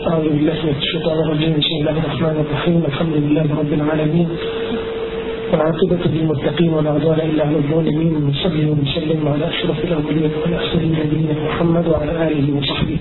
[0.00, 4.29] أعوذ بالله من الشيطان الرجيم بسم الله الرحمن الرحيم الحمد لله رب العالمين
[5.51, 11.87] والعاقبة للمتقين ولا عدوان إلا على الظالمين ونصلي ونسلم على أشرف الأولين والآخرين نبينا محمد
[11.87, 12.97] وعلى آله وصحبه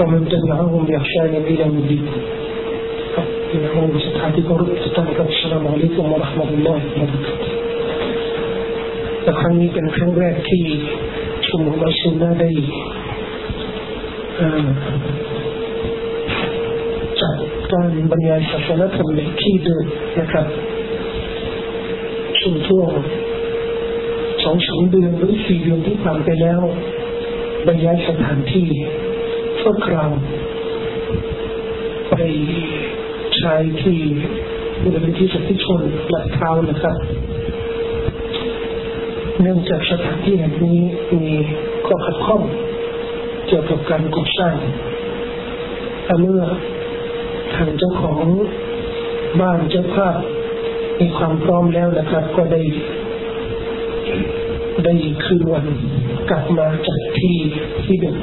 [0.00, 2.04] ومن تبعهم بإحسان إلى يوم الدين
[3.62, 4.70] نعوذ بصحتكم رب
[5.36, 7.46] السلام عليكم ورحمة الله وبركاته
[9.22, 10.64] แต่ครั้งนี้เป็นครั้งแรกที่
[11.48, 12.48] ชุมนุมอัลซุนนะได้
[14.38, 15.26] จัด
[17.72, 19.84] การบรรยายศาสนธรรมในที่เดิม
[20.20, 20.46] นะครับ
[22.38, 22.90] ช่วงช่วง
[24.44, 26.60] สองสามเดือนหรือสี่เดือนที่ผ่านไปแล้ว
[27.66, 28.68] บรรยายสถานที่
[29.60, 30.10] ชั่วคราว
[32.10, 32.14] ไป
[33.38, 33.98] ใช้ที่
[34.82, 35.80] บริเวณที่สัติชน
[36.10, 36.96] หลักเท้านะครับ
[39.40, 40.80] เนื่องจากสถานที่แห่งนี้
[41.14, 41.32] มี
[41.86, 42.42] ข้อขัดข้อง
[43.46, 44.56] เกี่ยวกับการก่อสร้าง
[46.04, 46.42] แต่เมื่อ
[47.58, 48.26] ทางเจ้าของ
[49.40, 50.16] บ้านเจ้าภาพ
[51.00, 52.62] มีความพร้อมแล้วนะครับ ก็ได้
[54.84, 54.92] ได้
[55.24, 55.66] คืนวัน
[56.30, 57.36] กลับมาจากที่
[57.84, 58.18] ที่เดิม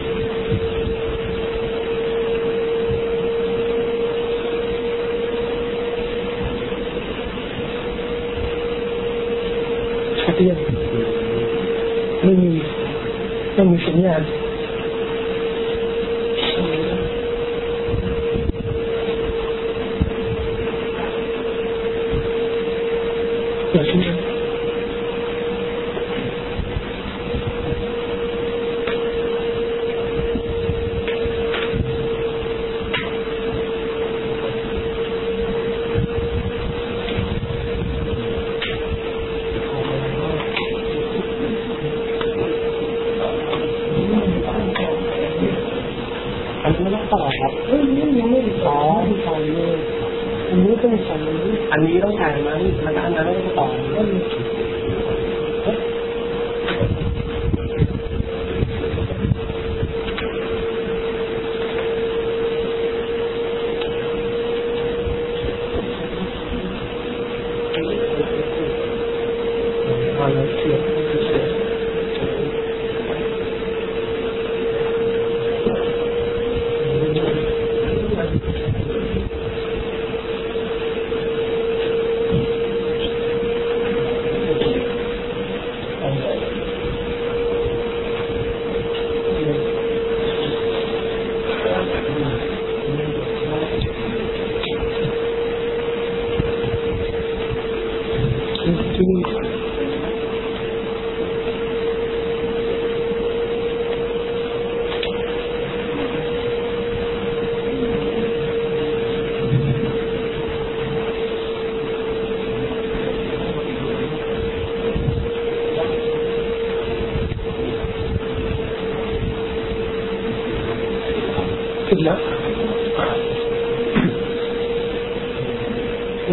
[10.22, 10.58] ชัดเจน
[12.24, 12.54] ไม่มี
[13.54, 14.22] ไม่มีสัญญาณ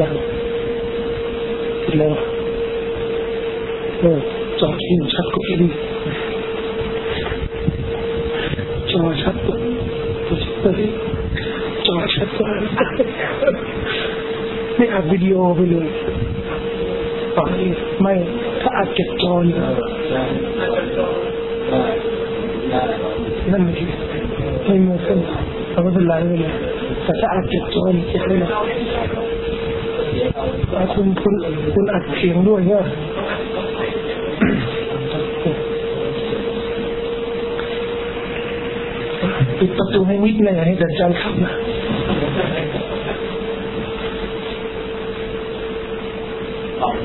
[0.00, 0.12] ยัง
[1.84, 2.14] ขึ้นแล้ว
[4.00, 4.18] เออ
[4.60, 5.70] จอที่ชัดกว่าที่นี่
[8.90, 9.54] จอชัดกว่
[30.94, 31.34] คุณคุณ
[31.74, 32.84] คุณอัดเสียงด้วยเนี่ย
[39.58, 41.54] ปิดประตูให้มิดเลยให้ดัจจันเข้านะ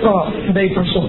[0.05, 0.15] ก็
[0.55, 1.07] ได้ประสบ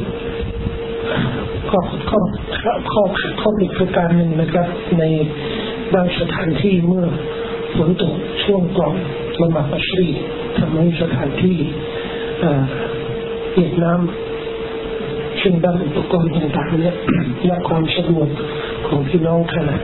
[1.71, 2.19] ข้อข้อ
[2.62, 3.03] ข้อข้อ
[3.41, 4.66] ข้อผิดประการหนึ่งนะครับ
[4.99, 5.05] ใน
[5.95, 7.06] บางสถานที่เมื่อ
[7.77, 8.15] ฝนตก
[8.45, 8.95] ช่วงก่อน
[9.42, 10.09] ละหมาดอัชรี
[10.59, 11.57] ทำให้สถานที่
[12.40, 12.62] เอ่อ
[13.52, 16.96] เปียกน้ำซึ่งด้านอุปกรณ์ต่างๆเนี่ย
[17.46, 18.28] และความสะดวก
[18.88, 19.76] ของพี่น้องขณะ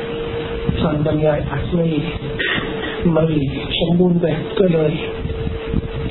[0.83, 1.87] ฟังบรรยายอาจไม่
[3.13, 3.25] ไม่
[3.79, 4.93] สมบูรณ์แบบก็เลย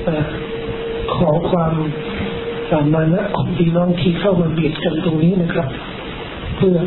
[0.04, 0.26] เอ่อ
[1.14, 1.74] ขอความ
[2.70, 5.68] สามานะของพี่น้องที่เข้ามาเบียดกันตรงนี้นะครับ
[6.58, 6.78] เพื่อ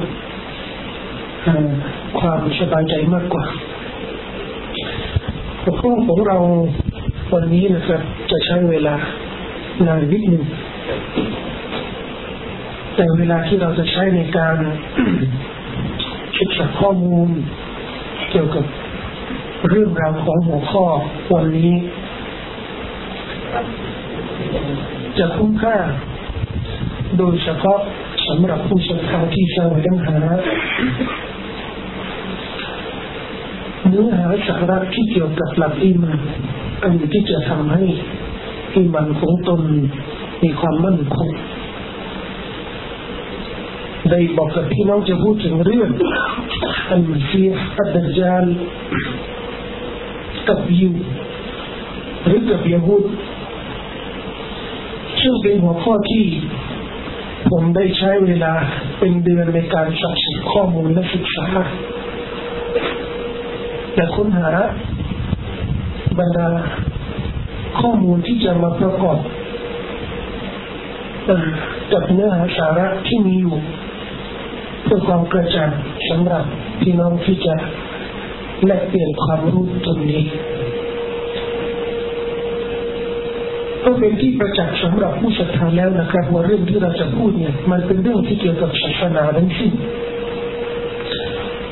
[1.44, 1.70] เอ่อ
[2.18, 3.44] ความสบายใจมากกว่า
[5.62, 6.38] หัวข้อของเรา
[7.32, 8.96] วันนี้นะครับ จะใช้เวลา
[9.84, 10.44] นานนิดหนึ่ง
[12.94, 14.56] แต่เวลาที่เราจะใช้ในการ
[16.38, 17.28] ศึกษาข้อมูล
[18.30, 18.64] เกี่ยวกับ
[19.68, 20.84] เรื่องราวของหัวข้อ
[21.34, 21.74] วันนี้
[25.18, 25.76] จะคุ้มค่า
[27.18, 27.78] โดยเฉพาะ
[28.28, 30.18] สำหรับผู้ศรัทธาที่แสวงหา
[33.88, 36.20] เนื้อหาสาระที่เกี่ยวกับหลักอิมัน
[36.82, 37.82] อันที่จะทำให้
[38.76, 39.60] อิมันของตน
[40.42, 41.30] มีความมั่นคง
[44.10, 45.90] ได้บอกกับพี่น้องจะพูดถึงเรื่อง
[46.90, 48.44] อันมัซีฮ์อัดดจาล
[50.48, 50.90] กับยู
[52.24, 53.04] หรือกับยาฮูด
[55.20, 56.24] ซึ่งเป็นหัวข้อที่
[57.50, 58.52] ผมได้ใช้เวลา
[58.98, 61.46] เป็นเดือนในการสะสมข้อมูลและศึกษา
[63.94, 64.50] และค้นหา
[66.18, 66.48] บรรดา
[67.80, 69.18] ข้อมูลที่จะมาประกอบ
[71.92, 73.56] กับเนื้อหาสาระที่มีอยู่
[74.82, 75.70] เพื่อความกระจ่าง
[76.08, 76.44] สำหรับ
[76.80, 77.54] พี่น้องที่จะ
[78.64, 80.22] แลกเปลี่ยนความรู้ตรงนี้
[83.84, 89.72] ก็เป็นที่ประจักษ์สำหรับผู้ศรัทธาแล้วนะครับว่าเรื่องที่เราจะพูดเนี่ย มันเป็นเรื่องที่เกี่ยวกับศาสนาทั้งสิ้น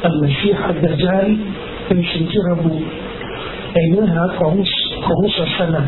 [0.05, 1.27] อัลลอฮีฮัดดะจาล
[1.87, 2.75] เป็นสิ่งที่ระบุ
[3.75, 4.53] ในเนื้อหาของ
[5.07, 5.85] ของศาสนา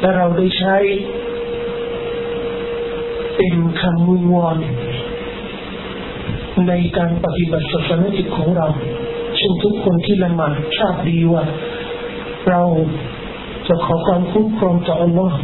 [0.00, 0.76] และเราได้ใช้
[3.36, 4.58] เป็นคำวิงวอน
[6.68, 8.68] ในการปฏิบัติศาสนาจิตของเรา
[9.40, 11.44] ซึ่งทุกคนที่ละหมาดทราบดีว่า
[12.48, 12.62] เรา
[13.68, 15.38] จะขอความคุ้มครองจากอัลลอฮ์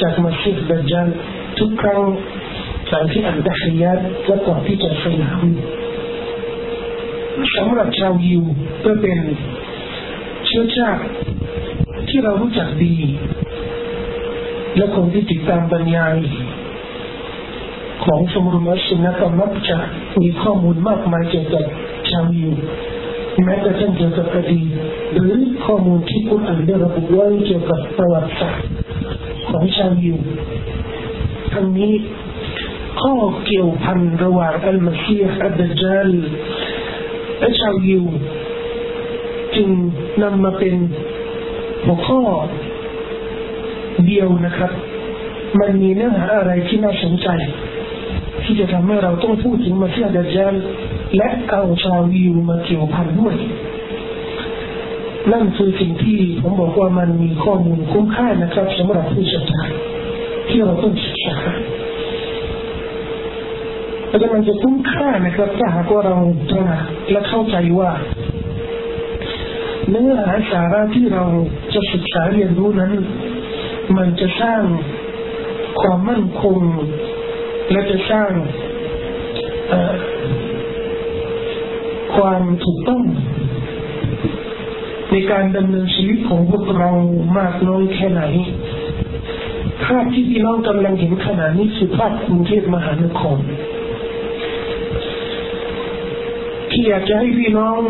[0.00, 1.08] จากมัสยิดดัจจัล
[1.58, 2.00] ทุกครั้ง
[2.88, 5.44] หลังที่อ่านดะฮิยัดและก่อนที่จะสลาม
[7.56, 8.42] สำหรับชาวยิว
[8.84, 9.18] ก็เป็น
[10.46, 11.02] เชื้อชาติ
[12.10, 12.94] ที่เรารู้จักดี
[14.76, 16.16] และคนที่ติดตามบรรยาย
[18.04, 19.78] ของสมรุมัสนะก็มักจะ
[20.20, 21.64] มีข้อมูลมากมายเกี่ยวกับ
[22.10, 22.52] ชาวยิว
[23.44, 24.60] แม้กระทั่งเกี่ยวกับคดี
[25.12, 25.34] หรือ
[25.64, 28.68] ข้อมูลที่คุณอ่านได้ระบุไว้เกี่ยวกับประวัติศาสตร์
[29.50, 30.18] ของชาวยิว
[31.52, 31.92] ทั้งนี้
[33.00, 33.14] ข้อ
[33.46, 36.10] เกี่ยวพันระหว่างอัลมาซีฮ์อัลดจัล
[37.38, 38.04] และชาวยิว
[39.56, 39.68] จึง
[40.22, 40.74] นำมาเป็น
[41.84, 42.20] หัวข้อ
[44.06, 44.72] เดียวนะครับ
[45.60, 47.28] มันมีเนื้อหาอะไรที่น่าสนใจ
[48.44, 50.54] ที่จะทำให้เราต้องพูดถึงมาเสียดัจจัล
[51.16, 53.34] และเอาชาวยิวมาเกี่ยวพันด้วย
[55.32, 59.62] นั่นคือสิ่งที่ผมบอกว่ามันมีข้อมูลคุ้มค่านะครับสำหรับผู้ศึกษา
[60.48, 61.36] ที่เราต้องศึกษา
[64.08, 66.18] แต่มันจะคุ้มค่านะครับถ้าหากว่าเรา
[66.50, 67.90] ตระหนักและเข้าใจว่า
[69.90, 71.24] เนื้อหาสาระที่เรา
[71.74, 72.92] จะศึกษาเรียนรู้นั้น
[73.96, 74.62] มันจะสร้าง
[75.80, 76.58] ความมั่นคง
[77.70, 78.30] และจะสร้าง
[82.14, 83.02] ความถูกต้อง
[85.10, 86.90] ในการดำเนินชีวิตของพวกเรา
[87.38, 88.22] มากน้อยแค่ไหน
[89.84, 93.38] ภาพที่พี่น้องกำลังเห็นขณะนี้คือภาพกรุงเทพมหานคร
[96.70, 97.80] ที่อยากจะให้พี่น้อง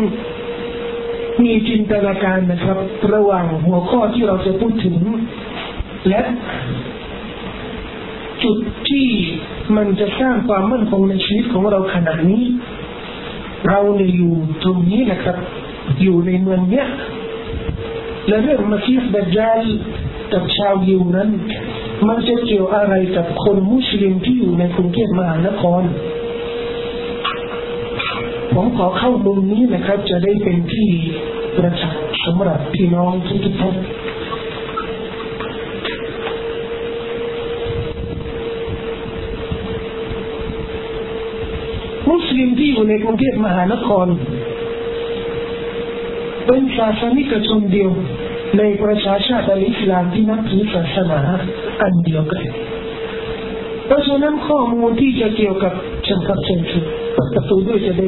[1.45, 2.77] มีจินตนาการนะครับ
[3.13, 4.97] ระหว่างหัวข้อที่เราจะพูดถึง
[6.07, 6.21] และ
[8.43, 8.57] จุด
[8.89, 9.07] ที่
[9.75, 12.43] มันจะสร้างความมั่นคงในชีวิตของเราขนาดนี้
[13.67, 14.33] เราเนี่ยอยู่
[14.63, 15.37] ตรงนี้นะครับ
[16.01, 16.87] อยู่ในเมืองเนี้ย
[18.27, 19.61] และเรื่องมาซีฟดัจจล
[20.33, 21.29] กับชาวยิวนั้น
[22.07, 25.81] มันจะเกี่ยวอะไรกับคนมุสลิมที่อยู่ในกรุงเทพมหานคร
[28.55, 30.89] ผมขอเข้ามุมนี้นะครับ จะได้เป็นที่
[31.55, 33.75] ประจักษ์สำหรับพี่น้องทุกท่าน
[42.09, 44.07] มุสลิมที่อยู่ในกรุงเทพมหานคร
[46.45, 47.91] เป็นศาสนิกชนเดียว
[48.57, 51.19] ในประชาชาติอิสลามที่นับถือศาสนา
[51.81, 52.43] อันเดียวกัน
[53.85, 56.61] เพราะฉะนั้นข้อมูลที่จะเกี่ยวกับเชิงกับเชิง
[57.21, 58.07] คือประตูด้วยจะได้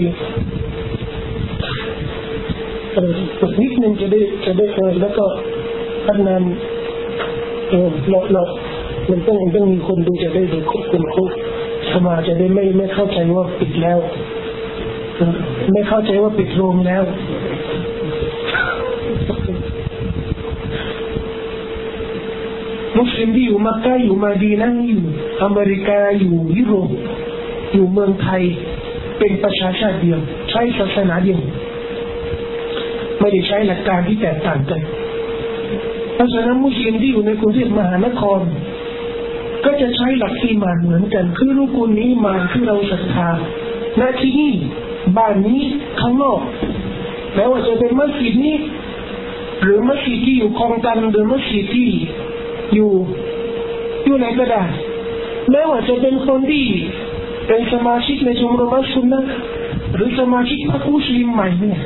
[2.93, 3.11] เออ
[3.61, 5.25] นิดนึงจะได้จะได้เออแล้วก็
[6.05, 6.35] พัฒนา
[7.69, 8.43] เออเราเรา
[9.09, 10.57] มันต้องต้องมีคนดูจะได้ดู
[10.91, 11.25] คนคุ
[11.91, 13.99] สมาจะได้ไม่ไม่เข้าใจว่าปิดแล้ว
[15.73, 17.03] ไม่เข้าใจว่าปิดโรงแล้ว
[22.97, 25.03] มุสลิมที่อยู่มักกะอยู่มาดีนั่งอยู่
[25.43, 26.89] อเมริกาอยู่ยุโรป
[27.73, 28.43] อยู่เมืองไทย
[29.25, 31.39] เป็นประชาชาติเดียว ใช้ศาสนาเดียว
[33.19, 34.81] ไม่ได้ใช้หลักการที่แตกต่างกัน
[36.15, 38.39] เพราะฉะนั้นมุสลิมที่อยู่ในกรุงเทพมหานคร
[39.65, 43.29] ก็จะใช้หลักอีมานเหมือนกัน คือรูกุลอีมาที่เราศรัทธา
[43.97, 44.53] หน้าที่นี่
[45.17, 45.61] บ้านนี้
[46.01, 46.39] ข้างนอก
[47.35, 48.57] แม้ว่าจะเป็นมัสยิดนี้
[49.63, 51.89] หรือมัสยิดที่อยู่คลองตันหรือมัสยิดที่
[52.73, 52.91] อยู่
[54.05, 54.63] อยู่ไหนก็ได้
[55.51, 56.65] แม้ว่าจะเป็นคนที่
[57.47, 59.21] เป็นสมาชิกในชมรมสุนนะ
[59.95, 61.79] หรือสมาชิกพรรคมุสลิมใหม่เนี่ย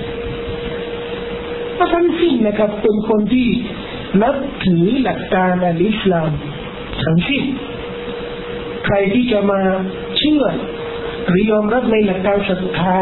[1.94, 3.48] ทั้งสิ้นนะครับเป็นคนที่
[4.22, 4.36] นับ
[4.66, 6.32] ถือหลักการอัลอิสลาม
[7.04, 7.44] ทั้งสิ้น
[8.86, 9.62] ใครที่จะมา
[10.18, 10.44] เชื่อ
[11.28, 12.98] หรือยอมรับในหลักการศรัทธา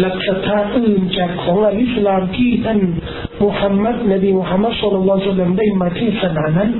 [0.00, 2.80] หลักศรัทธาอื่นจากของอัลอิสลามที่ท่าน
[3.42, 6.70] มุฮัมมัดนบีมุฮัมมัดสุลลัลลอฮุซัลลัมได้มาเทศนานั้น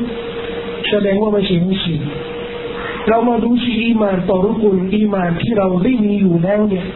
[0.90, 2.02] แสดงว่าไม่ใช่มุสลิม
[3.08, 6.86] เรามาดูสิอีมานต่อรุกุลอีมานที่เราได้มีอยู่แล้วเนี่ย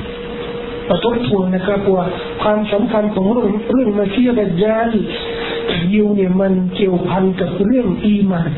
[0.88, 2.06] ประทบทวนนะครับว่า
[2.42, 4.88] ความสำคัญของเรื่องเรื่องมาเชื่อดัจจาล
[5.92, 8.50] ยิวเนี่ยมันเกี่ยวพันกับเรื่องอีมาน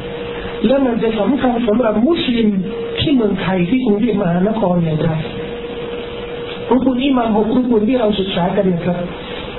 [0.66, 2.48] และมันจะสำคัญสำหรับมุสลิม
[3.00, 5.10] ที่เมืองไทยที่กรุงเทพมหานครอย่างไร
[6.70, 8.98] รุกุลอีมานหกรุกุลที่เราศึกษากันนะครับ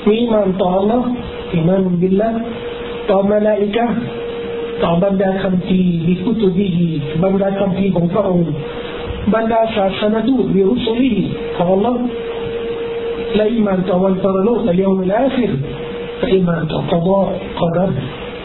[0.08, 1.02] มีอีมานต่อ Allah
[1.54, 2.30] อีมานบิลละ
[3.10, 3.86] ต่อมาลาอิกะ
[4.84, 6.70] ต่อบรรดาคำพีบิคุตุบี
[7.24, 8.52] บรรดาคำพีของพระองค์
[9.34, 11.14] บรรดาศาสนาทูตบิรุสลี
[11.56, 11.96] ของ Allah
[13.36, 15.52] และอิมานต่อวันปรโลกในยามลาคิร
[16.18, 17.20] และอิมานต่อกฎา
[17.58, 17.90] ขอรับ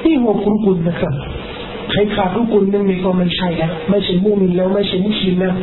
[0.04, 1.14] นี่หัวคุณคุณนะครับ
[1.90, 5.54] ใครขาดรุกุลหนึ่งในี่ก็ไม่ใช่แล้วไม่ใช่มุมินแล้วไม่ใช่มุสลิมแล้ว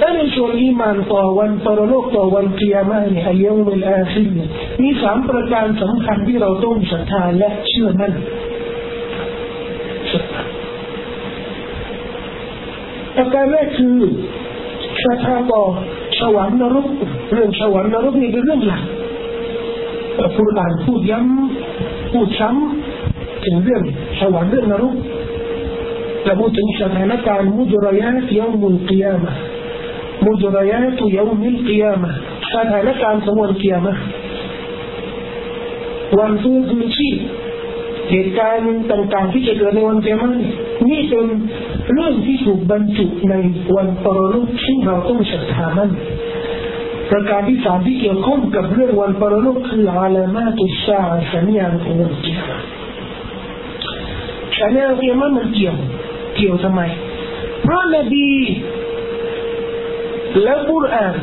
[0.00, 4.28] ถ้าในส่วนอีมานต่อวันปรโลกต่อวันกิยามาเนี่ยอายุเวลาสิ้น
[4.82, 8.12] มีสามประการสำคัญที่เราต้องศรัทธาและเชื่อมั่น
[13.16, 13.96] ประการแรกคือ
[15.04, 15.62] ศรัทธาต่อ
[16.20, 16.86] สวรรค์นรก
[17.32, 18.82] เรื่องสวรรค์นรกนี่เป็นเรื่องหลัก
[20.36, 23.82] พูดอ่านพูดย้ำพูดซ้ำถึงเรื่อง
[24.20, 24.94] สวรรค์เรื่องนรก
[26.24, 29.32] และพูดถึงสถานการณ์มุจรยาตยามุลกิยามะ
[30.24, 32.10] มุจรยาตยามุลกิยามะ
[32.54, 33.94] สถานการณ์ของวันกิยามะ
[36.18, 37.16] วันฟื้นคืนชีพ
[38.10, 40.36] เหตุการณ์ต่างๆ ที่จะเกิดในวันเกียรติ
[40.90, 41.26] นี่เป็น
[41.92, 43.34] เรื่องที่ถูกบรรจุใน
[43.76, 45.90] วันปรโลกซึ่งเราต้องศรัทธามัน
[47.10, 51.02] ประการที่สามที่เกี่ยวข้องกับเรื่องวันปรโลกคืออาลามาตุสา
[51.34, 52.64] สัญญาณของวันเกียรติ
[54.60, 55.76] สัญญาณเกียรติมันเกี่ยว
[56.36, 56.80] เกี่ยวทำไม
[57.62, 58.28] เพราะนบี
[60.42, 61.14] และกุรอาน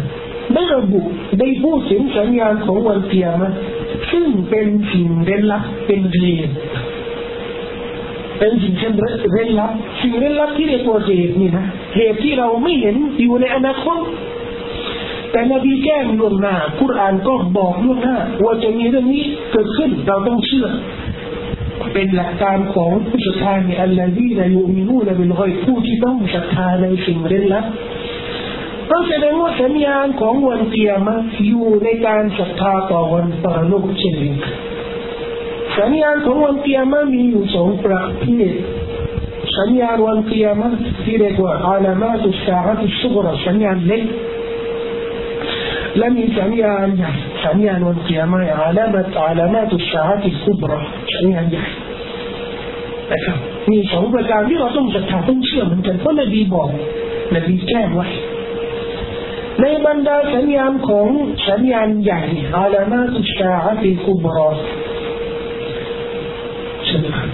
[0.53, 1.01] ได้ระบุ
[1.39, 3.53] ได้พูดถึงสัญญาณของวันเกียรติ
[4.11, 6.49] ซึ่งเป็นสิ่งเร้นลับเป็นเรียน
[8.39, 8.93] เป็นสิ่งเช่น
[9.31, 11.65] เร้นลับสิ่งเร้นลับที่เรียกว่าเหตุนี่นะ
[11.95, 13.99] เหตุที่เราไม่เห็นอยู่ในอนาคต
[15.31, 20.67] แต่นบีแจ้งล่วงหน้าคุรานก็บอกล่วงหน้า ว่าจะมีเรื่องนี้เกิดขึ้นเราต้องเชื่อ
[21.93, 27.65] เป็นหลักการของผู้ศรัทธาเนี่ยอัลลอฮีละยูมินูละบิลกอยผู้ที่ต้องศรัทธาในสิ่งเร้นลับ
[28.91, 34.33] เพราะแสดงว่าสัญญาณของวันเกียรมาอยู่ในการศรัทธาต่อวันปรโลกเช่นนี้
[35.77, 38.53] สัญญาณของวันเกียรมามีอยู่สองประเภท
[39.57, 40.67] สัญญาณวันเกียรมา
[41.03, 44.03] ที่เรียกว่าอาลามาตุสาฮะตุสุกรสัญญาณเล็ก
[45.97, 47.11] และมีสัญญาณใหญ่
[47.45, 50.73] สัญญาณวันเกียรมาอาลามาตอาลามาตุสาฮะตุสุกร
[51.15, 51.65] สัญญาณใหญ่
[53.11, 53.37] นะครับ
[53.69, 56.69] มีสองประการที่เราต้องศรัทธาต้องเชื่อเหมือนกันเพราะนบีบอก
[57.35, 58.09] นบีแจ้งไว้
[59.59, 61.07] ในบรรดาสัญญาณของ
[61.47, 62.21] สัญญาณใหญ่
[62.55, 64.49] อาลามาตุชาอัติคุบรอ
[66.85, 67.29] ใช่ไหมครับ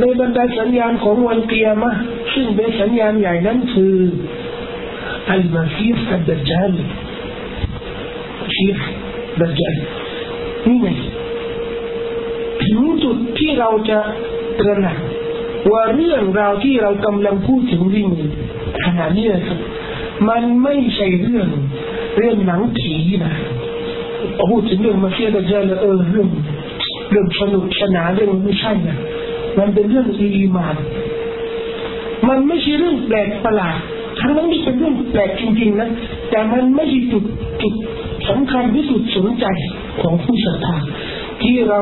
[0.00, 1.92] ในบรรดาสัญญาณของวันเกียรมะ
[2.34, 3.94] ซึ่งเป็นสัญญาณใหญ่นั้นคือ
[5.37, 6.73] المسيح الدجال
[8.43, 8.79] مسيح
[9.41, 9.77] دجال
[10.67, 10.87] นี่ไง
[12.63, 13.99] ถึงจุดที่เราจะ
[14.59, 14.97] ตระหนัก
[15.71, 18.07] ว่าเรื่องราวที่เรากำลังพูดถึงวิ่ง
[18.83, 19.59] ขณะนี้นะครับ
[20.29, 21.47] มันไม่ใช่เรื่อง
[22.17, 22.93] เรื่องหนังผี
[23.25, 23.35] นะ
[24.37, 26.27] พอพูดถึงเรื่องมาเชียดจาแล้วเออเรื่อง
[27.11, 28.97] เรื่องสนุกสนานเรื่องไม่ใช่นะ
[29.57, 30.75] มันเป็นเรื่องอีมาน
[32.29, 33.79] มันไม่ใช่เรื่องแปลกประหลาด
[34.20, 35.88] ทั้งนั้นนี่เป็นเรื่องแปลกจริงๆนะ
[36.30, 37.24] แต่มันไม่ใช่จุด
[37.62, 37.74] จุด
[38.28, 39.46] สำคัญที่สุดสนใจ
[40.02, 40.76] ของผู้ศรัทธา
[41.42, 41.80] ที่เรา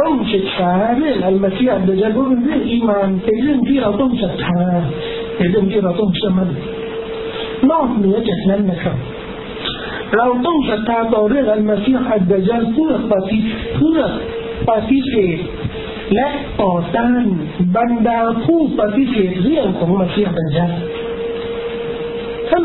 [0.00, 4.60] ต้องศึกษาเรื่องอัลมาซีอัลเดจัลเป็นเรื่องอีมานเป็นเรื่องที่เราต้องศรัทธา
[5.36, 6.50] เป็นเรื่องที่เราต้องเชื่อมั่น
[7.70, 8.96] นอกเหนือจากนั้นนะครับ
[10.16, 13.38] เราต้องศรัทธาต่อเรื่องอัลมาซีอัลเดจัลเพื่อปฏิ
[13.76, 14.00] เพื่อ
[14.70, 15.38] ปฏิเสธ
[16.14, 16.28] และ
[16.62, 17.24] ต่อต้าน
[17.76, 20.72] บรรดาผู้ปฏิเสธเรื่องของมาซีอัลเดจัลท่าน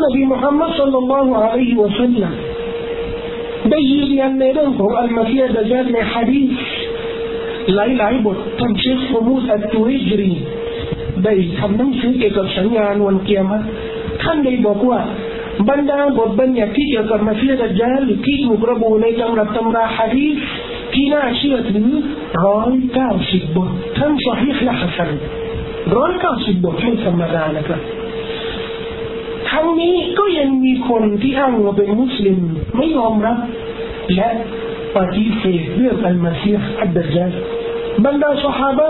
[0.02, 2.34] นบีมุฮัมมัดสัลลัลลอฮุอะลัยฮิวะสัลลัม
[3.70, 6.50] ได้ยืนยันในเรื่องของอัลมาซียดะจัลในฮะดีษ
[7.74, 10.32] หลายๆบทท่านเชคฟมูสอัตตุริจรี
[11.24, 13.62] ได้ทำหนังสือเกี่ยวกับสัญญาณวันเกียรติ
[14.22, 15.00] ท่านได้บอกว่า
[15.68, 20.38] บรรดาบทบัญญัติที่เกี่ยวกับมาซียดะจัลที่ถูกระบุในตำรับตำราฮะดีษ
[20.94, 21.88] ที่น่าเชื่อถือ
[22.46, 25.10] ร้อยเก้าสิบบททั้งสฮีห์และฮัสซัน
[25.96, 27.80] ร้อยเก้าสิบบทไม่ธรรมดานะครับ
[29.52, 32.38] ทั้งนี้ก็ยังมีคนที่อ้างว่าเป็นมุสลิม
[32.76, 33.38] ไม่ยอมรับ
[34.14, 34.28] และ
[34.96, 37.32] ปฏิเสธเรื่องอัลมาซีฮ์อัดดัจญาล
[38.04, 38.80] บรรดาสหาย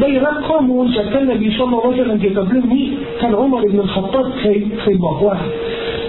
[0.00, 2.84] ได้รับข้อมูลจากท่านนบีสุลต่านเกี่ยวกับเรื่องนี้
[3.20, 5.36] ท่านอุมารอิบนุขัตตับเคยเคยบอกว่า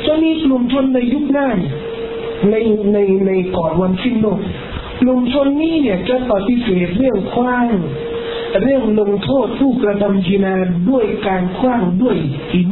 [0.06, 1.48] จะมีกลุ่มชนในยุคหน้า
[2.50, 2.56] ใน
[2.94, 4.40] ในในก่อนวันสิ้นโลก
[5.02, 7.68] กลุ่มชนนี้เนี่ยจะปฏิเสธเรื่องคว้าง
[8.64, 10.56] เรื่องลงโทษผู้กระทำจินา
[10.90, 12.18] ด้วยการคว้างด้วย
[12.52, 12.70] หิน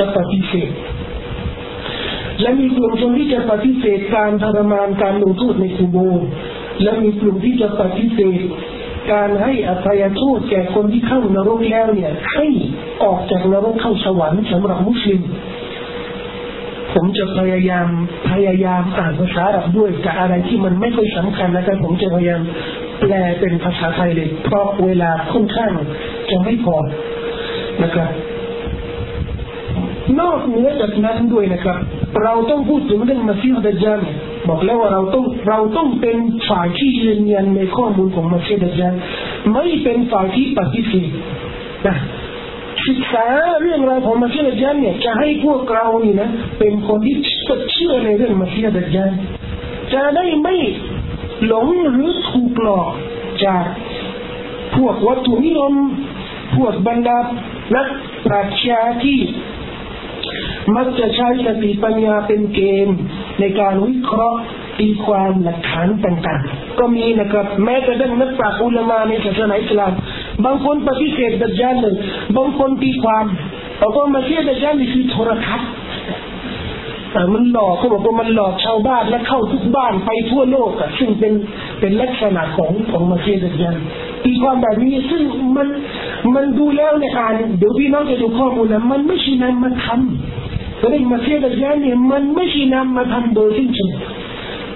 [0.00, 0.72] จะปฏิเสธ
[2.40, 5.96] และมีกลุ่มชนที่จะปฏิเสธการทรมานการลงโทษในคูโบ
[6.82, 8.40] และมีกลุ่มที่จะปฏิเสธ
[9.12, 12.46] การให้อภัยโทษแก่คนที่เข้านรกแล้วเนี่ย ให้
[13.02, 15.22] ออกจากนรกเข้าสวรรค์สำหรับมุสลิม
[16.94, 17.88] ผมจะพยายาม
[18.30, 22.42] พยายามอ่านภาษาอับด้วยกับอะไรที่มันไม่ค่อยสำคัญนะครับผมจะพยายาม
[23.00, 25.72] แปลเป็นภาษาไทยเลย เพราะเวลาค่อนข้าง
[26.30, 26.76] จะไม่พอ
[27.82, 28.10] นะครับ
[30.20, 31.78] นอกเหนือจากนั้นด้วยนะครับ
[32.22, 34.00] เราต้องพูดถึงเรื่องมาซีฮ์ดัจจาล
[34.48, 36.16] บอกแล้วว่าเราต้องเราต้องเป็น
[36.48, 38.94] ฝ่ายที่ยืนยันในข้อมูลของมาซีฮ์ดัจจาล
[39.52, 41.10] ไม่เป็นฝ่ายที่ปฏิเสธ
[41.86, 41.96] นะ
[42.86, 43.26] ศึกษา
[43.60, 46.28] เรื่องราวของมาซีฮ์ดัจจาลเนี่ยจะให้พวกเรานี่นะ
[46.58, 47.16] เป็นคนที่
[47.72, 49.10] เชื่อในเรื่องมาซีฮ์ดัจจาล
[49.92, 50.56] จะได้ไม่
[51.46, 52.88] หลงหรือถูกหลอก
[53.44, 53.64] จาก
[54.76, 55.74] พวกวัตถุนิยม
[56.56, 57.18] พวกบรรดา
[57.76, 57.86] นัก
[58.26, 59.18] ปราชญาที่
[60.76, 62.98] มักจะใช้สติปัญญาเป็นเกณฑ์
[63.40, 64.40] ในการวิเคราะห์
[64.78, 69.92] ตีความหลักฐานต่างๆ ก็มีนะครับ แม้กระทั่งนักปราชญ์อุลามาในศาสนาอิสลาม
[70.44, 71.96] บางคนปฏิเสธดัจจานเลย
[72.36, 73.24] บางคนตีความ
[73.80, 75.70] บอกว่ามาเชื่อดัจจานนี่คือโทรทัศน์
[77.12, 81.32] แต่มันหลอกเขาบอกว่ามันหลอกชาวบ้านและเข้าทุกบ้านไปทั่วโลกอะซึ่งเป็น
[81.80, 83.76] เป็นลักษณะของของมาเชียดัจยัน
[84.24, 85.22] ตีความแบบนี้ซึ่ง
[85.56, 85.68] มัน
[86.34, 93.92] มันดูแล้วในอ่านเดี๋ยวพี่น้องจะดูข้อมูลนะมันไม่ใช่น้ำมาทำ เรื่องมาเชียดัจยันเนี่ยมันไม่ใช่นำมาทำโดยสิ้นเชิง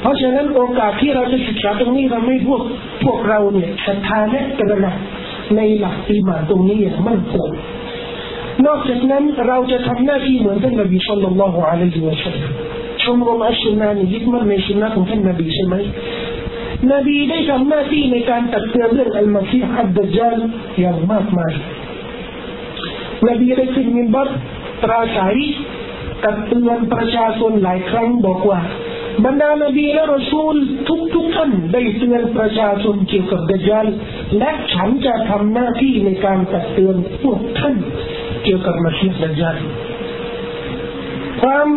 [0.01, 2.63] เพราะฉะนั้นโอกาสที่เราจะศึกษาตรงนี้ทำให้พวก
[3.05, 4.97] พวกเราเนี่ยศรัทธาและตระหนัก
[5.57, 7.49] ในหลักอิมานตรงนี้อย่างมั่นคง
[8.67, 12.51] นอกจากนั้นเราจะทำหน้าที่เหมือนท่านนบีสุลต่านละฮ์อะลัยฮิวะสัลลัม
[13.03, 15.75] ชมรมอัชนานี่ยึดมั่นในสุนนะของท่านนบีใช่ไหม
[16.93, 20.39] นบีได้ทำหน้าที่ในการตักเตือนเรื่องอัลมาซีฮ์อับดัจจาล
[20.81, 21.53] อย่างมากมาย
[23.29, 24.29] นบีได้ขึ้นมินบัต
[24.83, 25.37] ปราศัย
[26.25, 28.61] ตักเตือนประชาชนหลายครั้งบอกว่า
[29.25, 30.55] บรรดานบีและรอซูล
[30.89, 33.87] ทุกทุกท่านได้เตือนประชาชนเกี่ยวกับดัจจาล
[34.39, 37.75] และฉันจะทำหน้าที่ในการตักเตือนพวกท่าน
[38.45, 39.57] เกี่ยวกับมาชีดัจจาล
[41.43, 41.69] ความ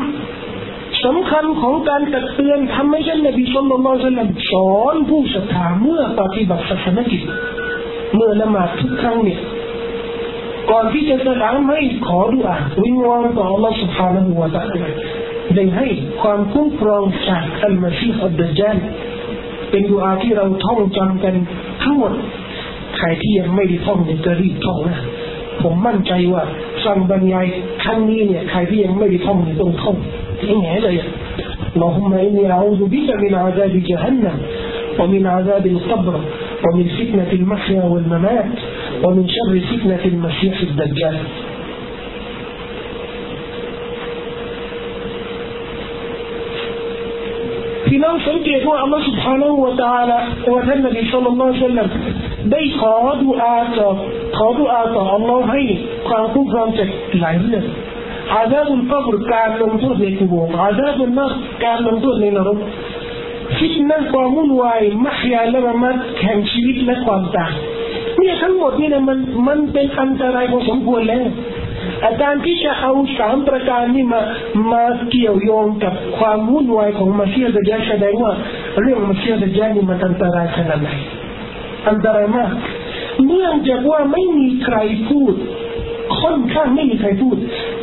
[1.06, 7.22] สำคัญของการตักเตือนทำให้ท่านนบีสุลต่านสอนผู้ศรัทธาเมื่อปฏิบัติศาสนกิจ
[8.16, 9.40] เมื่อละหมาดทุกครั้งเนี่ย
[10.71, 14.89] ก่อนที่จะสลามให้ขอดุอาวิงวอนต่อ Allah سبحانه และ تعالى
[15.55, 15.89] ได้ให้
[16.23, 18.77] ความคุ้มครองจากอัลมาซีฮ์อัลดัจจาล
[19.71, 21.35] เป็นดุอาที่เราท่องจำกัน
[21.83, 22.13] ทั้งหมด
[22.97, 25.01] ใครที่ยังไม่ได้ท่องเนี่ยจะรีบท่องนะ
[25.63, 26.43] ผมมั่นใจว่า
[26.85, 27.47] ฟังบรรยาย
[27.85, 29.97] ครั้งนี้เนี่ยใครที่ยังไม่ได้ท่องเนี่ยต้องท่อง
[30.41, 30.97] ที่ไหนเลย
[31.77, 34.39] اللهم إني أعوذ بك من عذاب جهنم
[34.99, 36.15] ومن عذاب القبر
[36.65, 38.76] ومن فتنة المحيا والممات ومن شر فتنة المسيح الدجال พี่น้องสังเกตว่าอัลลอฮฺ سبحانه แ
[48.93, 50.19] ละ تعالى
[50.53, 51.89] ว่าท่านนบีสุลต่านละสัลลัม
[52.53, 53.89] ได้ขอดุอาต่อ
[54.37, 55.63] ขอดุอาต่ออัลลอฮ์ให้
[56.09, 56.89] ความคุ้มครองจาก
[57.21, 57.65] หลายเรื่อง
[58.35, 61.33] อาซาบุลกับรการลงโทษในกุโบอาซาบุลนัก
[61.65, 62.59] การลงโทษในนรก
[63.59, 67.55] ฟิตนะความวุ่นวายมัฮยาและมัดแห่งชีวิตและความตาย
[68.28, 71.26] เนี่ยทั้งหมดนี่นะมันมันเป็นอันตรายพอสมควรแล้ว
[72.06, 74.22] อาจารย์ที่จะเอาสามประการนี้มา
[74.72, 78.32] มาเกี่ยวโยงกับความวุ่นวายของมาเซียดจาแสดงว่า
[78.82, 80.90] เรื่องมาเซียดจานี่มันอันตรายขนาดไหน
[81.90, 82.52] อันตรายมาก
[83.26, 84.78] เนื่องจากว่าไม่มีใคร
[85.10, 85.34] พูด
[86.20, 87.38] ค่อนข้างไม่มีใครพูด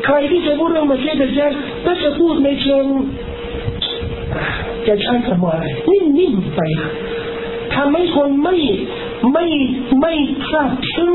[0.07, 1.47] ใครที่จะพูดเรื่องมาเซียดจา
[1.87, 2.87] ก็จะพูดในเชิง
[4.87, 6.61] จะใช้คำว่าอะไรนิ่มๆไป
[7.75, 8.57] ทำให้คนไม่
[9.33, 9.47] ไม่
[10.01, 10.13] ไม่
[10.51, 11.15] ทราบซึ้ง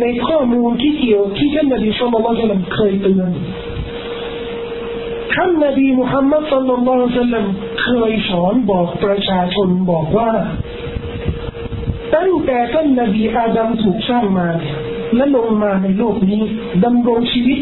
[0.00, 3.30] ในข้อมูลที่เกี่ยวที่ท่านนบีสุลต่านเคยเตือน
[5.34, 7.44] ท่านนบีมุฮัมมัดสุลลัลลอฮุซัลลัม
[7.82, 10.30] เคยสอนบอกประชาชนบอกว่า
[12.14, 14.48] ตั้งแต่ท่านนบีอาดัมถูกสร้างมา
[15.16, 16.42] และลงมาในโลกนี้
[16.84, 17.58] ดำรงชีวิต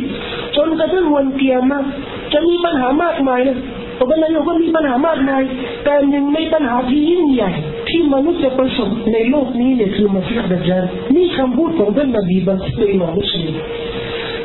[0.56, 1.84] จนกระทั่งวันเกียรติ
[2.32, 3.58] จะมีปัญหามากมายนะ
[3.98, 5.42] ตอนนั้นเราก็มีปัญหามากมาย
[5.84, 7.52] แต่หนึ่งในปัญหาที่ยิ่งใหญ่
[7.92, 10.84] ที่มนุษย์จะประสบในโลกนี้เนี่ยคือมาซีห์ดัจจาน
[11.16, 13.54] นี่คำพูดของท่านนบีบันทึกโดยอิหม่ามุสลิม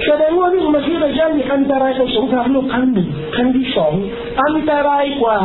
[0.06, 3.94] แสดงว่าเรื่องมาซีห์ดัจจานี่อันตรายกว่าสงครามโลกครั้งหนึ่งครั้งที่สอง
[4.44, 5.38] อันตรายกว่า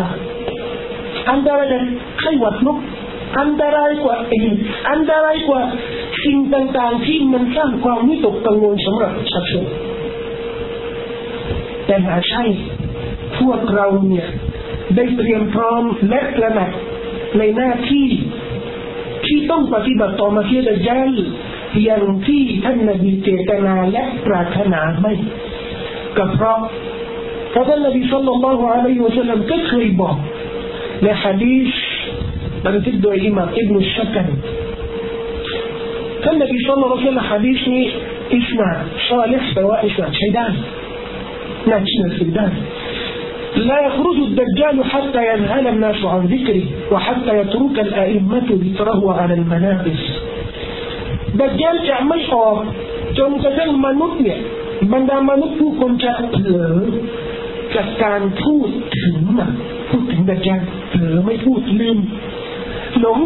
[1.31, 1.81] อันตรายกว่า
[2.21, 2.79] ไข้หวัดนก
[3.41, 4.51] อันตรายกว่าเอง
[4.91, 5.63] อันตรายกว่า
[6.25, 9.65] สิ่งต่างๆที่มันสร้างความวิตกกังวลสำหรับประชาชน
[11.87, 12.45] แต่หาใช่
[13.39, 14.27] พวกเราเนี่ย
[14.97, 16.71] ได้เตรียมพร้อมและตระหนัก
[17.39, 18.07] ในหน้าที่
[19.27, 21.13] ที่ต้องปฏิบัติต่อมาเสียดยัล
[21.85, 25.13] อย่างที่ท่านนบีเจตนาและปรารถนาไม่
[26.17, 26.59] ก็เพราะ
[27.53, 30.17] พระท่านนบีสุลต่านละฮ์อะลัยฮิวะสัลลัมก็เคยบอก
[31.03, 31.73] ในฮะดีษ
[32.67, 34.27] บันทึกโดยอิหม่ามอิบนุชักัน
[36.25, 37.85] ท่านนบีสุลต่านละฮ์สัลลัมฮะดีษนี้
[38.37, 38.71] อิสนา
[39.09, 40.47] ซาลิห์แปลว่าอิสนาใช้ได้
[41.71, 42.47] น่าเชื่อถือได้
[43.70, 50.04] لا يخرج الدجال حتى يذهل الناس عن ذكره وحتى يترك الأئمة ذكره على المنابس
[51.40, 52.58] دجال จะไม่ออก
[53.18, 54.40] จนกระทั่งมนุษย์เนี่ย
[54.92, 56.76] บรรดามนุษย์ผู้คนจะเผลอ
[57.76, 59.52] จากการพูดถึงมัน
[59.90, 61.98] พูดถึงดัจจานเผลอไม่พูดลืม
[63.00, 63.20] หลง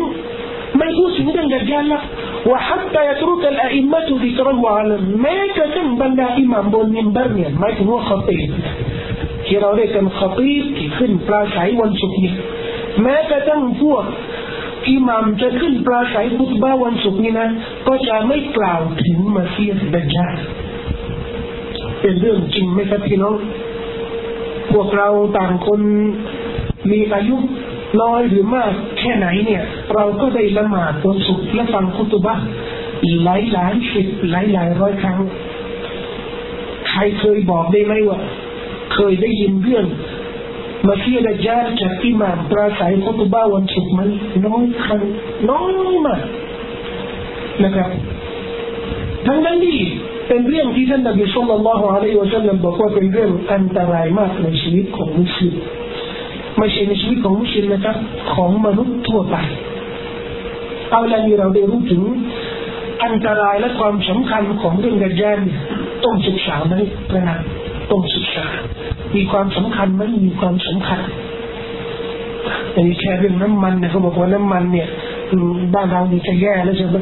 [0.77, 2.01] ไม่พูดถึงเรื่องดัจจานละ
[2.49, 6.07] ว่า حتى يترك الأئمة ذكره على แม้กระทั่งบร
[9.46, 12.32] ที่เราเรียกกันขตีที่ขึ้นปลาใสวันศุกร์นี้
[13.02, 14.04] แม้กระทั่งพวก
[14.88, 17.48] อิหมามจะขึ้นปลาใสพุทบ้าวันศุกร์นี้นะ
[17.88, 20.26] ก็จะไม่กล่าวถึงมาเซียสดัจจา
[22.00, 23.36] เป็นเรื่องจริงไหมครับพี่น้อง
[24.72, 25.80] พวกเราต่างคน
[26.90, 27.36] มีอายุ
[28.02, 29.62] น้อยหรือมากแค่ไหนเนี่ย
[29.94, 32.36] เราก็ได้ละหมาดวันศุกร์และฟังคุตบะ
[33.24, 35.18] หลายหลายสิบหลายหลายร้อยครั้ง
[36.88, 38.18] ใครเคยบอกได้ไหมว่า
[38.92, 39.86] เคยได้ยินเรื่อง
[40.86, 44.08] มาเทียดจาจากอิหม่ามปราศัยคุตบ้าวันศุกร์มัน
[44.46, 45.02] น้อยครั้ง
[45.50, 45.72] น้อย
[46.06, 46.22] มาก
[47.64, 47.90] นะครับ
[49.26, 49.78] ทั้งนั้นที่
[50.28, 55.54] เป็นเรื่องที่ท่านนบีสุลต่านละฮ์อะลัยฮิวะสัลลัมบอกว่าเป็นเรื่องอันตรายมากในชีวิตของมุสลิม
[56.58, 57.96] ไม่ใช่ในชีวิตของมุสลิมนะครับ
[58.34, 59.36] ของมนุษย์ทั่วไป
[60.90, 62.02] เอาละนี้เราได้รู้ถึง
[63.04, 65.38] อันตรายและความสำคัญของเรื่องกัจจาน
[66.04, 66.74] ต้องศึกษาไหม
[67.10, 67.40] พระนัก
[67.90, 68.46] ต้องศึกษา
[69.16, 71.00] มีความสำคัญไหมมีความสำคัญ
[72.74, 74.88] อันนี้แค่เรื่องน้ำมันเนี่ยเขาบอกว่าน้ำมันเนี่ย
[75.74, 76.96] บ้านเรานี่จะแย่แล้วใช่ไหม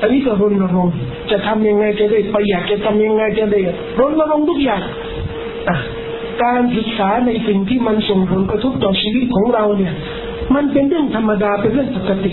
[0.00, 0.94] อันนี้ก็รณรงค์
[1.30, 3.60] จะทำยังไงจะได้ประหยัดจะทำยังไงจะได้
[4.00, 4.82] รณรงค์ทุกอย่าง
[6.42, 9.94] การศึกษาในสิ่งที่มันส่งผลกระทบต่อชีวิตของเราเนี่ย
[10.54, 12.32] มันเป็นเรื่องธรรมดาเป็นเรื่องปกติ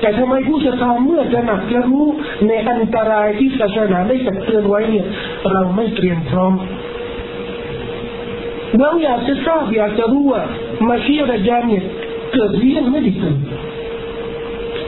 [0.00, 2.04] แต่ทำไมผู้ศรัทธาเมื่อจะหนักจะรู้
[2.46, 5.06] ในอันตรายที่ศาสนาได้ตักเตือนไว้เนี่ย
[5.52, 6.52] เราไม่เตรียมพร้อม
[8.80, 10.42] เราอยากจะทราบอยากจะรู้ว่า
[10.88, 11.84] มาเชียรจานเนี่ย
[12.32, 13.34] เกิดเรื่องไม่ดีขึ้น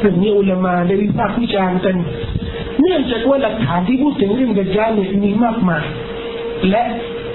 [0.03, 1.97] ถึงมีอุลามาได้วิพากษ์วิจารณ์กัน
[2.81, 5.85] เนื่องจากว่าหลักฐานที่พูดถึงเรื่องดัจจานเนี่ยมีมากมาย
[6.71, 6.83] และ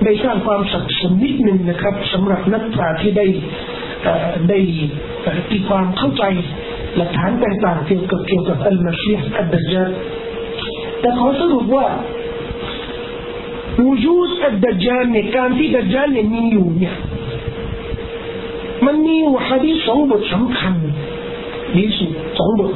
[0.04, 3.26] ได้สร้างความสับสนนิดหนึ่งนะครับสำหรับนักปราชญ์ที่ได้
[4.50, 4.60] ได้
[5.50, 6.24] ตีความเข้าใจ
[6.98, 9.90] หลักฐานต่างๆเกี่ยวกับเกี่ยวกับอัลมาซีฮ์อัลดัจจาน
[11.00, 11.86] แต่ขอสรุปว่า
[13.87, 16.95] وجود الدجال เนี่ยการที่ดัจจานเนี่ยมีอยู่เนี่ย
[18.87, 20.75] มันมีอยู่ฮะดีสองบทสำคัญ
[21.77, 22.73] ดีสุดสองบท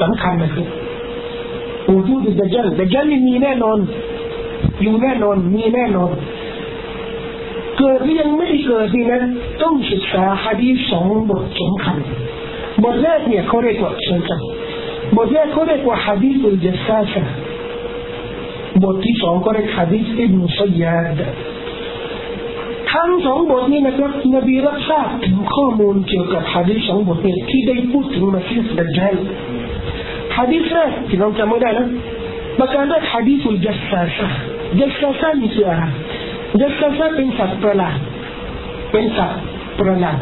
[0.00, 0.66] สำคัญนะครับ
[1.92, 3.78] وجود الدجال ดัจจานมีแน่นอน
[4.82, 6.12] อยู่แน่นอนมีแน่นอน
[7.78, 9.20] เกิดหรือยังไม่เกิดนี่นะ
[9.62, 11.96] ต้องศึกษาฮะดีสองบทสำคัญ
[12.84, 14.40] บทแรกเนี่ยเขาเรียกว่าเชิญกัน
[15.16, 17.22] บทแรกเขาเรียกว่าฮะดีสุลจัสซาชะ
[18.83, 21.19] บทที่สองก็เรียกฮะดีษอิบนุซัยยาด
[22.91, 29.15] ทั้งสองบทนี้นะครับนบีรับทราบถึงข้อมูลเกี่ยวกับฮะดีษสองบทนี้ที่ได้พูดถึงมาซีสดัจจัล
[30.37, 31.87] ฮะดีษแรกที่เราจำไม่ได้นะ
[32.59, 34.29] ประการแรกฮะดีษอุลจัสซาชะ
[34.79, 35.83] จัสซาชะนี่คืออะไร
[36.59, 37.97] จัสซาชะเป็นสัตว์ประหลาด
[38.91, 39.41] เป็นสัตว์
[39.79, 40.19] ประหลาด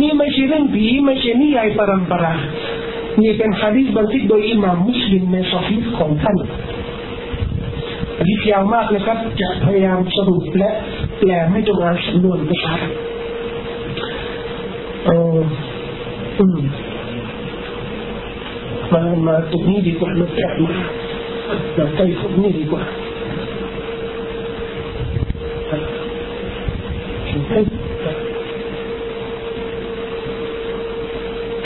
[0.00, 2.34] นี่ไม่ใช่เรื่องผีไม่ใช่นิยายปรำปรา
[3.22, 6.36] นี่เป็นฮะดีษบันทึกโดยอิหม่ามมุสลิมในซอฮีของท่าน
[8.24, 10.70] อันนี้ยาวมากนะครับ จะพยายามสรุปและ
[11.18, 12.74] แปลให้ตรงอ่าสำนวนภาษา
[15.04, 15.38] เออ
[16.38, 16.58] อืม
[18.92, 20.74] มามาตรงนี้ดีกว่ามาแตะมา
[21.76, 22.82] มาใกล้ตรงนี้ดีกว่า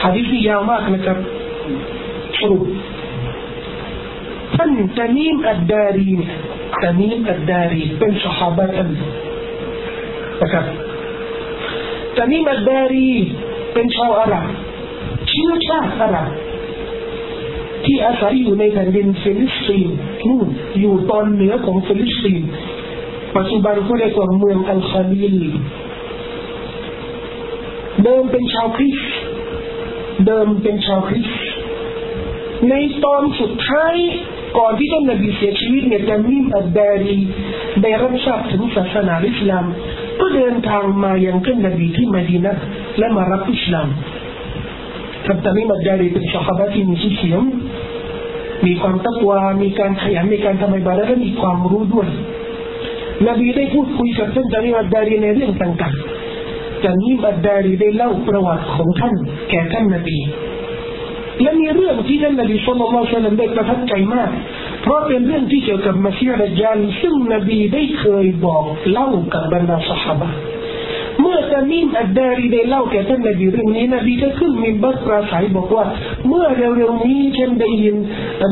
[0.03, 1.19] ฮะดิษยาวมากนะครับ
[2.41, 2.63] สรุป
[4.59, 6.33] ท่านตานีมอัดดารีเนี่ย
[6.83, 8.91] ตานีมอัดดารีเป็นสหายท่าน
[10.41, 10.65] นะครับ
[12.17, 13.09] ตามีมอัดดารี
[13.73, 14.47] เป็นชาวอาหรับ
[15.29, 16.29] เชื้อชาติอาหรับ
[17.85, 19.89] ที่อาศัยอยู่ในแผ่นดินฟิลิสตีน
[20.29, 20.49] นู่น
[20.81, 22.43] อยู่ตอนเหนือของฟิลิสตีน
[23.37, 25.39] ปัจจุบันเขาเรียกว่าเมืองอัลคาลิล
[28.05, 29.15] เดิมเป็นชาวคริสต์
[30.27, 31.41] เดิมเป็นชาวคริสต์
[32.69, 33.97] ในตอนสุดท้าย
[34.57, 37.19] ก่อนที่ท่านนบีเสียชีวิตเนี่ยตามีมอัดดารี
[37.83, 39.65] ได้รับทราบถึงศาสนาอิสลาม
[40.21, 42.55] ก็เดินทางมายังท่านนบีที่มะดีนะฮ์
[42.99, 43.89] และมารับอิสลาม
[45.27, 47.43] ท่านตามีมอัดดารีเป็นชาวบ้านที่มีชื่อเสียง
[48.67, 52.09] มีความตักวามีการขยันในการทำอิบาดะและมีความรู้ด้วย
[53.29, 59.15] นบีได้พูดคุยกับท่านตามีมอัดดารีในเรื่องต่างๆตามีมอัดดารีได้เล่าประวัติของท่าน
[59.51, 60.19] แก่ท่านนบี
[61.43, 64.31] และมีเรื่องที่ท่านนบีصلى الله عليه وسلمได้ประทับใจมาก
[64.83, 70.35] เพราะเป็นเรื่องที่เกี่ยวกับมัสยิดจานซึ่งนบีได้เคยบอกเล่ากับบรรดาสหาย
[71.21, 75.85] เมื่อตามิมอัดดารีได้เล่าแก่ท่านนบีเรื่องนี้นบีก็ขึ้นมีบัตรปราศัยบอกว่า
[76.29, 77.97] เมื่อเร็วๆนี้ฉันได้ยิน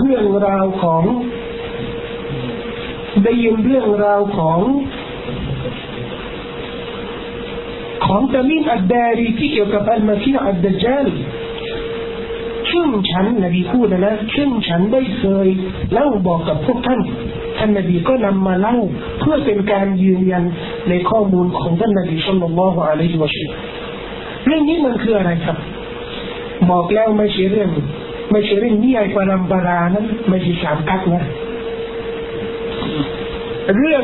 [0.01, 1.05] เรื่องราวของ
[3.25, 4.61] ได้ยินเรื่องราวของ
[8.07, 11.07] ของตามิมอัดดารีที่เกี่ยวกับอัลมาซีอัดดจาล
[12.77, 15.49] ซึ่งฉันนบีพูดนะซึ่งฉันได้เคย
[15.93, 17.01] เล่าบอกกับพวกท่าน
[17.59, 18.77] ท่านนบีก็นำมาเล่า
[19.21, 20.45] เพื่อเป็นการยืนยัน
[20.89, 23.59] ในข้อมูลของท่านนบีสุลต่านละฮ์อะลัยฮิวะสัลลัม
[24.47, 25.57] เรื่องนี้มันคืออะไรครับ
[26.71, 27.71] บอกแล้วไม่ใช่เรื่อง
[28.31, 31.23] ไม่ใช่เรื่องนิยายปรำปรานะไม่ใช่สามกักนะ
[33.79, 34.03] เรื่อง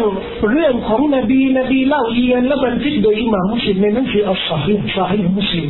[0.51, 5.69] เรื่องของนบีนบีเล่าเรียนและบันทึกโดยอิหม่ามมุสลิมในหนังสืออัลซอฮีซอฮีมุสลิม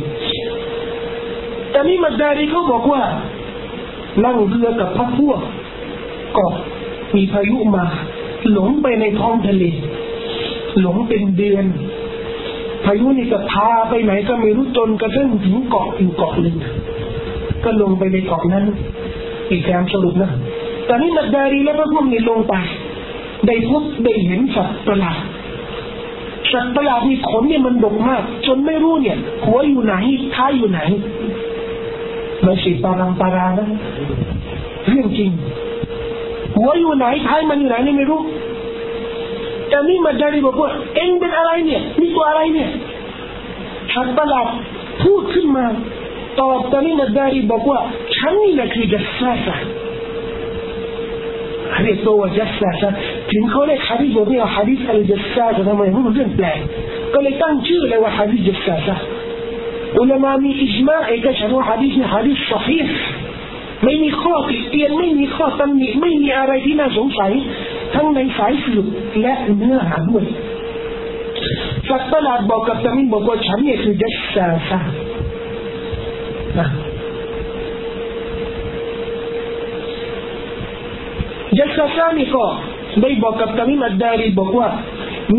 [1.73, 3.01] แต่นี่มาดารีเขาบอกว่า
[4.23, 5.39] นั่งเรือกับพักพวก
[6.37, 6.45] ก็
[7.15, 7.85] มีพายุมา
[8.51, 9.63] หลงไปในท้องทะเล
[10.81, 11.65] หลงเป็นเดือน
[12.85, 16.55] พายุนี่ก็พาไปไหนก็ไม่รู้จนกระทั่งถึงเกาะอีกเกาะหนึ่ง
[17.63, 18.65] ก็ลงไปในเกาะนั้น
[19.49, 20.31] อีกการสรุปนะ
[20.85, 22.53] แต่นี่มาดารีแล้วก็พวกนี้ลงไป
[23.47, 25.19] ได้พบได้เห็นสัตว์ประหลาด
[26.51, 29.95] สัตว์ประหลาดมีขนเนี่ยมันดกมาก จนไม่รู้เนี่ย หัวอยู่ไหน
[30.35, 30.81] ท้ายอยู่ไหน
[32.43, 33.67] ไม่ใช่ปารังปารานะ
[34.87, 35.31] เรื่องจริง
[36.55, 38.21] หัวอยู่ไหนท้ายมันอยู่ไหนนี่ไม่รู้
[39.69, 42.69] แต่นี่มาดารีบอกว่าเองเป็นอะไรเนี่ยนี่ตัวอะไรเนี่ย
[43.91, 44.47] ชัดประหลาด
[45.03, 45.65] พูดขึ้นมา
[46.39, 47.79] ตอบตอนนี้มาดารีบอกว่า
[48.15, 49.55] ฉันนี่แหละคือจัสซาซา
[51.83, 52.89] เรียกตัวจัสซาซา
[53.31, 56.59] ถึงเขาเรียกฮะดีษบอกว่าฮะดีษอัลจัสซาซาทำไมมันเรื่องแปลก
[57.13, 58.95] ก็เลยตั้งชื่อเลยว่าฮะดีษจัสซาซา
[60.00, 62.86] علماء من إجماع كشفوا حديث حديث صحيح
[63.84, 67.32] ไม่มีข้อติเตียนไม่มีข้อตำหนิไม่มีอะไรที่น่าสงสัย
[67.94, 68.84] ทั้งในสายสืบ
[69.20, 70.24] และเนื้อหาด้วย
[71.88, 74.78] สัตว์ประหลาดบอกกับตามินบอกว่าฉันเนี่ยคือจัสซาซา
[81.58, 82.44] จัสซาซานี่ก็
[83.02, 84.68] ได้บอกกับตามิมัดดารีบอกว่า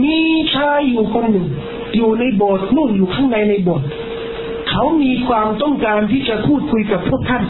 [0.04, 0.20] มี
[0.56, 1.48] ชายอยู่คนหนึ่ง
[1.96, 3.88] อยู่ในโบสถ์นู่นอยู่ข้างในในโบสถ์
[4.75, 7.45] เขามีความต้องการที่จะพูดคุยกับพวกท่าน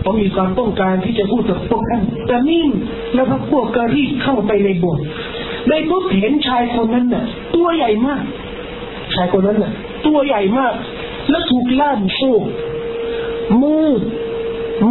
[0.00, 2.68] เขามีความต้องการที่จะพูดกับพวกท่านแต่นิ่ง
[3.14, 5.04] แล้วพวกพวกกรีบเข้าไปในโบสถ์
[5.68, 7.24] ได้พบเห็นชายคนนั้นน่ะ
[7.54, 8.22] ตัวใหญ่มาก
[9.14, 9.72] ชายคนนั้นน่ะ
[10.06, 10.74] ตัวใหญ่มาก
[11.30, 12.34] และถูกล่ามโซ่
[13.62, 13.88] มือ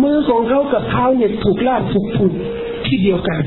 [0.04, 2.34] มือของเขากับเท้าเนี่ยถูกล่ามถูกผูก
[2.86, 3.40] ที่เดียวกัน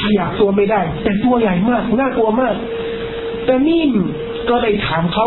[0.00, 2.54] ขยับตัวไม่ได้ แต่ตัวใหญ่มากน่ากลัวมาก
[3.44, 3.92] แต่นิ่ม
[4.48, 5.26] ก็ได้ถามเขา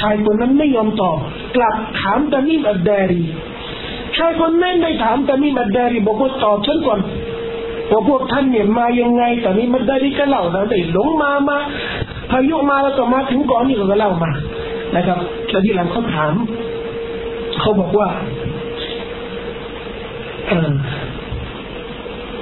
[0.00, 1.18] ชายคนนั้นไม่ยอมตอบ
[1.56, 3.22] กลับถามตามีมัดดารี
[4.16, 7.00] ชายคนนั้นได้ถามตามีมัดดารีบอกว่าตอบฉันก่อน
[7.90, 11.58] ว่าพวกท่านเนี่ยมายังไงตามีมัดดารีก็เล่านะได้หลงมามา
[12.30, 14.30] พายุมาแล้วก็มาถึงก่อนนี่ก็เล่ามา
[14.96, 15.18] นะครับ
[15.50, 16.34] แล้วที่หลังเขาถาม
[17.60, 18.08] เขาบอกว่า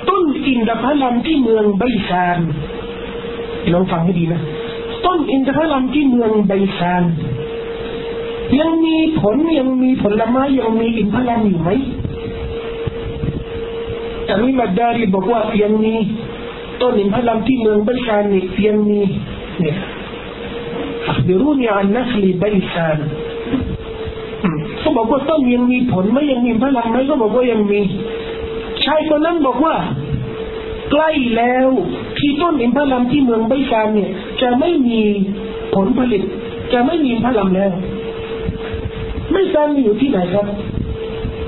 [0.09, 2.39] ต้นอินทผลัมที่เมืองไบซาน
[3.75, 4.41] ลองฟังให้ดีนะ
[5.07, 7.03] ต้นอินทผลัมที่เมืองไบซาน
[8.60, 11.70] ยังมีผลยังมีผลไม้ยังมีอินทผลัมอยู่ไหม
[14.26, 15.96] แต่มีมาดารีบอกว่ายังมี
[16.82, 19.00] ต้นอินทผลัมที่เมืองไบซานนี่ยังมี
[19.62, 19.78] เนี่ย
[21.12, 23.00] أخبروني عن نخل بيسان
[24.80, 27.80] เขาบอกว่าต้นยังมีผลไหมยังมีพลังไหมก็บอกว่ายังมี
[28.86, 29.76] ชายคนนั้นบอกว่า
[30.92, 31.68] ใกล้แล้ว
[32.18, 34.10] ที่ต้นอินทผลัมที่เมืองไบซานเนี่ย
[34.42, 35.02] จะไม่มี
[35.76, 36.22] ผลผลิต
[36.74, 37.72] จะไม่มีพลังแล้ว
[39.39, 40.47] ไม่ซานมีอยู่ที่ไหนครับ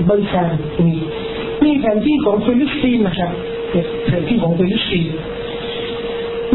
[0.05, 0.49] ไบซาน
[0.85, 0.97] นี่
[1.63, 3.31] นี่แผนที่ของฟิลิปปินส์นะครับ
[4.05, 5.13] แผนที่ของฟิลิปปินส์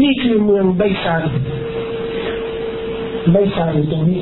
[0.01, 1.23] นี่คือเมืองไบซาน
[3.31, 4.21] ไบซานอยู่ตรงนี้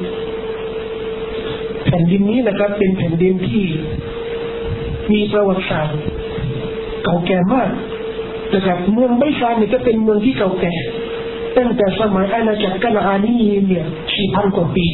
[1.85, 3.63] แผ่นดินนี้นะครับ เป็นแผ่นดินที่
[5.11, 5.99] มีประวัติศาสตร์
[7.03, 7.69] เก่าแก่มาก
[8.53, 10.73] นะครับเมืองไบซานนี่ก็เป็นเมืองที่เก่าแก่
[11.57, 13.35] ตั้งแต่สมัยอาณาจักรกานาอานี
[13.67, 14.87] เนี่ยสี่พันกว่าปี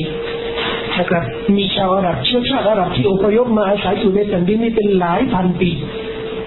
[1.00, 1.24] นะครับ
[1.58, 5.70] มีชาวอาหรับเชื้อชาติอาหรับที่อพยพมาอาศัยอยู่ในแผ่นดินนี้เป็นหลายพันปี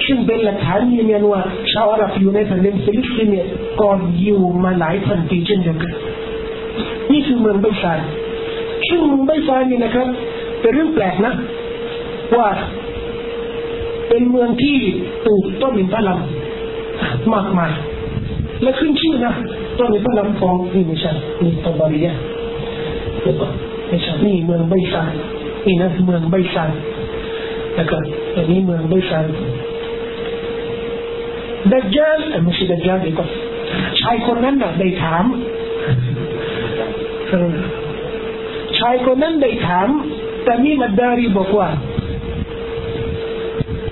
[0.07, 1.41] ซึ่งเป็นหลักฐานยืนยันว่า
[1.73, 3.47] ชาวอาหรับอยู่ในแผ่นดินฟิลิปปินส์เนี่ย
[3.81, 5.93] ก่อนอยู่มาหลายพันปีเช่นเดียวกัน
[7.13, 8.01] นี่คือเมืองไบซาน
[8.89, 10.09] ซึ่งเมืองไบซานนี่นะครับ
[10.61, 11.33] เป็นเรื่องแปลกนะ
[12.37, 12.49] ว่า
[14.09, 14.77] เป็นเมืองที่
[15.25, 16.19] ปลูกต้นอินทผลัม
[17.35, 17.73] มากมาย
[18.63, 19.35] และขึ้นชื่อนะ
[19.79, 22.15] ต้นอินทผลัมของนี่ไม่ใใช่นี่ตบาริยะ
[23.23, 23.53] เดี๋ยวก่อน
[24.05, 25.13] ช่นี่เมืองไบซาน
[25.67, 26.73] นี่นะเมืองไบซาน
[27.79, 28.05] นะครับ
[28.37, 29.27] อันนี้เมืองไบซาน
[31.73, 33.29] ดัจจาลไม่ใช่ดัจจาลเดี๋ยวก่อน
[34.01, 35.25] ชายคนนั้นน่ะได้ถาม
[38.79, 39.89] ชายคนนั้นได้ถาม
[40.45, 41.69] แต่มีมัดดารีบอกว่า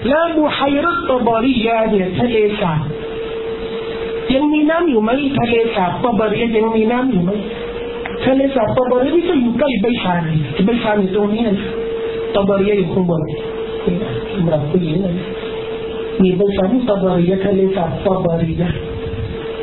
[0.08, 2.80] แล้วบุไฮรัตตบาริยาเนี่ยทะเลสาบ
[4.34, 7.30] ยังมีน้ำอยู่ไหมทะเลสาบตบาริยายังมีน้ำอยู่ไหม
[8.24, 10.22] ทะเลสาบตบาริยาก็อยู่ใกล้ใบชาน
[10.66, 11.42] ใบชานอยู่ตรงนี้
[12.35, 13.22] ตบาริยาอยู่ข้างบน
[14.35, 15.14] สำหรับผู้หญิงนะ
[16.22, 18.70] มีใบชานตบาริยาทะเลสาบตบาริยา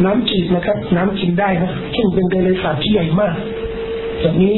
[0.04, 3.36] น้ำจืดนะครับ น้ำกินได้นะซึ่งเป็นทะเลสาบที่ใหญ่มาก
[4.22, 4.56] แบบนี้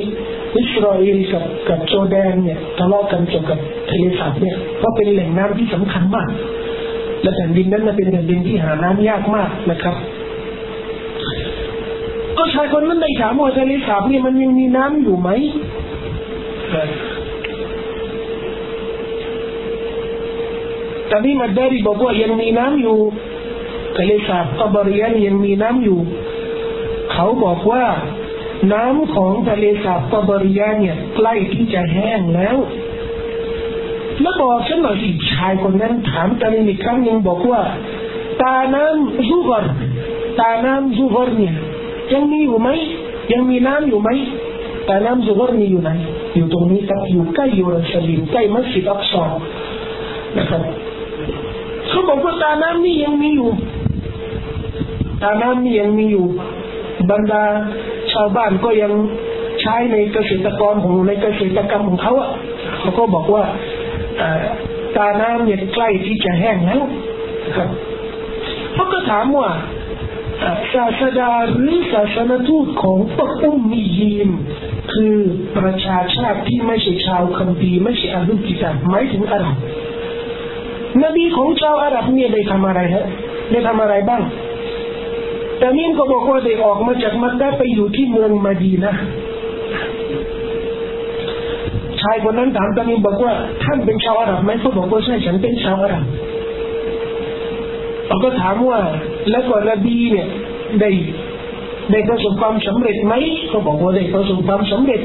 [0.58, 3.60] อิสราเอลกับกับโจแดนเนี่ยทะเลาะกันเกี่ยวกับ
[3.90, 6.30] ทะเลสาบเนี่ยเพราะเป็นแหล่งน้ำที่สำคัญมาก
[7.22, 9.96] และแผ่นดินนั้นเป็นแผ่นดินที่หาน้ำยากมากนะครับ
[12.42, 15.30] ก็ชายคนนั้นได้ถามว่าทะเลสาบนี่มันยังมีน้ำอยู่ไหม
[21.08, 22.98] แต่นี่มาดารีบอกว่ายังมีน้ำอยู่
[23.98, 26.00] ทะเลสาบตบริยันยังมีน้ำอยู่
[27.12, 27.84] เขาบอกว่า
[28.74, 32.58] น้ำของทะเลสาบตบริยาเนี่ยใกล้ที่จะแห้งแล้ว
[34.22, 37.62] แล้วบอกฉันหน่อยสิชายคนนั้นถามกันอีกครั้งหนึ่งบอกว่า
[38.42, 39.64] ตาน้ำซูกร
[40.40, 41.56] ตาน้ำซูกรเนี่ย
[42.14, 42.70] ยังมีอยู่ไหม
[43.32, 44.10] ยังมีน้ำอยู่ไหม
[44.86, 45.92] แตาน้ำซูกรมีอยู่ไหน
[46.36, 49.32] อยู่ตรงนี้ครับอยู่ใกล้ยูรัสลิมใกล้มัสยิดอักษร
[50.38, 50.62] นะครับ
[51.88, 53.50] เขาบอกว่าตาน้ำนี่ยังมีอยู่
[55.24, 56.26] ตาน้ำนี่ยังมีอยู่
[57.12, 57.44] บรรดา
[58.12, 58.92] ชาวบ้านก็ยัง
[59.62, 62.30] ใช้ในเกษตรกรของในเกษตรกรรมของเขาอะ
[62.80, 63.44] เขาก็บอกว่า
[64.98, 66.84] ตาน้ำเนี่ยใกล้ที่จะแห้งแล้ว
[67.58, 67.70] ครับ
[68.74, 69.50] เขาก็ถามว่า
[70.74, 74.30] ศาสดาหรือศาสนทูตของพวกอุมมียีม
[74.94, 75.18] คือ
[75.58, 79.56] ประชาชาติที่ไม่ใช่ชาวคัมภีร์ไม่ใช่อาลุกิตาหมายถึงอาหรับ
[81.04, 83.06] นบีของชาวอาหรับเนี่ยได้ทำอะไรฮะ
[83.52, 84.22] ได้ทำอะไรบ้าง
[85.58, 88.94] แต่นี่ก็บอกว่าได้ออกมาจากมักกะไปอยู่ที่เมืองมาดีนะ
[92.02, 96.06] ชายคนนั้นถามตามีบอกว่าท่านเป็นชาวอาหรับไหมเขาบอกว่าใช่ฉันเป็นชาวอาหรับ
[98.08, 98.80] เขาก็ถามว่า
[99.30, 100.28] แล้วก็นบีเนี่ย
[100.82, 100.90] ได้
[101.92, 103.14] ได้ประสบความสำเร็จไหม
[103.50, 105.02] เขาบอกว่าได้ประสบความสำเร็จ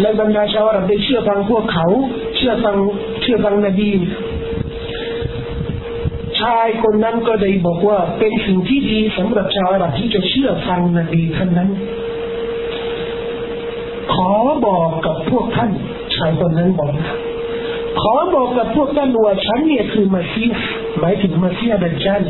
[0.00, 1.86] และบรรดาชาวอาหรับได้เชื่อฟังพวกเขา
[2.36, 2.76] เชื่อฟัง
[3.22, 3.90] เชื่อฟังนบี
[6.40, 11.70] ชายคนนั้นก็ได้บอกว่าเป็นสิ่งที่ดีสำหรับชาวอาหรับที่จะเชื่อฟังนบีท่านนั้น
[14.14, 14.32] ขอ
[14.66, 15.70] บอกกับพวกท่าน
[16.16, 16.92] ชายคนนั้นบอก
[18.02, 20.44] ขอบอกกับพวกท่านว่าฉันเนี่ยคือมาซี
[21.00, 22.22] หมายถึงมาซีดัจจัน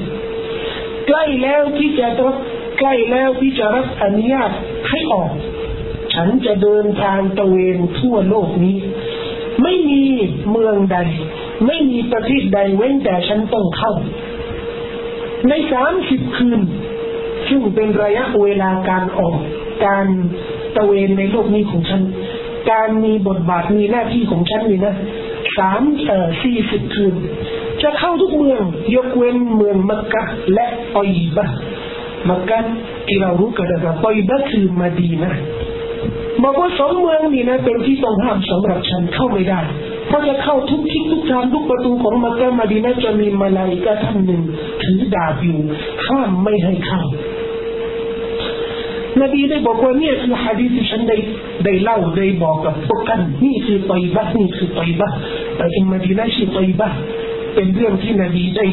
[1.09, 2.35] ใกล้แล้วที่จะรับ
[2.79, 4.51] ใกล้แล้วที่จะรับอนุญาต
[4.89, 5.31] ให้ออก
[6.15, 8.77] ฉันจะเดินทางตะเวนทั่วโลกนี้
[9.63, 10.05] ไม่มี
[10.51, 10.99] เมืองใด
[11.67, 13.93] ไม่มีประเทศใดเว้นแต่ฉันต้องเข้า
[15.49, 16.61] ในสามสิบคืน
[17.49, 19.35] ซึ่งเป็นระยะเวลาการออก
[19.87, 20.07] การ
[20.77, 22.03] ตะเวนในโลกนี้ของฉัน
[22.71, 24.95] การมีบทบาทมีหน้าที่ของฉันนี่นะ
[25.59, 27.15] สามเอ่อสี่สิบคืน
[27.83, 28.63] จะเข้าทุกเมือง
[28.95, 30.25] ยกเว้นเมืองมักกะ
[30.55, 30.67] และ
[30.97, 31.47] ออยบะ
[32.29, 32.59] มักกะ
[33.07, 35.33] ที่เรารู้กันนะครับออยบะคือมาดีนะ
[36.43, 39.61] บอกว่าสองเมืองนี่นะ เป็นที่ต้องห้ามสำหรับฉันเข้าไม่ได้
[40.07, 44.43] เพราะจะเข้าทุกทิศทุกทางทุกประตูของมักกะมาดีนะจะมีมาลายกาท่านหนึ่ง
[44.83, 45.59] ถือดาบอยู่
[46.07, 47.03] ห้ามไม่ให้เข้า
[49.21, 51.17] นบีได้บอกว่าเนี่ยคือฮะดีที่ฉันได้
[51.65, 55.11] ได้เล่าได้บอกกับพวกกันนี่คือไตบะนี่คือไตบะ
[55.57, 56.89] แต่อินมาดีนะชื่อไตบะ
[57.61, 58.67] เป็นเรื่องที่นบีได้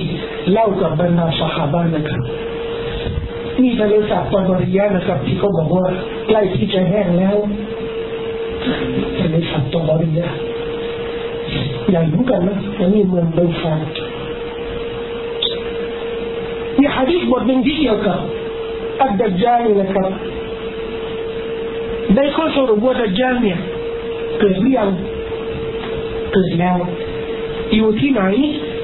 [0.52, 2.22] เล่ากับบรรดาสหายนะครับ
[3.62, 5.86] นี่ทะเลสาบตอนบริยานะครับ ที่เขาบอกว่า
[6.28, 7.38] ใกล้ที่จะแห้งแล้ว
[9.20, 10.30] ทะเลสาบตอนบริยา
[11.90, 13.98] ใหญ่เหมือนกันนะอันนี้เมืองเบลฟาส
[16.80, 18.20] มีฮะดีษบทหนึ่งที่เกี่ยวกับ
[19.02, 20.12] อัดดัจจาลนะครับ
[22.16, 23.60] ได้ข้อสรุปว่าดัจจาลเนี่ย
[24.40, 24.90] เกิดหรือยัง
[26.34, 26.78] เกิดแล้ว
[27.76, 28.24] อยู่ที่ไหน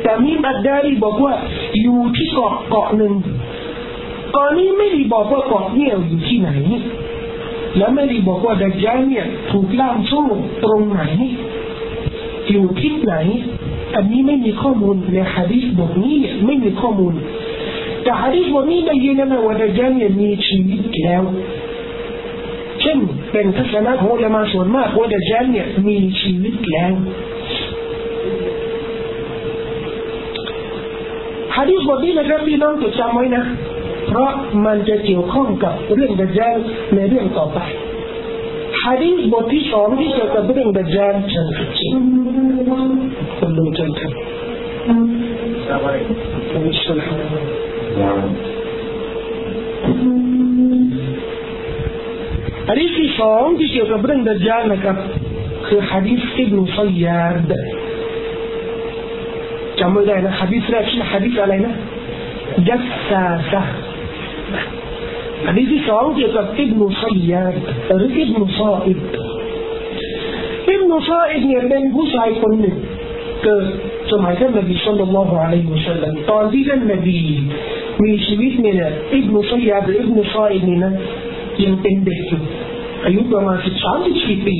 [0.03, 1.33] แต่มีบัดดารีบอกว่า
[1.81, 3.13] อยู่ที่เกาะเกาะหนึ่ง
[4.33, 6.51] เกาะนี้ไม่ได้บอกว่าเกาะเนี่ยอยู่ที่ไหน
[7.77, 10.23] และไม่ได้บอกว่าดัจจาเนี่ยถูกล่ามโซ่
[10.63, 11.03] ตรงไหน
[12.51, 13.15] อยู่ที่ไหน
[13.95, 17.13] อันนี้ไม่มีข้อมูลในฮะดีษบทนี้เนี่ยไม่มีข้อมูล
[18.03, 21.23] แต่ฮะดีษบทนี้ได้ยินนะว่าดัจจาเนี่ยมีชีวิตแล้ว
[22.81, 22.97] เช่น
[23.31, 26.93] เป็นทัศนะของอุลามาส่วนมากว่าดัจจาเนี่ยมีชีวิตแล้ว
[31.55, 33.43] ฮะดีษบทนี้นะครับพี่น้องจดจำไว้นะ
[34.07, 34.31] เพราะ
[34.65, 36.57] มันจะเกี่ยวข้องกับเรื่องดัจจาล
[36.95, 37.59] ในเรื่องต่อไป
[38.83, 41.69] ฮะดีษบทที่สองที่เกี่ยวกับเรื่องดัจจาลเชิญครับ
[43.39, 44.13] คุณลุงเชิญครับ
[52.69, 54.97] ฮะดีษที่สองที่เกี่ยวกับเรื่องดัจจาลนะครับ
[55.67, 57.53] คือฮะดีษอิบนุซัยยาด
[59.81, 61.73] จำไม่ได้นะฮะดีษแรกชื่อฮะดีษอะไรนะ
[62.67, 63.61] จัสซาซะ
[65.47, 67.55] ฮะดีษที่สองเกี่ยวกับอิบนุซัยยาด
[67.97, 68.99] หรืออิบนุซาอิบ
[70.71, 72.75] อิบนุซาอิบเนี่ยเป็นผู้ชายคนหนึ่ง
[73.43, 73.65] เกิด
[74.11, 77.19] สมัยท่านนบีสุลต่านละฮ์อะลัยฮิวะสัลลัมตอนที่ท่านนบี
[78.03, 78.75] มีชีวิตเนี่ย
[79.15, 80.93] อิบนุซัยยาดหรืออิบนุซาอิบนี่นะ
[81.63, 82.41] ยังเป็นเด็กอยู่
[83.05, 84.57] อายุประมาณสิบสามสิบสี่ปี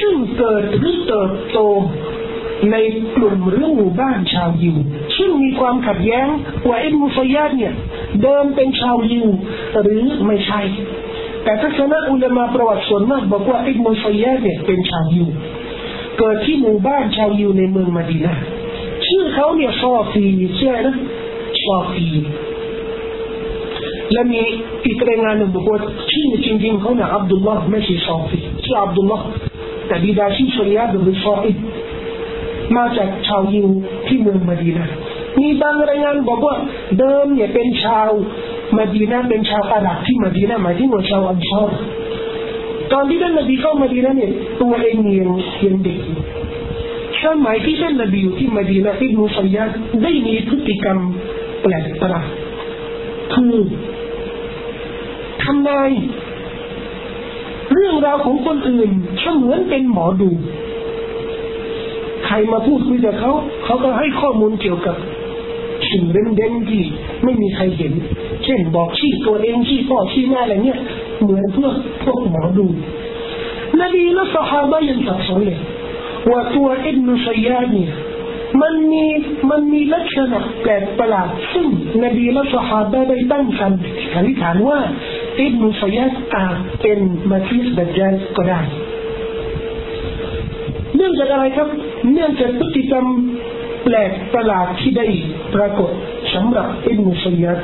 [0.00, 1.58] ซึ่งเกิดหรือเติบโต
[2.70, 2.76] ใน
[3.16, 4.76] กลุ่มหรือหมู่บ้านชาวยิว
[5.16, 6.26] ซึ่งมีความขัดแย้ง
[6.68, 7.74] ว่าอิบนุซัยยาดเนี่ย
[8.22, 9.28] เดิมเป็นชาวยิว
[9.82, 10.60] หรือไม่ใช่
[11.44, 15.28] แต่ทัศนะอุลามาประวัติส่วนมากบอกว่าอิบนุซัยยาดเนี่ยเป็นชาวยิว
[16.18, 18.34] เกิดที่หมู่บ้านชาวยิวในเมืองมาดีนา
[19.06, 20.24] ชื่อเขาเนี่ยซอฟี
[20.58, 20.94] ชื่อนะ
[21.64, 22.08] ซอฟี
[24.12, 24.42] และมี
[24.84, 25.78] อีกรายงานหนึ่งบอกว่า
[26.10, 29.24] ชื่อจริงๆเขาเนี่ยอับดุลลอฮ์ไม่ใช่ซอฟีชื่ออับดุลลอฮ์
[29.86, 31.56] แต่บิดาชื่อสุริยาหรือซออิด
[32.76, 33.68] มาจากชาวยิว
[34.06, 34.86] ที่เมืองมาดีนา
[35.40, 36.54] มีบางรายงานบอกว่า
[36.98, 38.08] เดิมเนี่ยเป็นชาว
[38.76, 41.70] มาดีนาเป็นชาวอาหรับที่มาดีนาหมายถึงว่าชาวอันซอร
[42.92, 45.30] ตอนที่ท่านนบีเข้ามาดีนาเนี่ยตัวเองยัง
[45.64, 46.18] ยังเด็กอยู่
[47.24, 49.64] สมัยที่ท่านนบีอยู่ที่มาดีนาอิบนุสัยยา
[50.02, 50.98] ได้มีพฤติกรรม
[51.62, 52.28] แปลกประหลาด
[53.34, 53.54] คือ
[55.42, 55.90] ทำนาย
[57.72, 58.90] เรื่องราวของคนอื่น
[59.20, 60.30] เสมือนเป็นหมอดู
[62.26, 63.32] ใครมาพูดคุยกับเขา
[63.64, 64.96] เขาก็ให้ข้อมูลเกี่ยวกับ
[65.90, 66.82] สิ่งเด่นๆที่
[67.24, 67.92] ไม่มีใครเห็น
[68.44, 70.78] เช่นบอกชี้ตัวเองชี้พ่อชี้แม่อะไรเนี่ย
[71.22, 72.66] เหมือนพวกพวกหมอดู
[73.80, 75.60] นบีและสหายยังสับสนเลย
[76.30, 77.90] ว่าตัวอิบนุสัยยาเนี่ย
[78.62, 79.04] มันมี
[79.50, 81.66] มันมีลักษณะแปลกประหลาดซึ่ง
[82.04, 84.78] นบีและสหายได้ตั้งคำสันนิษฐานว่า
[85.40, 86.98] อิบนุสัยยาอาจเป็น
[87.30, 88.60] มาซิสดัจจาลก็ได้
[91.04, 91.68] นื่องจากอะไรครับ
[92.12, 93.06] เนื่องจากพฤติกรรม
[93.84, 95.06] แปลกประหลาดที่ได้
[95.54, 95.90] ปรากฏ
[96.34, 97.54] สำหรับอิบนุสัยยา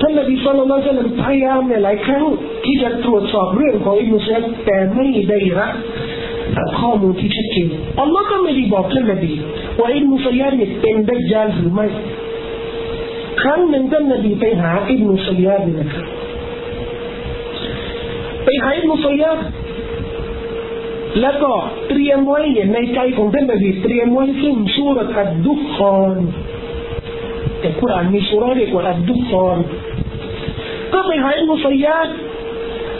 [0.00, 2.24] ท่านนบีสุลต่านพยายามเนี่ยหลายครั้ง
[2.64, 5.72] ที่จะตรวจสอบเรื่องของอิบนุสัยยาแต่ไม่ได้รับ
[6.80, 7.68] ข้อมูลที่ชัดเจน
[8.00, 9.32] อัลลอฮ์ก็ไม่ได้บอกท่านนบี
[9.80, 11.86] ว่าอิบนุสัยยาเนี่ยเป็นดัจจาลหรือไม่
[13.42, 16.04] ครั้งหนึ่งท่านนบีไปหาอิบนุสัยยาเนี่ยนะครับ
[18.44, 19.30] ไปหาอิบนุสัยยา
[21.20, 21.52] แล้วก็
[21.88, 22.40] เตรียมไว้
[22.74, 26.16] ในใจของท่านนบีเตรียมไว้ซึ่งสุรอัดดุคอน
[27.60, 29.58] แต่คุรานมีสุรเรียกว่าอัดดุคอน
[30.92, 31.98] ก็ไปหาอิมุสัยา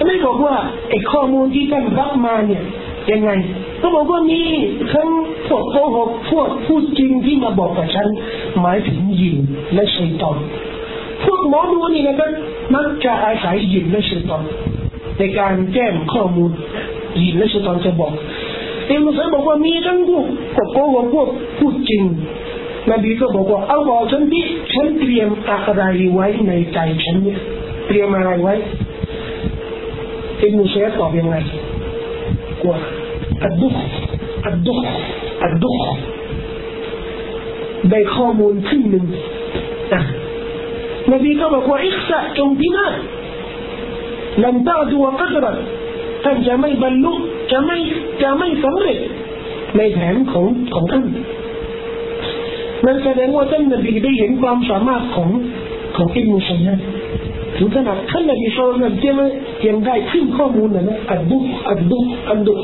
[0.06, 0.56] ไม่บอกว่า
[0.88, 2.62] ไอ้ข้อมูลที่ท่านรับมาเนี่ย
[3.10, 3.30] ยังไง
[3.82, 4.42] ก็บอกว่ามี
[4.92, 5.08] ทั้ง
[5.48, 8.08] พวกโกหกพวกพูดจริงที่มาบอกกับฉัน
[8.60, 9.38] หมายถึงยิน
[9.74, 10.38] และชัยตอน
[11.24, 12.30] พวกหมอดูนี่นะครับ
[12.74, 14.42] มักจะอาศัยยินและชัยตอน
[15.18, 16.50] ในการแจ้งข้อมูล
[17.24, 18.12] ยินและชัยตอนจะบอก
[18.88, 22.02] เอ็มมุสลิมบอกว่ามีทั้งพวกพวกโกหกพวกพูดจริง
[22.90, 24.44] นบีก็บอกว่าเอาบอกฉันที่
[24.74, 27.40] ฉันเตรียมอะไรไว้ในใจฉันเนี่ย
[27.86, 28.54] เตรียมอะไรไว้
[30.38, 31.36] เอ็มมุสลิมตอบยังไง
[32.62, 32.78] กว่า
[33.42, 33.74] อัดดุข
[34.46, 34.78] อัดดุข
[35.42, 35.76] อัดดุข
[37.90, 39.04] ได้ข้อมูลขึ้นหนึ่ง
[39.92, 40.02] นะ
[41.12, 42.94] นบีก็บอกว่าอิสระจงพินาศ
[44.42, 45.56] ลันตาดูกัดรัต
[46.26, 47.12] ท่านจะไม่บรรลุ
[47.52, 47.78] จะไม่
[48.22, 48.98] จะไม่สำเร็จ
[49.76, 51.04] ในแผนของของท่าน
[52.84, 55.30] นั่นแสดงว่าท่านนบีได้เห็นความสามารถของ
[55.96, 56.74] ของอิบนุสัยยา
[57.56, 59.26] ถึงขนาดท่านนบีโซลนั้นจะไม่
[59.66, 61.38] ยังได้ขึ้นข้อมูลนะนะอัดดุ
[61.70, 61.98] อัดดุ
[62.30, 62.54] อัดดุ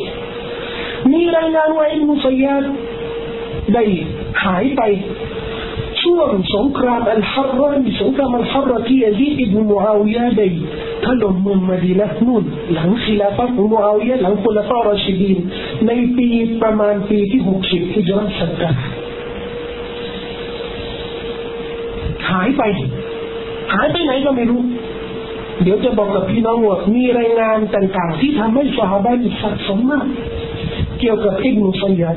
[1.13, 2.65] มีรายงานว่าอิมุสัยาด
[3.75, 3.85] ได้
[4.45, 4.83] หายไป
[6.03, 10.49] ช่วงสงครามอัลฮัรรนสงครามอัลฮัรรที่ยซีดอิบนุมูอาวิยะได้
[11.05, 15.39] ถล่มเมืองมดีนะนู่นหลังศิลาฟะของมูอาวิยะหลังคุลฟารชิดีน
[15.87, 16.29] ในปี
[16.63, 18.75] ประมาณปีที่หกสิบที่จรัสกัด
[22.31, 22.63] หายไป
[23.75, 24.61] หายไปไหนก็ไม่รู้
[25.63, 30.07] เดี๋ยวจะบอกกับพี่น้องว่ามีรายงานต่างๆ ที่ทำให้สหายสับสนมาก
[31.01, 32.17] เกี่ยวกับอิบนุสัยยัด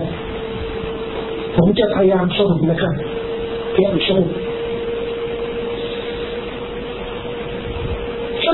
[1.55, 2.95] ผมจะพยายามสรุปนะครับ
[3.73, 4.29] เกี่ยวกับสรุป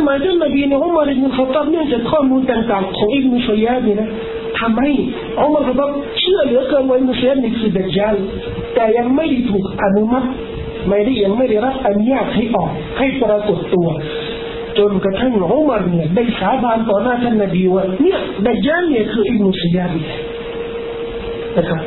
[0.07, 4.09] มัยท่านนบีนะอุมารอิบนุขตับเนื่องจากข้อมูลต่างๆของอิบนุสัยยัดนี่นะ
[4.59, 4.91] ทำให้
[5.39, 5.89] อุมารขตับ
[6.19, 8.15] เชื่อเหลือเกินว่าอิบนุสัยยัดนี่คือดัจจาล
[8.75, 10.27] แต่ยังไม่ได้ถูกอนุมัติ
[10.87, 13.87] ไม่ได้ยังไม่ได้รับอนุญาตให้ออกให้ปรากฏตัว
[14.77, 19.91] จนกระทั่งอุมารเนี่ยได้สาบานต่อหน้าท่านนบีว่าเนี่ยดัจจาลเนี่ยคืออิบนุสัยยัด
[21.57, 21.83] นะครับ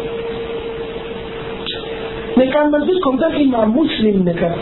[2.36, 4.54] ในการบันทึกของท่านอิมามมุสลิมนะครับ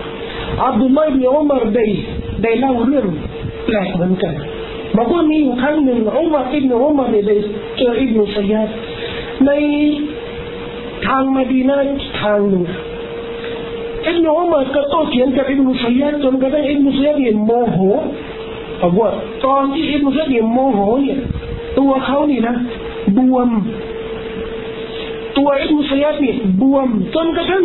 [0.64, 1.86] อับดุลลาห์บิอุมารได้
[2.42, 3.06] ได้เล่าเรื่อง
[3.66, 4.34] แปลกเหมือนกัน
[4.96, 7.36] บอกว่ามีอยู่ครั้งหนึ่งอุมาอิบนุอุมารได้
[7.78, 8.68] เจออิบนุสัยยัด
[9.46, 9.50] ใน
[11.06, 11.78] ทางมาดีนา
[12.22, 12.64] ทางหนึ่ง
[14.06, 17.78] อิบนุอุมาก็โต้เถียงกับอิบนุสัยยัดจนกระทั่งอิบนุสัยยัดเนี่ยโมโห
[18.80, 19.10] บอกว่า
[19.46, 21.18] ตอนที่อิบนุสัยยัดเนี่ยโมโหเนี่ย
[21.78, 22.54] ตัวเขานี่นะ
[23.18, 23.48] บวม
[25.38, 27.64] ตัวอิบนุสัยยัดเนี่ยบวมจนกระทั่ง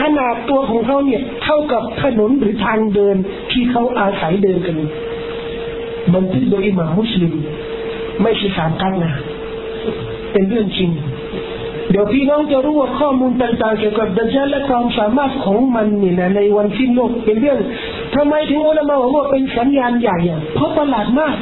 [0.00, 3.16] ขนาดตัวของเขาเนี่ยเท่ากับถนนหรือทางเดิน
[3.50, 4.76] ที่เขาอาศัยเดินกัน
[6.14, 7.32] บันทึกโดยอิหม่ามมุสลิม
[8.22, 9.12] ไม่ใช่สามกันนะ
[10.32, 10.90] เป็นเรื่องจริง
[11.90, 17.58] เดี๋ยวพี่น้องจะรู้ว่าข้อมูลต่างๆเกี่ยวกับดัจจาและความสามารถของมันนี่นะในวันสิ้นโลกเป็นเรื่อง
[18.14, 20.18] ทำไมถึงอุลามะบอกว่าเป็นสัญญาณใหญ่
[20.54, 21.34] เพราะประหลาดมาก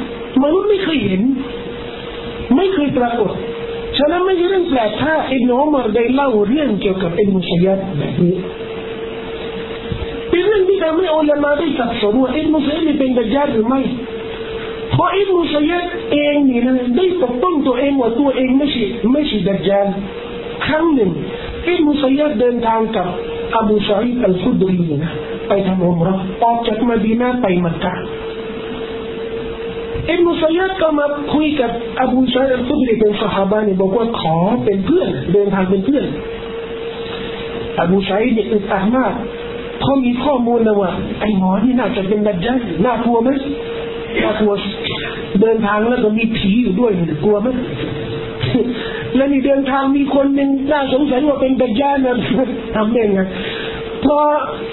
[0.43, 1.21] มนุษย์ไม่เคยเห็น
[2.55, 3.31] ไม่เคยปรากฏ
[3.97, 8.35] ฉะนั้นไม่ใช่เรื่องแปลกถ้าอิบนุอุมรได้เล่าเรื่องเกี่ยวกับอิบนุสัยยัดแบบนี้
[10.29, 13.81] เป็นเรื่องที่ทำให้อุลามะได้สับสนว่าอิบนุสัยยัดเป็นดัจจาหรือไม่
[14.95, 19.87] เพราะอิบนุสัยดเองนี่นะได้ปกป้องตัวเองว่าตัวเองไม่ใช่ไม่ใช่ดัจจาล
[20.65, 21.11] ครั้งหนึ่ง
[21.67, 23.07] อิบนุสัยดเดินทางกับ
[23.55, 25.11] อบูซาอิดอัลฟุดรีนะ
[25.47, 27.93] ไปทำอุมรอออกจากมดีนาไปมักกะ
[30.09, 31.71] อิบนุสัยดก็มาคุยกับ
[32.01, 34.35] อบูชัยอัลฟุดรีเป็นสหายนี่บอกว่าขอ
[34.65, 36.05] เป็นเพื่อนเดินทางเป็นเพื่อน
[37.79, 39.13] อบูชัยเนี่ยอึดอัดมาก
[39.81, 43.29] เขามีข้อมูลนะว่าไอ้หมอนี่น่าจะเป็นดัจจาลน่ากลัวไหม
[44.23, 44.53] น่ากลัว
[45.41, 46.91] เดินทางแล้วก็มีผีอยู่ด้วย
[47.23, 47.47] กลัวไหม
[49.15, 52.15] แล้วนี่เดินทางมีคนหนึ่งน่าสงสัยว่าเป็นดัจจาลนะ
[52.75, 53.21] ทำได้ไง
[54.05, 54.17] พอ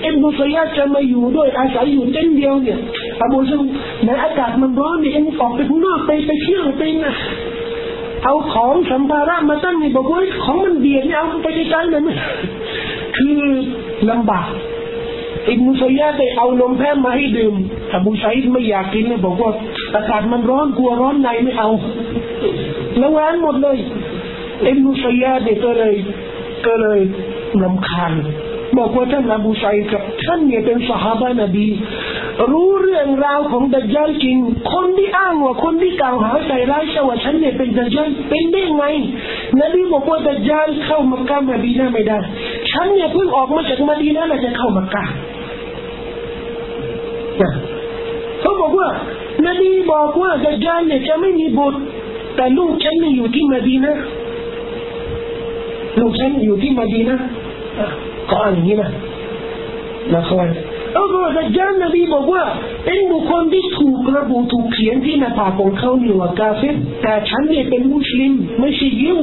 [0.03, 2.79] เอ็มบุษยาจะมาอยู่ด้วยอาศัยอยู่เต้นเดียวเนี่ย
[3.21, 3.61] อบูซัง
[4.05, 7.15] ในอากาศมันร้อนเนี่ยเอ็มออกไปข้างนอกไปไปเที่ยวไปนะ
[8.25, 12.03] เอาของสัมภาระมาตั้งนี่บอกว่าของมันเบียดเนี่ยเอาไปใกล้ๆเลย
[13.17, 13.37] คือ
[14.11, 14.49] ลำบาก
[15.49, 17.55] อิบนุซัยยาได้เอานมแพะมาให้ดื่ม
[17.93, 19.51] อบูชัยไม่อยากกินเลยบอกว่า
[19.95, 21.71] อากาศมันร้อนกลัวร้อนในไม่เอา
[22.99, 23.77] แล้วแอนหมดเลย
[24.67, 25.95] อิบนุซัยยาได้ก็เลย
[26.67, 27.01] ก็เลย
[27.63, 28.13] ลำคาญ
[28.79, 31.67] บอกว่าท่านอบูชัยกับท่านเนี่ยเป็นสหายนบี
[32.51, 34.37] รู้เรื่องราวของดัจจาลจริง
[34.73, 38.85] คนที่อ้างว่าคนที่กล่าวหาใส่ร้ายว่าฉันเนี่ยเป็นดัจจาลเป็นได้ไง
[39.61, 42.19] นบีบอกว่าดัจจาลเข้ามักกะมาดีนาไม่ได้
[42.71, 45.05] ฉันเนี่ยเพิ่งออกมาจากมาดีนาแล้วจะเข้ามักกะ
[48.41, 48.89] เขาบอกว่า
[49.47, 51.81] นบีบอกว่าดัจจาลเนี่ยจะไม่มีบุตร
[52.37, 53.93] แต่ลูกฉันนี่อยู่ที่มาดีนา
[56.01, 57.17] ลูกฉันอยู่ที่มาดีนา
[58.31, 58.91] ก็อ่านอย่างนี้นะ
[60.15, 62.45] นะครับ เอาตัวดัจจานนบีบอกว่า
[62.85, 69.19] เป็นบุคคลที่ถูกระบุถูกเขียนที่หน้าผากของเขาเนี่ยว่ากาเฟตแต่ฉันเนี่ยเป็นมุสลิมไม่ใช่ยิว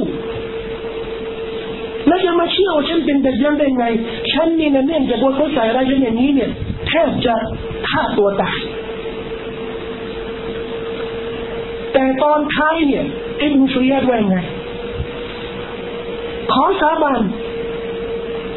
[2.06, 3.84] แล้วจะมาเชื่อว่าฉันเป็นดัจจานได้ไง
[4.32, 6.50] ฉันนี่นะเนี่ยจากว่าเขาใส่อะไรฉันอย่างนี้เนี่ย
[6.86, 7.34] แทบจะ
[7.88, 8.58] ฆ่าตัวตาย
[11.92, 13.04] แต่ตอนท้ายเนี่ย
[13.40, 14.36] อิบนุสุยัดว่าไง
[16.52, 17.20] ขอสาบาน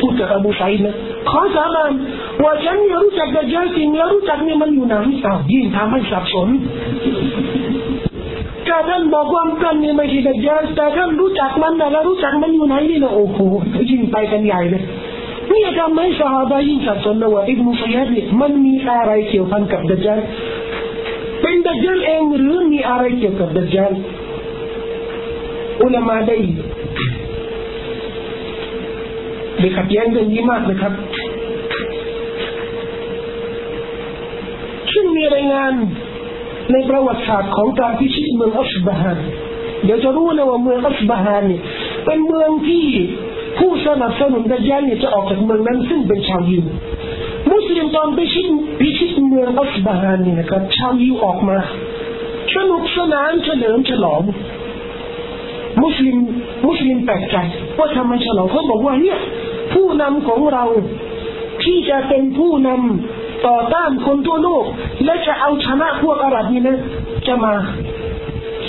[0.03, 0.95] พูดกับอบูไซด์นะ
[1.29, 1.91] ขอสาบาน
[2.43, 4.95] ว่าฉันเนี่ยรู้จักดัจจาลจริงแล้วรู้จักเนี่ยมันอยู่ไหน
[5.25, 6.47] อ้าวยิ่งทำให้สับสน
[8.67, 13.39] ถ้าท่านบอกว่ากันเนี่ยไม่ใช่ดัจจาลแต่ท่านรู้จักมันแต่แล้วรู้จักมันอยู่ไหนนี่นะโอ้โห
[13.91, 14.83] ยิ่งไปกันใหญ่เลย
[15.51, 20.19] นี่ทำให้สหายยิ่งสับสนนะว่าอิบนุซัยดเนี่ยมันมีอะไรเกี่ยวพันกับดัจจาล
[21.41, 23.91] เป็นดัจจาลเองหรือมีอะไรเกี่ยวกับดัจจาล
[25.81, 26.37] อุลามาได้
[29.63, 30.93] ได้ขัดแย้งเรื่องนี้มากนะครับ
[34.93, 35.73] ซึ่งมีรายงาน
[36.71, 39.17] ในประวัติศาสตร์ของการพิชิตเมืองอัชบาฮาน
[39.83, 41.59] เดี๋ยวจะรู้นะว่าเมืองอัชบาฮานนี่
[42.05, 42.85] เป็นเมืองที่
[43.59, 46.63] ผู้สนับสนุนดัจญาลเนี่ยจะออกจากเมืองนั้นซึ่งเป็นชาวยิว
[47.51, 48.47] มุสลิมตอนพิชิต
[48.81, 51.57] พิชิตเมืองอัชบาฮานนี่นะครับชาวยิวออกมา
[52.55, 54.21] สนุกสนานเฉลิมฉลอง
[55.83, 56.17] มุสลิม
[56.67, 57.37] มุสลิมแปลกใจ
[57.77, 59.19] ว่าทำไมฉลองเขาบอกว่าเนี่ย
[59.73, 60.65] ผู้นำของเรา
[61.63, 64.63] ที่จะเป็นผู้นำต่อต้านคนทั่วโลก
[65.05, 66.77] และจะเอาชนะพวกอาหรับนี่นะ
[67.27, 67.53] จะมา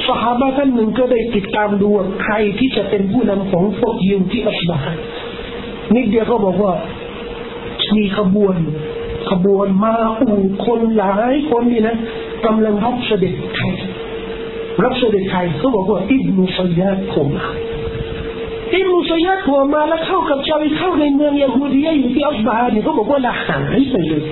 [0.06, 1.88] สหายท่านหนึ่งก็ได้ติดตามดู
[2.22, 4.98] ใครที่จะเป็นผู้นำของพวกยิวที่อัสบาห์
[5.94, 6.72] นิดเดียวเขาบอกว่า
[7.96, 8.56] มีขบวน
[9.30, 10.34] ขบวนมาอู
[10.66, 11.96] คนหลายคนนี่นะ
[12.46, 13.66] กำลังรับเสด็จใคร
[14.82, 17.28] รับเสด็จใครเขาบอกว่าอิบนุสยยาดผม
[18.74, 24.22] อิบนุสยยาดผมมาแล้วเข้ากับชาวเข้าในเมืองยาฮูดียอยู่ที่อัสบาห์นี่เขาบอกว่าละหายไปเลย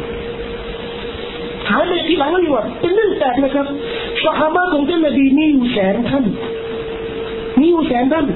[1.68, 3.66] หายไปที่หลังนี่ว่าเป็นเรื่องแปลกนะครับ
[4.22, 6.24] สหายของท่านนบีมีอยู่แสนท่าน
[7.58, 8.26] มีอยู่แสนท่าน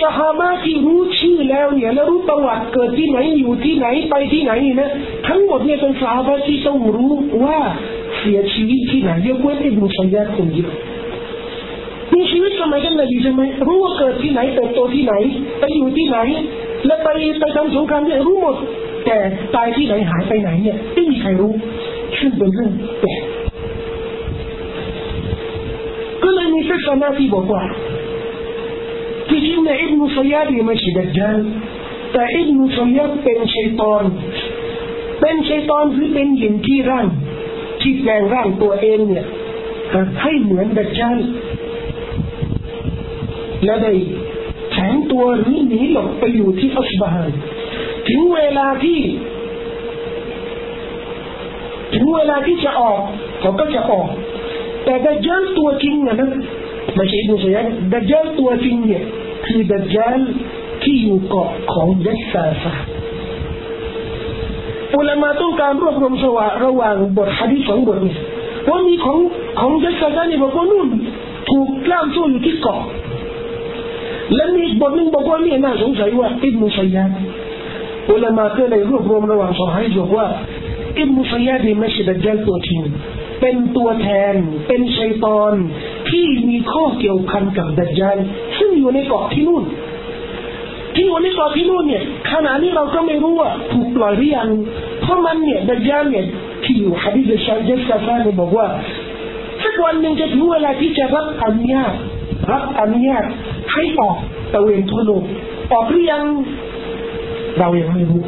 [0.00, 4.90] สหายที่รู้ชื่อแล้วเนี่ยแล้วรู้ประวัติเกิดที่ไหนอยู่ที่ไหนไปที่ไหนนะ
[5.26, 7.12] ทั้งหมดเนี่ยเป็นสหายที่ต้องรู้
[7.44, 7.60] ว่า
[8.18, 10.70] เสียชีวิตที่ไหนยกเว้นอิบนุสยยาดคนเดียว
[12.14, 15.14] มีชีวิตสมัยกันนบีใช่ไหมรู้ว่าเกิดที่ไหนเติบโตที่ไหน
[15.60, 16.18] ไปอยู่ที่ไหน
[16.86, 17.08] และไป
[17.40, 18.56] ไปทำสงครามเนี่ยรู้หมด
[19.04, 19.16] แต่
[19.56, 21.52] ตายที่ไหนหายไปไหนเนี่ยไม่มีใครรู้
[22.18, 23.22] ซึ่งเป็นเรื่องแปลก
[26.22, 27.64] ก็เลยมีทัศนะที่บอกว่า
[29.28, 31.38] ที่จริงเนี่ยอิบนุสัยยาดีไม่ใช่ดัจจาน
[32.12, 34.04] แต่อิบนุสัยยาเป็นชัยตอน
[35.20, 37.06] เป็นชัยตอนหรือเป็นหญิงที่ร่าง
[37.80, 39.26] ที่แปลงร่างตัวเองเนี่ย
[40.22, 41.16] ให้เหมือนดัจจาน
[43.64, 43.92] และได้
[44.72, 47.28] แข็งตัวหรือหนีหลบไปอยู่ที่อัสบาน
[48.08, 49.00] ถึงเวลาที่
[51.94, 53.00] ถึงเวลาที่จะออก
[53.40, 54.08] เขาก็จะออก
[54.84, 56.16] แต่ดัจจานตัวจริงนะ
[56.94, 57.58] ไม่ใช่ดูสิย
[57.92, 59.04] ดัจจานตัวจริงเนี่ย
[59.46, 60.18] คือดัจจาน
[60.82, 62.74] ที่อยู่เกาะของยัสซาซา
[64.96, 68.14] อุลามาต้องการรวบรวมสวะระหว่างบทฮะดีสองบทนี้
[68.68, 69.18] ว่ามีของ
[69.60, 70.88] ของยัสซาซาเนี่ยบอกว่านู่น
[71.50, 72.82] ถูกกล้ามโซ่อยู่ที่เกาะ
[74.34, 77.10] และมีบทหนึ่งบอกว่านี่น่าสงสัยว่าอิบนุสัยยาด
[78.10, 80.26] อุลามาก็เลยรวบรวมระหว่างสองให้บอกว่า
[80.98, 82.80] อิบนุสัยยาดนี่ไม่ใช่ดัจจานตัวจริง
[83.40, 84.34] เป็นตัวแทน
[84.68, 85.52] เป็นชัยตอน
[86.10, 88.16] ที่มีข้อเกี่ยวพันกับดัจจาน
[88.58, 89.64] ซึ่งอยู่ในเกาะที่นู่น
[90.94, 92.02] ที่อยู่ในเกาะที่นู่นเนี่ย
[92.32, 94.48] ขณะนี้เราก็ไม่รู้ว่าถูกปล่อยหรือยัง
[95.00, 96.24] เพราะมันเนี่ยดัจจานเนี่ย
[96.64, 98.66] ที่อยู่ฮะดีษชาเจสซาฟาเนี่ยบอกว่า
[99.62, 101.92] สักวันหนึ่งจะถึงเวลาที่จะรับอนุญาต
[102.52, 103.24] รับอนุญาต
[103.74, 104.16] ให้ออก
[104.52, 105.22] ตะเวนทั่วโลก
[105.72, 106.24] ออกหรือยัง
[107.58, 108.22] เรายังไม่รู้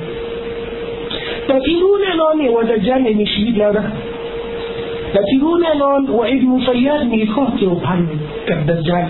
[1.47, 3.87] แต่ที่รู้แน่นอนเนี่ยว่าดัจจานเนี่ยมีชีวิตแล้วนะ
[5.13, 8.01] แต่ที่รู้แน่นอนว่าไอิบนุซัยาดมีข้อเกี่ยวพัน
[8.49, 9.07] กับดัจจาน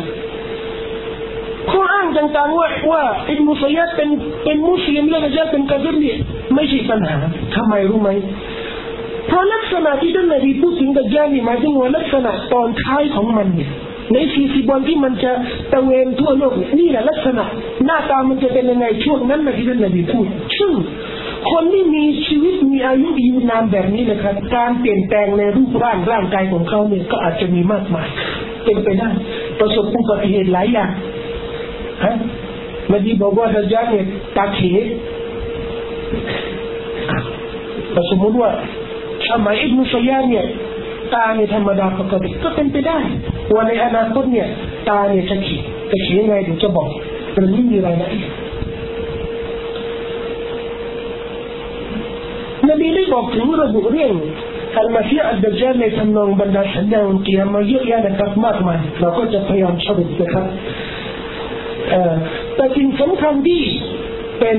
[1.70, 4.08] ข้ออ้างต่างๆว่าว่าอิบนุซัยยาดเป็น
[4.44, 6.18] เป็นมุสลิมและดัจจเป็นกาฟิรเนี่ย
[6.54, 7.18] ไม่ใช่ปัญหา
[7.54, 8.10] ทำไมรู้ไหม
[9.26, 13.70] เพราะลักษณะที่ท่านนบีพูดถึงดัจจานนี่หมายถึงว่าลักษณะตอนท้ายของมันเนี่ย
[14.12, 15.32] ในสี่สิบวันที่มันจะ
[15.72, 17.44] ตะเวนทั่วโลกนี่แหละลักษณะ
[17.84, 20.26] หน้าตามันจะเป็นยังไงช่วงนั้นนะที่ท่านนบีพูด
[20.58, 20.72] ซึ่ง
[21.50, 28.08] คนที่มีชีวิตมีอายุยืนนานแบบนี้นะครับ การเปลี่ยนแปลงในรูปร่างร่างกายของเขาเนี่ยก็อาจจะมีมากมาย
[28.64, 29.08] เป็นไปได้
[29.60, 30.90] ประสบอุบัติเหตุหลายอย่าง
[32.04, 32.16] ฮะ
[32.92, 34.04] นบีบอกว่าดัจจาเนี่ย
[34.36, 34.60] ตาเข
[37.92, 38.50] แต่สมมติว่า
[39.30, 40.46] สมัยอิบนุสัยยาเนี่ย
[41.14, 42.98] ตาเนี่ยธรรมดาปกติก็เป็นไปได้
[43.54, 44.48] ว่าในอนาคตเนี่ย
[44.88, 46.88] ตาเนี่ยจะขีดจะขีดยังไงถึงจะบอก
[47.36, 48.30] มันไม่มีรายละเอียด
[52.68, 54.12] นบีได้บอกถึงระบุเรื่อง
[54.78, 60.46] อัลมาซีอัลดัจจาลในทำนองบรรดาสัญญาวันเกียรมาเยอะแยะนะครับมากมายเราก็จะพยายามสรุปนะครับ
[62.54, 63.62] แต่สิ่งสำคัญที่
[64.40, 64.58] เป็น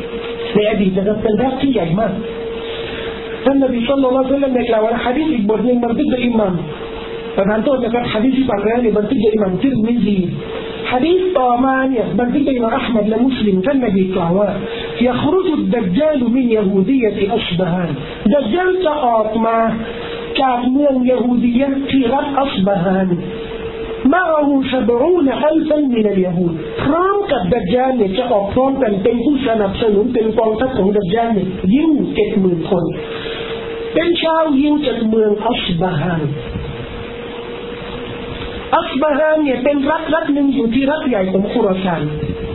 [0.53, 2.17] سيده تغسل باقي يا جماعة
[3.45, 6.57] فالنبي صلى الله عليه وسلم قال وأنا حديث يبرني مرتد إمام
[7.37, 10.19] فبهنتوه لكان حديث يبرني مرتد إمام ترمزي
[10.85, 14.59] حديث طامانية يثبت بين أحمد لمسلم كالنبي كهواء
[15.01, 17.95] يخرج الدجال من يهودية أشبهان
[18.25, 19.73] دجال تقاطمة
[20.35, 23.17] كان من يهودية في غد أشبهان
[24.19, 26.53] องยโฮดียที่รัฐอัสบาฮานมาอูสบรูนอัลฟันมินยฮูด
[26.83, 32.83] พร้อมกับดัจจานเนี่ยจะออกพร้อมกันเป็นผู้สนับสนุนเป็นกองทัพของดัจจานเนี่ยยิ่งเจ็ดหมื่นคน
[33.93, 36.21] เป็นชาวยิวจากเมืองอัสบาฮาน
[38.77, 42.01] อัสบาฮานเนี่ยเป็นรัฐรัฐหนึ่งอยู่ที่รัฐใหญ่ของคุรซาน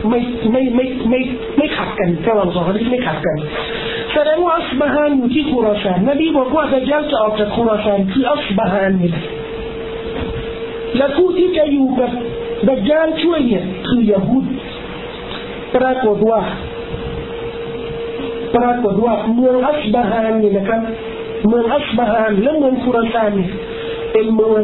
[0.09, 0.19] ไม่
[0.51, 1.19] ไม่ไม่ไม่
[1.57, 3.37] ไม่ขัดกันระหว่างสองรัฐไม่ขัดกัน
[4.13, 9.23] แสดงว่าอัสบาฮานอยู่ที่คุรซานนบีบอกว่าดัจจานจะออกจากคุรซานคืออัสบาฮานนี่แหละ
[10.95, 12.11] และผู้ที่จะอยู่กับ
[12.67, 14.45] ดัจจานช่วยเนี่ยคือยาฮูด
[15.75, 16.41] ปรากฏว่า
[18.55, 20.81] ปรากฏว่าเมืองอัสบาฮานนี่นะครับ
[21.47, 23.51] เมืองอัสบาฮานและเมืองคุรานเนี่ย
[24.11, 24.63] เป็นเมือง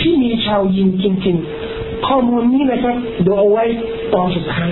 [0.00, 3.64] ที่มีชาวยิงจริงๆ ข้อมูลนี้นะครับดูเอาไว้
[4.14, 4.70] ตอนสุดท้าย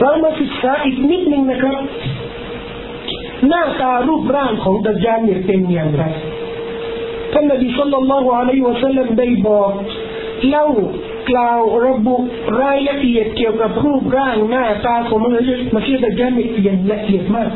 [0.00, 1.78] เรามาศึกษาอีกนิดนึงนะครับ
[3.48, 6.04] หน้าตารูปร่างของดัจจานเนี่ยเป็นอย่างไร
[7.32, 9.72] ท่านนบีสุลต่านละฮ์อะลัยฮิวะสัลลัมได้บอก
[10.48, 10.66] เล่า
[11.30, 12.16] กล่าวระบุ
[12.60, 15.32] รายละเอียดเกี่ยวกับรูปร่างหน้าตาของมัน
[15.74, 16.32] มาชีดัจจาน
[16.64, 17.50] อย่างละเอียดมาก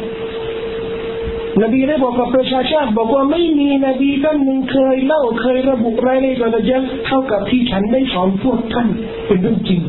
[1.63, 8.89] นบีได้บอกกับประชาชาติบอกว่าไม่มีนบีท่านหนึ่งเคยเล่าเคยระบุรายละเอียดดัจจานเท่ากับที่ฉันได้สอนพวกท่าน
[9.27, 9.83] เป็นเรื่องจริง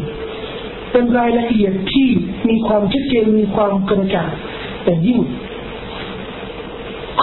[0.91, 2.07] เป็นรายละเอียดที่
[2.49, 4.29] มีความชัดเจนมีความกระจ่าง
[4.83, 5.19] แต่ยิ่ง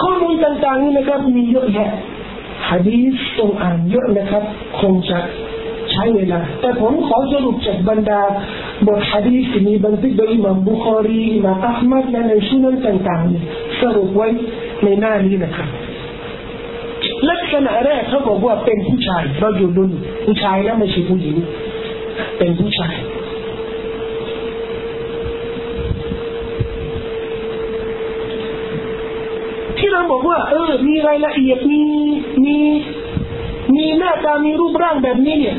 [0.01, 1.91] ข้อมูลต่างๆนี่นะครับมีเยอะแยะ
[2.69, 4.43] ฮะดีสต้องอ่านเยอะนะครับ
[4.79, 5.19] คงจะ
[5.91, 8.21] ใช้เวลา แต่ผมขอสรุปจากบรรดา
[8.87, 14.27] บทฮะดีสที่มีบันทึกโดยอิหม่ามบุคอรีอิหม่ามอัลมัดและในสุนันต่างๆ สรุปไว้
[14.83, 15.69] ในหน้านี้นะครับ
[17.29, 19.91] ลักษณะแรกเขาบอกว่าเป็นผู้ชายเราอยู่ดุน
[20.25, 21.37] ผู้ชายแล้วไม่ใช่ผู้หญิง
[22.37, 22.95] เป็นผู้ชาย
[29.91, 31.81] ที่เราบอกว่า เออ มีรายละเอียดมี
[32.45, 32.57] มี
[33.75, 35.55] มีหน้าตามีรูปร่างแบบนี้เนี่ย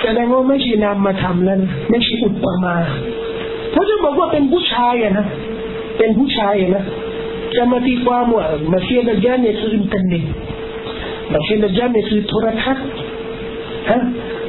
[0.00, 2.74] แสดงว่าไม่ใช่นำมาทำแล้วนะไม่ใช่อุปมา
[3.70, 5.26] เพราะจะบอกว่าเป็นผู้ชายอะนะ
[5.98, 6.84] เป็นผู้ชายอะนะ
[7.56, 10.24] จะมาตีความว่ามาเชียดจจานเนี่ยคืออินเทอร์เน็ต
[11.32, 12.86] มาเชียดัจจานเนี่ยคือโทรทัศน์
[13.90, 14.00] ฮะ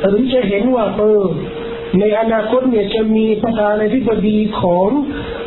[0.08, 1.24] หรือจะเห็นว่าเออ
[2.00, 4.90] ในอนาคตเนี่ยจะมีประธานาธิบดีของ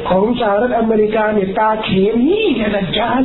[0.09, 3.23] ของสหรัฐอเมริกาเนี่ยตาเขมนี่แค่ดัจจาน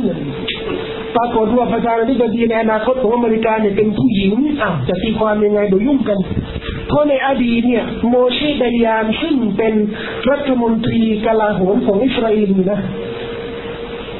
[1.16, 6.18] ปรากฏว่าประธานาธิบดีในอนาคตของอเมริกาเนี่ยเป็นผู้หญิงอะจะตีความยังไงโดยยุ่งกัน
[6.88, 9.74] เพราะในอดีตเนี่ย โมเชดายานซึ่งเป็น
[10.30, 12.80] รัฐมนตรีกลาโหมของอิสราเอลนะ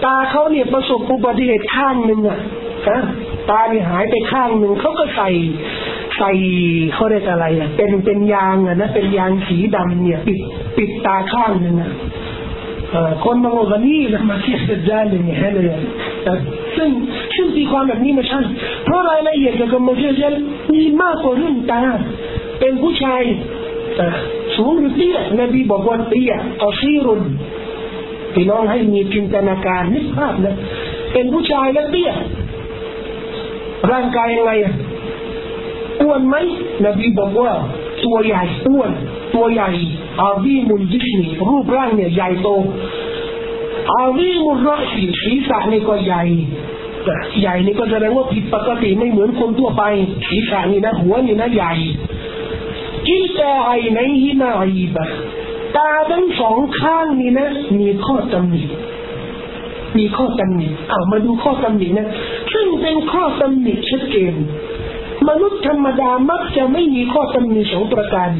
[0.04, 2.98] ตาเขาเนี่ยประสบอุบัติเหตุข้างหนึ่งอะะ
[3.50, 5.30] ตาเนี่ยหายไปข้างหนึ่งเขาก็ใส่
[6.18, 6.30] ใส่
[6.94, 10.38] เขาเรียกอะไรอะเป็นเป็นยางอะนะเป็นยางสีดำเนี่ย ปิด
[10.76, 11.92] ปิดตาข้างหนึ่งอะ
[13.24, 15.66] คนบางคนนี่นะมาทียบกับจานอย่างเงี้ยเลย
[16.76, 16.90] ซึ่ง
[17.36, 18.40] ซึ่งตีความแบบนี้ไม่ใช่
[18.84, 20.34] เพราะรายละเอียดเกี่ยวกับมาเทียบจาน
[20.72, 21.82] มีมากกว่าเรื่องตา
[22.60, 23.22] เป็นผู้ชาย
[24.56, 26.32] สูงหรือเตี้ยนบีบอกว่าเตี้ย
[26.62, 27.22] อัซีรุน
[28.34, 30.56] พี่น้องให้มีจินตนาการนึกภาพนะ
[31.12, 32.10] เป็นผู้ชายและเตี้ย
[33.92, 34.52] ร่างกายยังไง
[36.00, 36.36] อ้วนไหม
[36.84, 37.50] นบีบอกว่า
[38.04, 38.90] ตัวใหญ่อ้วน
[39.38, 39.70] ตัวใหญ่
[40.20, 42.48] อาวีมุลจิสนีรูปร่างเนี่ยใหญ่โต
[43.92, 46.22] อาวีมุลรสีศีรษะนี่ก็ใหญ่
[47.40, 49.82] ใหญ่นี่ก็แสดงว่าผิดปกติไม่เหมือนคนทั่วไป
[50.28, 51.72] ศีรษะนี่นะหัวนี่นะใหญ่
[53.06, 55.06] กิตาไอในหินาอีบะ
[55.76, 58.62] ตาทั้งสองข้างนี่นะ มีข้อตำหนิ
[59.96, 62.08] มีข้อตำหนิเอามาดูข้อตำหนินะ
[62.52, 64.34] ซึ่งเป็นข้อตำหนิชัดเจน
[65.28, 68.30] มนุษย์ธรรมดามักจะไม่มีข้อตำหนิสองประการ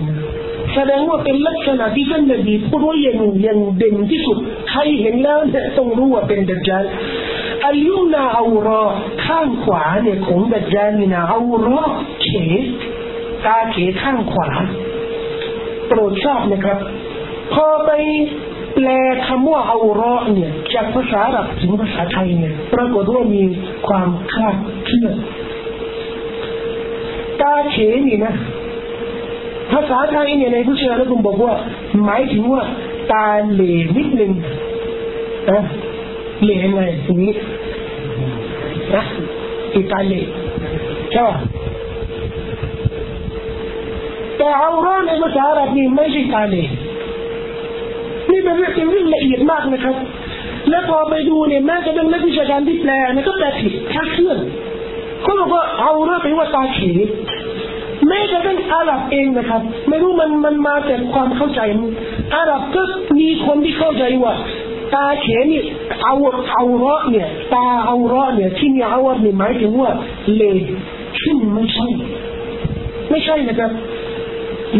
[0.81, 4.39] แสดงว่าเป็นลักษณะที่ท่านนบีพูดว่าอย่างอย่างเด่นที่สุด
[4.70, 6.85] ใครเห็นแล้วเนี่ยต้องรู้ว่าเป็นดัจจาน
[7.66, 8.83] อายุนาเอารอ
[9.24, 11.81] ข้างขวาเนี่ยของดัจจานนี่นะเอารอ
[12.22, 12.29] เข
[13.45, 14.49] ตาเขข้างขวา
[15.87, 16.79] โปรดทราบนะครับ
[17.53, 17.91] พอไป
[18.74, 18.89] แปล
[19.26, 23.43] คำว่าเอารอเนี่ยจากภาษาอังกฤษถึงภาษาไทยเนี่ยปรากฏว่ามี
[23.87, 24.57] ความคลาด
[24.87, 25.16] เคลื่อน
[27.41, 27.76] ตาเฉ
[28.09, 28.35] นี่นะ
[29.72, 31.52] ภาษาไทยเนี่ยในผู้เชี่ยวชาญผมบอกว่า
[32.04, 32.62] หมายถึงว่า
[33.12, 33.62] ตาเหล
[33.96, 34.32] นิดนึง
[35.50, 35.62] นะ
[36.42, 37.32] เหล่ไงตรงนี้
[38.94, 39.02] นะ
[39.72, 40.14] คือตาเหล
[41.10, 41.36] ใช่ป่ะ
[44.36, 46.56] แต่เอาร้อนในภาษาอาหรับนี่ไม่ใช่ตาเหล
[48.30, 49.96] นี่เป็นเรื่องเป็นเรื่องละเอียดมากนะครับ
[50.70, 54.38] แล้วพอไปดูเนี่ยแม้จะเป็นนักวิชาการที่แปลเนี่ยก็แปลผิดคลาดเคลื่อน
[55.22, 56.80] เขาบอกว่าเอาเรื่องไปว่าตาเข
[58.07, 61.61] แม้กระทั่งอาหรับเองนะครับ ไม่รู้มันมันมาจากความเข้าใจ
[62.36, 62.82] อาหรับก็
[63.20, 64.32] มีคนที่เข้าใจว่า
[64.94, 65.62] ตาเขนี่
[66.03, 66.14] เอา
[66.53, 69.90] เอาเราะเนี่ย ตาเอาเราะเนี่ยที่มีเอาเนี่ยหมายถึงว่า
[70.34, 70.42] เล
[71.22, 71.86] ขึ้นไม่ใช่
[73.11, 73.70] ไม่ใช่นะครับ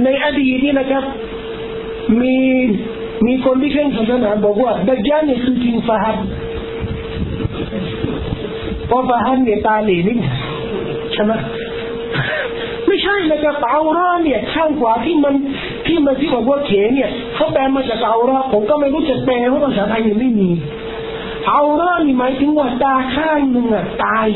[0.05, 1.05] ในอดีตนี่นะครับ
[2.21, 2.37] มี
[3.27, 6.17] มีคนที่เข่งศาสนาบอกว่าดัจญานี่คือกินฟาฮัด
[8.87, 10.17] เพราะฟาฮัดเนี่ยตาเหล่นี่
[11.13, 11.33] ใช่ไหม
[12.89, 15.35] ไม่ใช่นะครับเอาร่าเนี่ยข้างขวาที่มัน
[15.87, 20.51] ที่มันที่บอกว่าเขเนี่ยเขาแปลมาจากเอาร่าผมก็ไม่รู้จะแปลเพราะภาษาไทยยังไม่มี
[21.49, 24.29] เอาร่านี่หมายถึงว่าตาข้างหนึ่งอะตาย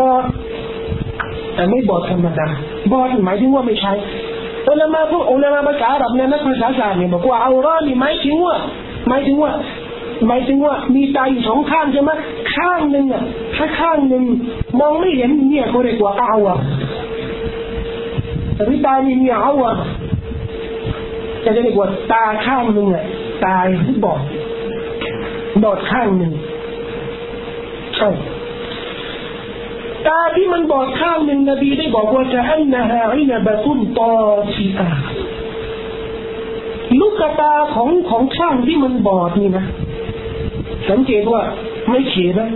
[0.00, 0.24] บอด
[1.54, 2.48] แต่ไม่บอดธรรมดา
[2.92, 3.92] บอดหมายถึงว่าไม่ใช่
[4.68, 8.54] อุลามาพวกอุลามาภาษาอับเนี่ยนักภาษาศาสตร์เนี่ยบอกว่าเอาร่านี่หมายถึงว่า
[9.08, 9.50] หมายถึงว่า
[10.26, 12.10] หมายถึงว่ามีตาอยู่สองข้างใช่ไหม
[12.56, 13.24] ข้างหนึ่งอะ
[13.56, 14.24] ถ้าข้างหนึ่ง
[14.80, 16.58] มองไม่เห็นเนี่ยเขาเรียกว่าเอาอะ
[18.64, 19.74] หรือตามีเนี่ยเอาอะ
[21.44, 23.04] จะเรียกว่าตาข้างหนึ่งอะ
[23.46, 23.66] ตาย
[24.04, 24.20] บอด
[25.62, 26.32] บอดข้างหนึ่ง
[27.96, 28.08] ใช่
[30.06, 34.12] ตาที่มันบอดข้างหนึ่งนบีได้บอกว่าจะอันนะฮะอินบะตุนตอ
[34.54, 34.90] ชีอา
[37.00, 39.64] ลูกตาของของข้างที่มันบอดนี่นะ
[40.90, 41.42] สังเกตว่า
[41.90, 42.50] ไม่เขียนนะ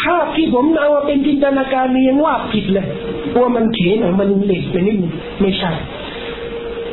[0.00, 2.86] ภาพที่ผมเอาเป็นจินตนาการนี่ยังว่าผิดเลย
[3.40, 5.70] ว่ามันเขียนมันเหล็กไปนิดนึงไม่ใช่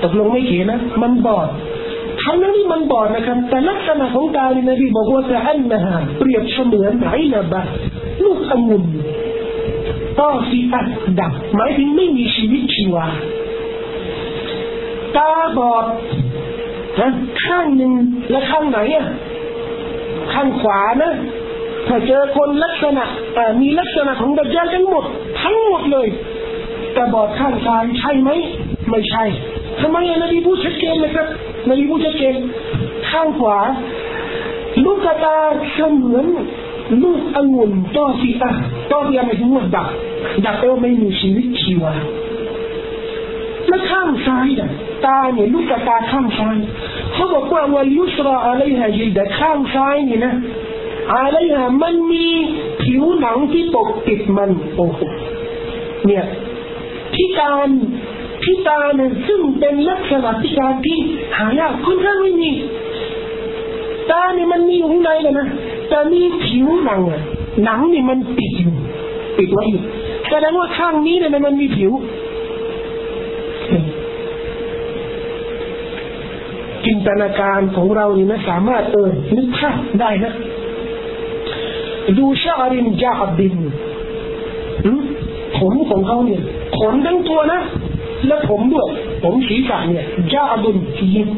[0.03, 1.47] ตกลงไม่เขียนนะมันบอด
[2.23, 7.61] ทั้งนั้นที่มันบอดนะครับแต่ลักษณะของตาเนี่ยนบีบอกว่าจะอันนะฮะเปรียบเสมือนไหนะบะ
[8.23, 8.85] ลูกองุ่น
[10.19, 10.87] ต้อสีอัด
[11.19, 13.05] ดับหมายถึงไม่มีชีวิตชีวา
[15.17, 15.85] ตาบอด
[16.99, 17.09] นะ
[17.43, 17.91] ข้างหนึ่ง
[18.31, 19.07] และข้างไหนอะ
[20.35, 21.13] ข้างขวานะ
[21.87, 23.05] ถ้าเจอคนลักษณะ
[23.61, 25.03] มีลักษณะของดัจจาทั้งหมด
[25.41, 26.07] ทั้งหมดเลย
[26.93, 28.29] แต่บอดข้างซ้ายใช่ไหม
[28.89, 29.23] ไม่ใช่
[29.81, 31.27] ทำไมนบีพูดชัดเจนนะครับ
[31.69, 32.35] นบีพูดชัดเจน
[33.09, 33.57] ข้างขวา
[34.83, 35.37] ลูกตา
[35.73, 36.25] เสมือน
[37.03, 38.51] ลูกองุ่นต้อสีอะ
[38.91, 39.87] ต้อสีอะหมายถึงว่าดับ
[40.45, 41.93] ดับแปลว่าไม่มีชีวิตชีวา
[43.75, 44.69] และข้างซ้ายนะ
[45.05, 46.57] ตาเนี่ยลูกตาข้างซ้าย
[47.13, 50.33] เขาบอกว่าวันยุสราอะไรฮะยิดข้างซ้ายนี่นะ
[51.13, 52.27] อะไรฮะมันมี
[52.83, 54.99] ผิวหนังที่ปกปิดมันโอ้โห
[56.05, 56.25] เนี่ย
[57.13, 57.69] พิการ
[58.43, 60.97] พิการเนี่ยซึ่งเป็นลักษณะพิการที่
[61.37, 62.51] หายากค่อนข้างไม่มี
[64.11, 65.47] ตาเนี่ยมันมีอยู่ข้างในเลยนะ
[65.89, 67.21] แต่มีผิวหนังอะ
[67.63, 68.73] หนังนี่มันปิดอยู่
[69.37, 69.83] ปิดไว้อยู่
[70.29, 71.91] แสดงว่าข้างนี้เนี่ยมันมีผิว
[76.86, 80.32] จินตนาการของเรานี่นะสามารถเออนึกภาพได้นะ
[82.18, 83.56] ดูชารินจาบิน
[85.56, 86.42] ผมของเขาเนี่ย
[86.78, 87.60] ขนทั้งตัวนะ
[88.26, 88.88] และผมด้วย
[89.22, 90.76] ผมศีรษะเนี่ยจาบุน
[91.14, 91.28] ยิบ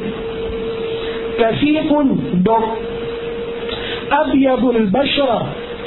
[1.38, 2.06] กระซีฟุน
[2.48, 2.64] ดก
[4.14, 5.32] อับยาบุลบัชร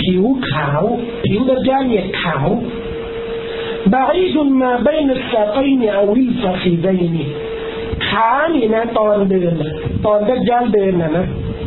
[0.02, 0.84] ผิวขาว
[1.26, 2.48] ผิวดจานเนี่ยขาว
[3.94, 7.16] بعيد ما بين الساقين أو الفخذين
[8.11, 9.53] ขานี่นะ ตอนเดิน
[10.07, 11.27] ตอนดัจจานเดินนะนะ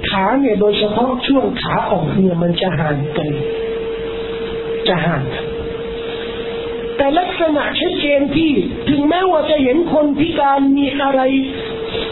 [0.09, 3.29] ขาเนี่ยโดยเฉพาะช่วงขาออกเนี่ยมันจะห่างกัน
[4.87, 5.23] จะห่าง
[6.97, 8.51] แต่ลักษณะชัดเจนที่
[8.89, 11.21] ถึงแม้ว่าจะเห็นคนพิการมีอะไร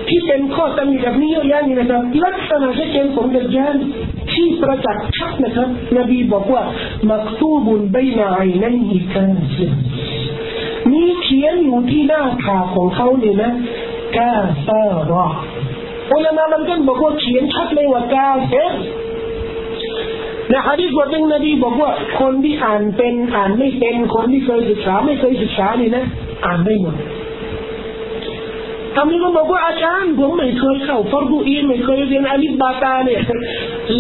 [0.10, 3.76] ที่เป็นข้อตำหนิแบบนี้เยอะแยะนี่นะครับ ลักษณะชัดเจนของเดัจจาน
[4.32, 6.64] ที่ประจักษ์ชัดนะครับ นบีบอกว่า
[7.10, 9.30] มักตูบุนใบนาไอนั่นอีกการ
[10.92, 13.52] มีเขียนอยู่ที่หน้าผากของเขาเนี่ยนะ
[14.18, 14.32] กา
[14.66, 15.26] ซารอ
[16.14, 18.74] อุลามาบางท่านบอกว่าเขียนชัดเลยว่ากาเฟร
[20.50, 26.06] ในฮะดีษบทหนึ่งนบีบอกว่าคนที่อ่านเป็นอ่านไม่เป็นคนที่เคยศึกษาไม่เคยศึกษานี่นะ
[26.46, 26.96] อ่านได้หมด
[28.96, 33.22] ทำนี้ก็บอกว่าอาจารย์ผมไม่เคยเข้าฟอร์ดูอีไม่เคยเรียนอาลิบบาตาเนี่ย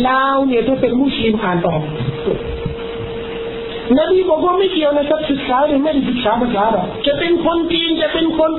[0.07, 1.83] ลาวเนี่ยถ้าเป็นมุสลิมอ่านออก
[3.98, 8.50] นบีบอกว่าไม่เกี่ยวนะครับศึกษาหรือไม่ได้ศึกษาภาษาอาหรับจะเป็นคนจีนจะเป็นคน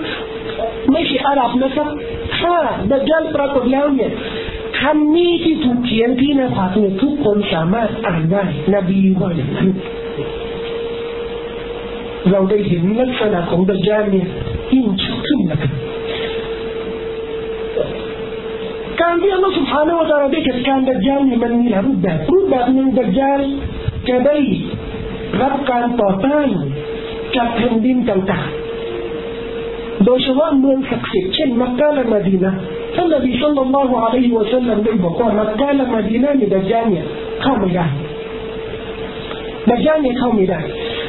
[0.92, 1.88] ไม่ใช่อาหรับนะครับ
[2.38, 2.56] ถ้า
[2.92, 4.12] ดัจจัลปรากฏแล้วเนี่ย
[4.80, 8.44] คำนี้ที่ถูกเขียนที่หน้าผากเนี่ยทุกคนสามารถอ่านได้
[8.76, 9.70] นบีว่าอย่างนั้น
[12.32, 14.28] เราได้เห็นลักษณะของดัจจัลเนี่ย
[14.74, 15.72] ยิ่งชัดขึ้นนะครับ
[19.02, 23.42] การที่อัลลอฮฺ سبحانه และ تعالى ได้จัดการดัจจัลเนี่ยมันมีหลายรูปแบบรูปแบบหนึ่งดัจจัล
[24.10, 24.38] จะได้
[25.41, 26.49] รับการต่อต้าน
[27.37, 32.53] จากแผ่นดินต่างๆ โดยเฉพาะเมืองศักดิ์สิทธิ์เช่นมักกะและมดีนะ
[32.95, 37.07] ท่านนบีสุลต่านละฮ์อะลัยฮิวะสัลลัมได้บอกว่ามักกะและมดีนะนี่ดัจจานเนี่ย
[37.43, 37.87] เข้าไม่ได้
[39.69, 40.61] ดัจจานเนี่ยเข้าไม่ได้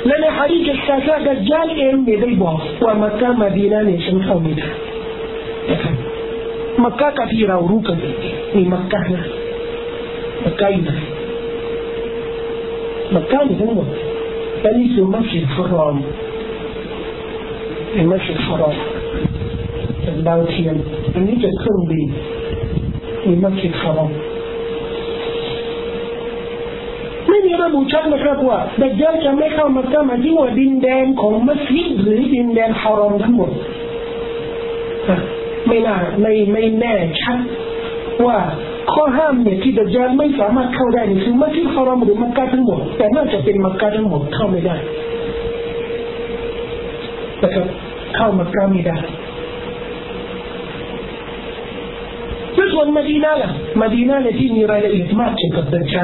[0.05, 4.69] และในฮะดีษสักดัจจานเองเนี่ยได้บอกว่ามักกะมดีนะเนี่ยฉันเข้าไม่ได้
[5.69, 5.95] นะครับ
[6.83, 7.97] มักกะกับที่เรารู้กัน
[8.55, 9.25] นี่มักกะนะ
[10.43, 10.91] มักกะอยู่ไหน
[13.13, 13.87] มักกะอยู่ทั้งหมด
[14.63, 15.95] และนี่คือมัสยิดฮารอม
[17.91, 18.75] เป็นมัสยิดฮารอม
[20.01, 20.75] เป็นดาวเทียม
[21.13, 22.05] อันนี้จะเครื่องบิน
[23.25, 24.11] มีมัสยิดฮารอม
[27.29, 33.51] ไม่มีระบุชัดนะครับว่าดัจญาจะไม่เข้ามักกะมาที่ว่าดินแดนของมัสยิดหรือดินแดนฮารอมทั้งหมด
[35.67, 37.39] ไม่น่าไม่ไม่แน่ชัด
[38.25, 38.37] ว่า
[38.91, 44.75] ข้อห้ามเนี่ยที่ดัจญาไม่สามารถเข้าได้นี่คือมัสยิดฮารอมหรือมักกะทั้งหมด แต่น่าจะเป็นมักกะทั้งหมดเข้าไม่ได้
[47.41, 47.67] นะครับ
[48.15, 48.97] เข้ามักกะไม่ได้
[52.55, 56.03] แล้วส่วนมาดีนาล่ะมาดีนาเนี่ยที่มีรายละเอียดมากเกี่ยวกับดัจญา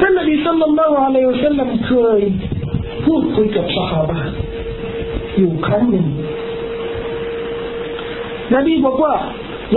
[0.00, 2.20] ท่านนบีสัลลัลลอฮุอะลัยฮิวสัลลัมเคย
[3.04, 4.12] พูดคุยกับสหาย
[5.38, 6.06] อยู่ครั้งหนึ่ง
[8.54, 9.14] นบีบอกว่า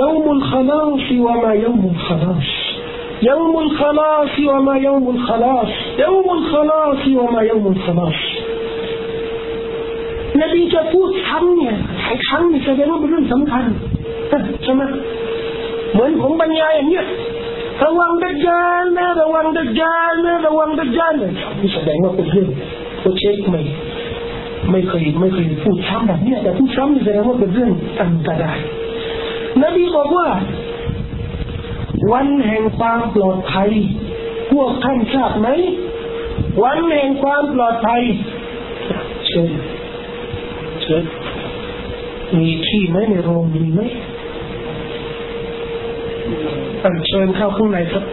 [0.03, 2.49] يوم الخلاص وما يوم الخلاص
[3.31, 5.69] يوم الخلاص وما يوم الخلاص
[6.05, 8.21] يوم الخلاص وما يوم الخلاص
[10.43, 11.77] นบีจะพูดครั้งเนี่ย
[12.29, 13.65] ครั้งนี่แสดงว่าเป็นเรื่องสำคัญ
[14.65, 14.83] ใช่ไหม
[15.93, 17.07] เหมือนผมบรรยายอย่างเนี้ย
[17.85, 22.49] ระวังดัจจานนะระวังดัจจานนะระวังดัจจานนะนี่แสดงว่าเป็นเรื่อง
[23.01, 23.61] โปรเช็คไม่
[24.71, 28.59] ไม่เคยไม่เคยพูดซ้ำแบบนี้แต่พูดซ้ำนี่แสดงว่าเป็นเรื่องอันตราย
[29.60, 30.28] นบีบอกว่า
[32.12, 33.70] วันแห่งความปลอดภัย
[34.52, 35.48] พวกท่านทราบไหม
[36.64, 38.02] วันแห่งความปลอดภัย
[39.28, 39.52] เชิญ
[40.82, 41.04] เชิญ
[42.38, 43.82] มีที่ไหมในโรงมีไหม
[46.84, 48.06] อันเชิญเข้าข้างในครับ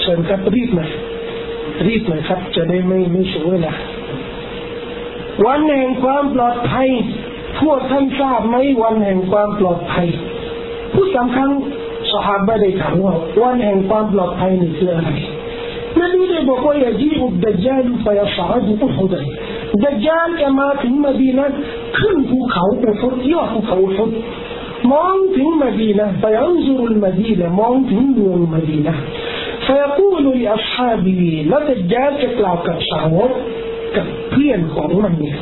[0.00, 0.90] เชิญครับรีบหน่อย
[1.86, 3.74] รีบหน่อยครับ จะได้ไม่ไม่เสียเวลา
[5.45, 6.89] วันแห่งความปลอดภัย
[7.61, 10.07] พวกท่านทราบไหมวันแห่งความปลอดภัย
[10.93, 11.49] ผู้สำคัญ
[12.11, 15.09] สหายได้ถามว่าวันแห่งความปลอดภัยนี่คืออะไร
[15.99, 19.25] นบีได้บอกว่าอย่าจีอุดดัจจาลไปสาดุอุฮุดัย
[19.83, 21.45] ดัจจาลจะมาถึงมดีนะ
[21.99, 24.11] ขึ้นภูเขาอุฮุดยอดภูเขาอุฮุด
[24.91, 28.97] มองถึงมดีนะไปอันซุรุลมดีนะมองถึงเมืองมดีนะ
[29.69, 33.33] فيقول لأصحابه لا دجال كتلاو كبساوت
[33.95, 35.37] กับเพื่อนของมันเนี่ย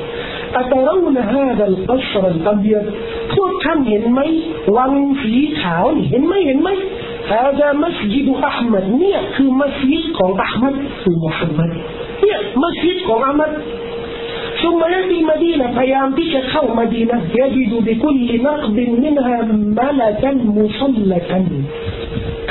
[0.58, 2.84] อัตราวนฮาดัลกัสรอัลเบียด
[3.34, 4.20] พวกท่านเห็นไหม
[4.78, 6.70] วังสีขาวนี่เห็นไหมเห็นไหม
[7.32, 11.72] ฮาดามัสยิดอัลมัดเนี่ยคือมัสยิดของอัลมัดคือมุฮัมมัด
[12.22, 13.52] เนี่ยมัสยิดของอัลมัด
[14.62, 19.38] ثم يأتي مدينة فيام بك خو مدينة يجد بكل نقد منها
[19.80, 21.40] ملكا مسلكا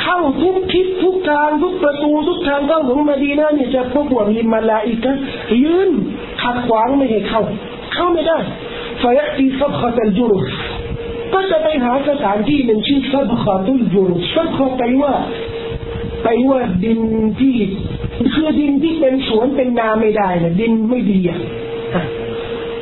[0.02, 5.12] เข้าทุกทิศทุกทางทุกประตูทุกทางเข้าของมาดีนาเนี่ยจะพบว่ามีมาลาอิกะ
[5.64, 5.90] ยืน
[6.42, 7.42] ขัดขวางไม่ให้เข้า
[7.94, 8.38] เข้าไม่ได้
[9.02, 10.46] ฟยตีซับขตัลจุรุส
[11.34, 15.14] ก็จะไปหาสถานที่หนึ่งชื่อซับขตุลจุรุซับขไปว่า
[16.24, 17.00] ไปว่าดิน
[17.40, 17.56] ที่
[18.34, 21.40] คือดินที่เป็นสวนเป็นนาไม่ได้นะดินไม่ดีอะ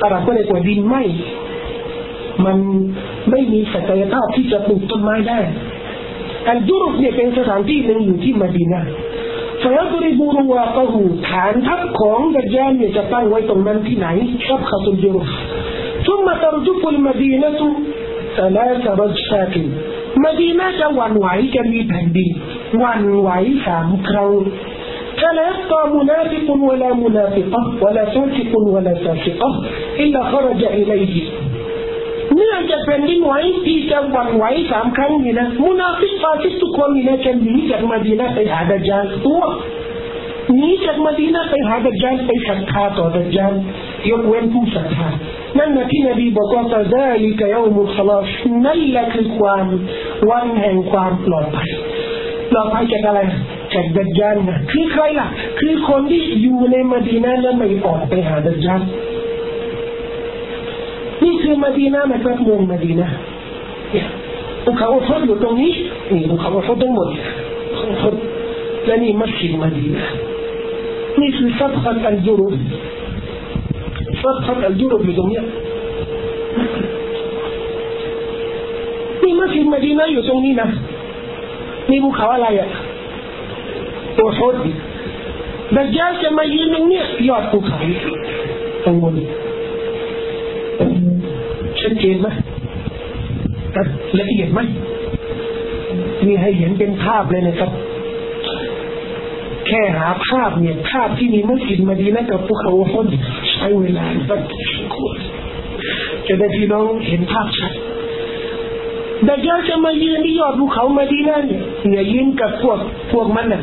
[0.01, 1.03] อาหรับก็เลยกว่าดินไม่
[2.45, 2.57] มัน
[3.29, 5.39] ไม่มีศักยภาพที่จะปลูกต้นไม้ได้
[6.48, 8.82] อันจุรุเนี่ยเป็นสถานที่หนึ่งอยู่ที่มดีนา
[9.62, 14.08] ฟยดริบูรุวาตหูฐานทัพของดัจญานเนี่ยจะตั้งไว้ตรงนั้นที่ไหน
[14.44, 15.22] ชับขตุลจุรุ
[16.08, 17.60] ثم ترجف المدينة
[18.38, 19.54] ثلاث رجفات
[20.24, 22.30] มดีนาจะหวั่นไหวจะมีแผ่นดิน
[22.78, 23.28] หวั่นไหว
[23.66, 24.32] สามครั้ง
[25.20, 29.50] فلا يبقى منافق ولا منافقة ولا فاسق ولا فاسقة
[30.02, 31.14] إلا خرج إليه
[32.39, 33.33] เนื่องจากแผ่นดินไหว
[33.65, 39.43] ที่จะหวั่นไหวสามครั้งนี่นะมุนาฟิกฟาซิกทุกคนนี่นะจะหนีจากมาดีนาไปหาดัจจาลตัว
[40.55, 43.53] หนีจากมาดีนาไปหาดัจจาลไปศรัทธาต่อดัจจาล
[44.09, 45.07] ยกเว้นผู้ศรัทธา
[45.57, 48.29] นั่นนะที่นบีบอกว่าฟาซาลิกยามุลขลาส
[48.65, 49.65] นั่นแหละคือความ
[50.29, 51.69] วันแห่งความปลอดภัย
[52.51, 53.19] ปลอดภัยจากอะไร
[53.73, 55.27] จากดัจจานนะคือใครล่ะ
[55.59, 58.81] คือคนที่อยู่ในมาดีนาแล้วไม่ออกไปหาดัจจาน
[61.23, 63.07] นี่คือมาดีนานะครับเมืองมาดีนา
[64.63, 65.71] ภูเขาอุทดอยู่ตรงนี้
[66.11, 67.07] นี่ภูเขาอุทดทั้งหมด
[67.89, 68.15] อุทด
[68.85, 70.05] และนี่มัสยิดมาดีนา
[71.19, 72.47] นี่คือซับขันอัลจุรุ
[74.21, 75.41] ซับขันอัลจุรุอยู่ตรงนี้
[79.23, 80.67] นี่มัสยิดมาดีนาอยู่ตรงนี้นะ
[81.89, 82.69] นี่ภูเขาอะไรอะ
[84.19, 84.55] อุทด
[85.75, 87.79] ดัจจาลจะมายืนตรงนี้ยอดภูเขา
[88.85, 89.27] ตรงนี้
[91.81, 92.27] ชัดเจนไหม
[94.19, 94.59] ละเอียดไหม
[96.25, 97.71] มีให้เห็นเป็นภาพเลยนะครับ
[99.67, 103.05] แค่หาภาพเนี่ย ภาพที่มีมัสยิดมาดีนะกับภูเขาคน
[103.51, 104.41] ใช้เวลาสัก
[106.27, 107.73] จะได้พี่น้องเห็นภาพชัด
[109.27, 111.45] ดัจญาจะมายืนที่ยอดภูเขามาดีนั่น
[111.87, 112.79] เนี่ยยืนกับพวก
[113.11, 113.61] พวกมันน่ะ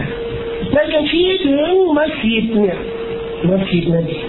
[0.73, 2.79] แล้วจะชี้ถึงมัสยิดเนี่ย
[3.49, 4.26] มัสยิดนบีเ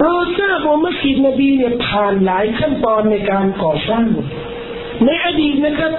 [0.00, 4.06] เราทราบว่ามัสยิดนบีเนี่ยผ่านหลายขั้นตอนในการก่อสร้าง
[5.04, 5.92] ในอดีตนะครับ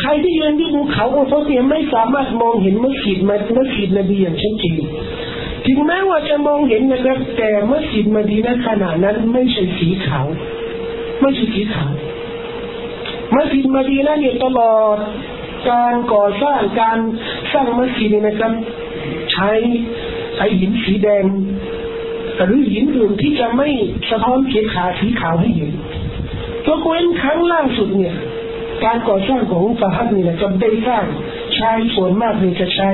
[0.00, 4.80] ใครที่ยืนที่ภูเขาโอโฟเนี่ยไม่สามารถมองเห็นมัสยิดมามัสยิดนบีอย่างชัดเจน
[5.66, 10.26] ถึงแม้ว่าจะมองเห็นนะครับ แต่มัสยิดมาดีนะขนาดนั้นไม่ใช่สีขาว
[11.20, 11.92] ไม่ใช่สีขาว
[13.34, 14.96] มัสยิดมาดีนะเนี่ยตลอด
[15.70, 16.98] การก่อสร้างการ
[17.52, 18.52] สร้างมัสยิดนะครับ
[19.32, 19.50] ใช้
[20.36, 21.24] ใช้หินสีแดง
[22.44, 23.68] หรือหินอื่นที่จะไม่
[24.10, 25.72] สะท้อนเขียขาสีขาวให้เห็น
[26.66, 28.16] ยกเว้นครั้งล่าสุดเนี่ย
[28.84, 31.04] การก่อสร้างของฟาฮัดนี่นะจะได้สร้าง
[31.54, 32.90] ใช้ส่วนมากเลยจะใช้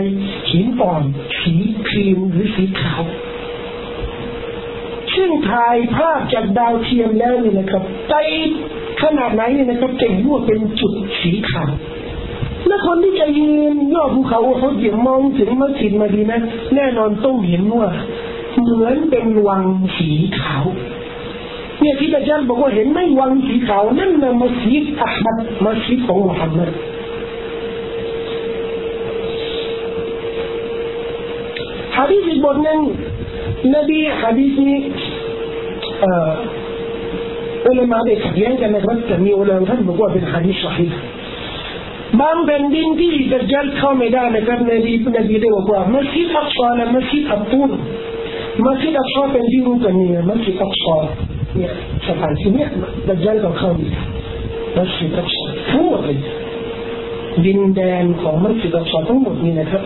[0.51, 1.03] หินอ่อน
[1.41, 1.55] สี
[1.89, 3.03] ครีมหรือสีขาว
[5.14, 8.14] ซึ่งถ่ายภาพจากดาวเทียมแล้วนี่นะครับใจ
[9.03, 11.72] ขนาดไหนนี่นะครับจะเห็นว่าเป็นจุดสีขาว
[12.66, 16.41] และคนที่จะยืนยอดภูเขาเขาเดี๋ยวมองถึงมัสยิดมาดีนะ
[16.74, 17.89] แน่นอนต้องเห็นว่า
[18.61, 19.64] เหมือนเป็นวัง
[19.98, 20.64] สีขาว
[21.80, 26.70] เนี่ยที่อาจารย์บอกว่าเห็นไม่วังสีขาวนั่นนะมัสยิดอัลมัดมัสยิดของมุฮัมมัด
[31.96, 32.80] ฮะดีษอีกบทหนึ่ง
[33.74, 34.80] นบีฮะดีษนี้
[36.00, 36.30] เอ่อ
[37.66, 40.86] อุลามะได้ขัดแย้งกันนะครับแต่มีอุลามะท่านบอกว่าเป็นฮะดีษสฮี
[42.20, 47.70] บางแผ่นดินที่ดัจจัลเข้าไม่ได้นะครับนบีนบีได้บอกว่ามัสยิดอักษรและมัสยิดอับตูน
[48.66, 51.04] มัสยิดอักษรเป็นที่รู้กันเนี่ยมัสยิดอักษร
[51.56, 51.72] เนี่ย
[52.09, 52.68] สถานที่เนี่ย
[53.09, 53.88] ดัจจัลก็เข้าไม่
[54.76, 56.18] มัสยิดอักษรทั้งหมดเลย
[57.44, 59.82] ดินแดนของมัสยิดอักษรทั้งหมดนี่นะครับ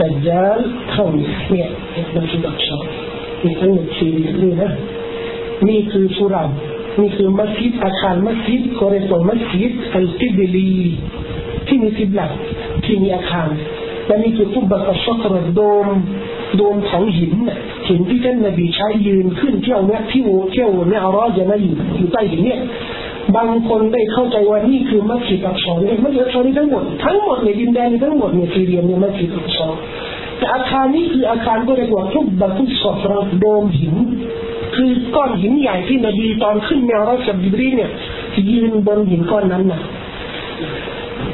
[0.00, 0.58] ดัจจัล
[0.90, 1.68] เข้าไม่เนี่ย
[2.14, 2.84] มัสยิดอักษร
[3.44, 4.12] นี่ทั้งหมดสี่
[4.42, 4.70] นี่นะ
[5.68, 6.44] นี่คือสุรา
[7.00, 10.72] นี่คือมัสยิดอาคารมัสยิดก็เรียกว่ามัสยิดอัลกิบลี
[11.66, 12.30] ที่มีสิบหลัก
[12.84, 13.48] ที่มีอาคาร
[14.06, 15.88] และนี่คือตุบะกัสกรโดม
[16.56, 17.34] โดมของหิน
[17.88, 22.60] หินที่ท่านนบีใช้ยืนขึ้นเที่ยวเนี่ยที่โอเที่ยวเนี่ยอารอจะมาอยู่อยู่ใต้หินเนี่ย
[23.36, 29.74] บางคนได้เข้าใจว่านี่คือมัสยิดอักษรเองมัสยิดอักษรนี้ทั้งหมดทั้งหมดในดินแดนทั้งหมดในซีเรียเนี่ยมัสยิดอักษร
[30.38, 33.96] แต่อาคารนี้คืออาคารก็เรียกว่าทุบะตุสกรโดมหิน
[34.76, 37.90] คือก้อนหินใหญ่ที่นบีตอนขึ้นแนวรัชบิบรีเนี่ย
[38.50, 39.80] ยืนบนหินก้อนนั้นนะ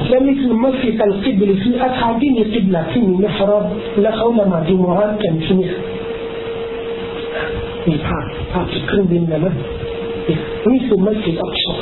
[0.08, 3.64] และนี่คือมัสยิดอัลกิบลีคืออาคารที่มีกิบลาที่มีมิฮรับ
[4.00, 5.70] และเขาละมาดจุมอะกันที่นี่
[7.86, 9.54] มีภาพภาพจากเครื่องบินนะนะ
[10.70, 11.74] นี่คือมัสยิดอัลชอ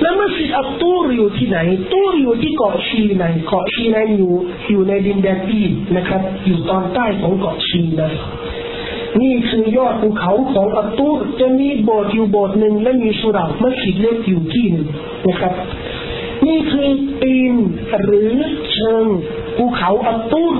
[0.00, 1.58] แล้วมัสยิดอัลตูรอยู่ที่ไหน
[1.92, 4.32] ตูรอยู่ที่เกาะชีนายเกาะชีนายอยู่
[4.70, 8.14] อยู่ในดินแดนอีนนะครับ อยู่ตอนใต้ของเกาะชีนาย
[9.22, 11.08] นี่คือยอดภูเขาของอัตตู
[11.40, 14.88] จะมีโบสถ์อยู่โบสถ์หนึ่งและมีสุรามัสยิดเล็กอยู่ที่หนึ่ง
[15.28, 15.52] นะครับ
[16.46, 16.88] นี่คือ
[17.22, 17.54] ตีน
[18.02, 18.32] หรือ
[18.72, 19.06] เชิง
[19.56, 20.56] ภูเขาอัตตูร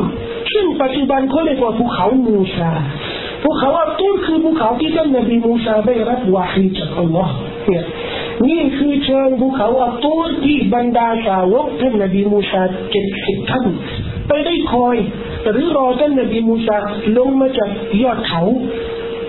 [0.53, 2.72] ซึ่งปัจจุบันเขาเรียกว่าภูเขามูซา
[3.43, 7.33] ภูเขาอัตตูรคือภูเขาที่ท่านนบีมูซาได้รับวาฮีจากอัลลอฮ์
[7.66, 7.85] เนี่ย
[8.49, 13.66] นี่คือเชิงภูเขาอัตตูรที่บรรดาสาวกท่านนบีมูซาเจ็ดสิบท่าน
[14.29, 14.97] ไปได้คอย
[15.51, 16.77] หรือรอท่านนบีมูซา
[17.16, 17.70] ลงมาจาก
[18.03, 18.43] ยอดเขา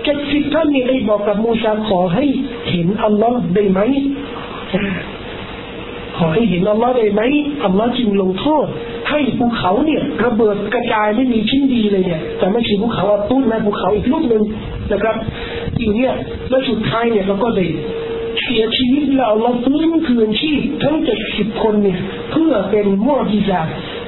[0.04, 2.24] เจ็ดสิบท่านนี่ได้บอกกับมูซาขอให้
[2.70, 3.80] เห็นอัลลอฮ์ได้ไหม
[6.18, 7.20] ขอให้เห็นอัลลอฮ์ได้ไหม
[7.64, 8.66] อัลลอฮ์จึงลงโทษ
[9.10, 14.42] ให้ภูเขาเนี่ยระเบิดกระจายไม่มีชิ้นดีเลยเนี่ยแต่ไม่ใช่ภูเขาอัตุ้นนะภูเขาอีกลูกหนึ่ง
[14.92, 15.16] นะครับ
[15.78, 16.12] อยู่เนี่ย
[16.48, 17.66] แล้วสุดท้ายเนี่ยเราก็ได้
[18.44, 21.98] เสียชีวิตแล้วเราฟื้นคืนชีพทั้งเจ็ดสิบคนเนี่ย
[22.32, 23.60] เพื่อเป็นมอจิซา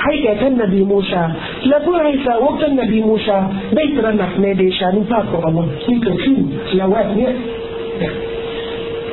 [0.04, 1.22] ให้แก่ท่านนบีมูซา
[1.68, 3.38] และเพื่อให้สาวกท่านนบีมูซา
[3.76, 6.38] ได้ตระหนักในเดชานุภาพของอัลลอฮ์ที่เกิดขึ้น
[6.76, 7.32] แล้วแวกเนี้ย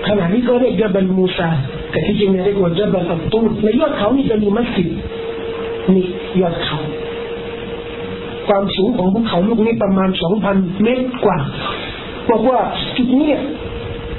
[0.08, 1.50] ขณะนี้ก็เรียกจับลมูซา
[1.92, 4.88] แต่ที่จริงเรียกว่าจับลอัตตูในยอดเขานี่จะมีมัสยิด
[5.96, 6.06] นี่
[6.42, 6.80] ยอดเขา
[8.48, 11.40] ความสูงของภูเขาลูกนี้ประมาณสองพันเมตรกว่า
[12.30, 12.60] บอกว่า
[12.98, 13.34] จุดนี้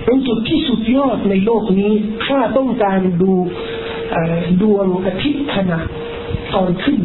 [0.05, 1.93] เป็นจุดที่สุดยอดในโลกนี้
[2.25, 3.33] ถ้าต้องการดู
[4.63, 5.81] ดวงอาทิตย์ขณะ
[6.55, 6.99] ตอนขึ้น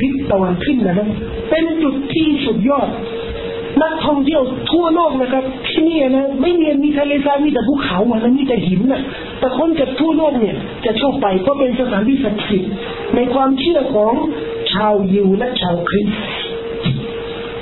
[0.00, 1.08] ทิศตะวันขึ้นนะนะ
[1.50, 2.88] เป็นจุดที่สุดยอด
[3.82, 9.02] นักท่องเที่ยวทั่วโลกนะครับ ที่นี่นะไม่มีมีทะเลทรายมีแต่ภูเขาอะนะมีแต่หินนะ
[9.40, 12.72] แต่คนจากทั่วโลกเนี่ย จะชอบไปเพราะเป็นสถานที่ศักดิ์สิทธิ์
[13.16, 14.14] ในความเชื่อของ
[14.72, 16.18] ชาวยิวและชาวคริสต์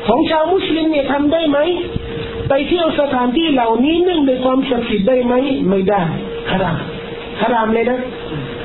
[0.06, 1.58] ของชาวมุสลิมเนี่ยทำได้ไหม
[2.48, 5.34] ไปเที่ยวสถานที่เหล่านี้เนื่องในความศักดิ์สิทธิ์ได้ไหม
[5.70, 6.02] ไม่ได้
[6.50, 6.78] ฮาราม
[7.42, 8.00] ฮารามเลยนะ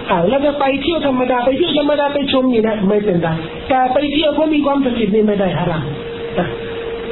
[0.09, 3.29] อ่าแล้วจะไปเที่ยวธรรมดาไปเที่ยวธรรมดาไปชมนี่นะไม่เป็นไร
[3.69, 5.85] แต่ไปเที่ยวเพราะมีความศักดิ์สิทธิ์นี่ไม่ได้ฮาราม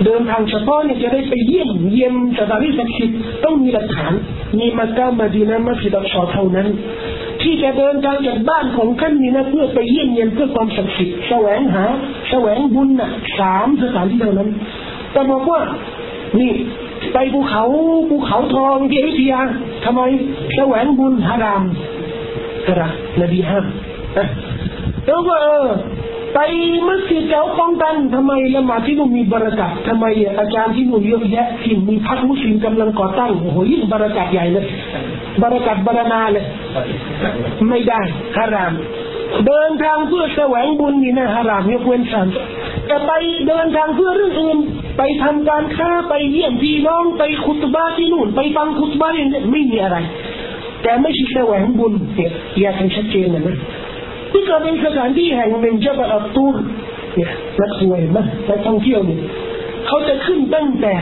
[0.06, 4.14] เดินทางเฉพาะเนี่ยจะได้ไปเยี่ยมเยี่ยมสถานที่ศักดิ์สิทธิ์ต้องมีหลักฐาน
[4.60, 6.68] มีมักกะมาดีนะมัสยิดอัลชอเท่านั้น
[7.41, 11.84] ที่จะเดินทางจากบ้านของท่านนี่นะเพื่อไปเยี่ยมเยียนเพื่อความศักดิ์สิทธิ์แสวงหา
[12.30, 14.49] แสวงบุญน่ะสามสถานที่เท่านั้น
[15.11, 15.61] แต่บอกว่า
[16.40, 16.52] นี่
[17.14, 17.64] ไปภูเขา
[18.10, 19.41] ภูเขาทองที่อยุธยา
[19.86, 20.02] ทำไม
[20.56, 21.64] แสวงบุญฮาราม
[22.68, 22.90] กระ
[23.22, 23.65] นบีห้าม
[25.06, 25.68] แล้วก็เออ
[26.34, 26.40] ไป
[26.88, 30.06] มัสยิดเจ้าป้องกันทำไมละหมาดที่นู่นมีบารักัดทำไม
[30.40, 34.66] อาจารย์ที่นู่นเยอะแยะที่มีพักมุสลิมกำลังก่อตั้งโอ้โหยิ่งบารักัดใหญ่เลย
[35.41, 36.45] บารักัดบารนาเลย
[37.70, 38.02] ไม่ได้
[38.38, 38.74] ฮาราม
[39.45, 42.28] เดินทางเพื่อแสวงบุญนี่นะฮารามยกเว้นสัน
[42.88, 43.12] แต่ไป
[43.48, 44.58] เดินทางเพื่อเรื่องอื่น
[44.98, 49.98] ไปทำการค้าไปเยี่ยมพี่น้องไปคุตบ้าที่นู่น ไปฟังคุตบ้าเนี่ยไม่มีอะไร
[50.84, 53.58] แต่ไม่ใช่แสวงบุญเนี่ยอยากให้ชัดเจนนะนะ
[54.34, 56.56] นี่ก็เป็นสถานที่แห่งหนึ่งเจะแบบตูน
[57.16, 57.32] เนี่ย
[57.62, 59.20] นักสวยมั้ยนักท่องเที่ยวเนี่ย
[59.88, 60.94] เขาจะขึ้นตั้งแต่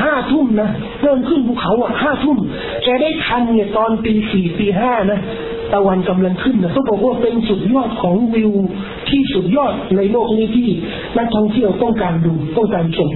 [0.00, 0.70] ห้าทุ่มนะ
[1.02, 2.38] เริ่มขึ้นภูเขาอะห้าทุ่ม
[2.86, 5.20] จะได้ทันเนี่ยตอนตีสี่ตีห้านะ
[5.72, 8.52] ตะวันกำลังขึ้นนะเขาบอกว่าเป็นสุดยอดของวิว
[9.10, 10.68] ที่สุดยอดในโลกนี้ที่
[11.18, 13.10] นักท่องเที่ยวต้องการดูต้องการชม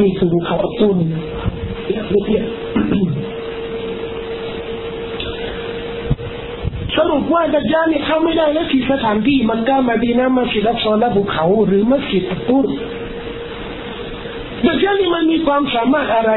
[0.00, 1.22] นี่คือภูเขาอับตุนเนี่ย
[2.10, 2.42] เรีย
[6.96, 12.66] สรุปว่าดัจจานี่เข้าไม่ได้แล้วที่สถานที่มันก็มาดีนะมัสยิดอัลซอลาภูเขาหรือมัสยิดตุร
[14.66, 16.32] ดัจจานี่มันมีความสามารถอะไร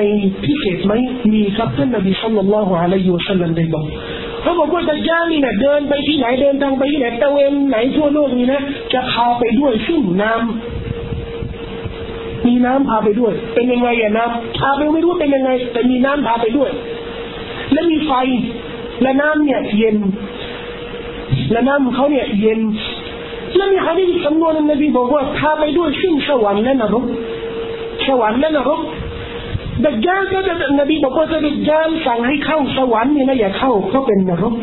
[0.45, 0.93] พิเศษไหม
[1.33, 3.85] มีครับท่านนบีสัลลัลลอฮุอะลัยฮิวะสัลลัมได้บอก
[4.41, 8.61] เขาบอกว่าดัจจานี่นะเดินไปที่ไหนเดินทางไปที่ไหนตะเวนไหนทั่วโลกนี้นะ
[8.93, 16.69] จะพาไปด้วยซึ่งน้ำมีน้ำพาไปด้วย เป็นยังไงอะน้ำพาไปไม่รู้เป็นยังไง แต่มีน้ำพาไปด้วย
[17.73, 18.13] และมีไฟ
[19.01, 19.97] และน้ำเนี่ยเย็น
[21.51, 22.59] และน้ำเขาเนี่ยเย็น
[23.55, 27.05] แล้วมีฮะดีษสำนวนนบีบอกว่าพาไปด้วยซึ่งสวรรค์และนรก
[28.07, 28.81] สวรรค์และนรก
[29.83, 34.53] ดัจจาก็จะนบีบอกว่าจะดัจจาสั่งให้เข้าสวรรค์นี่นะอย่าเข้าเพราะเป็นนรก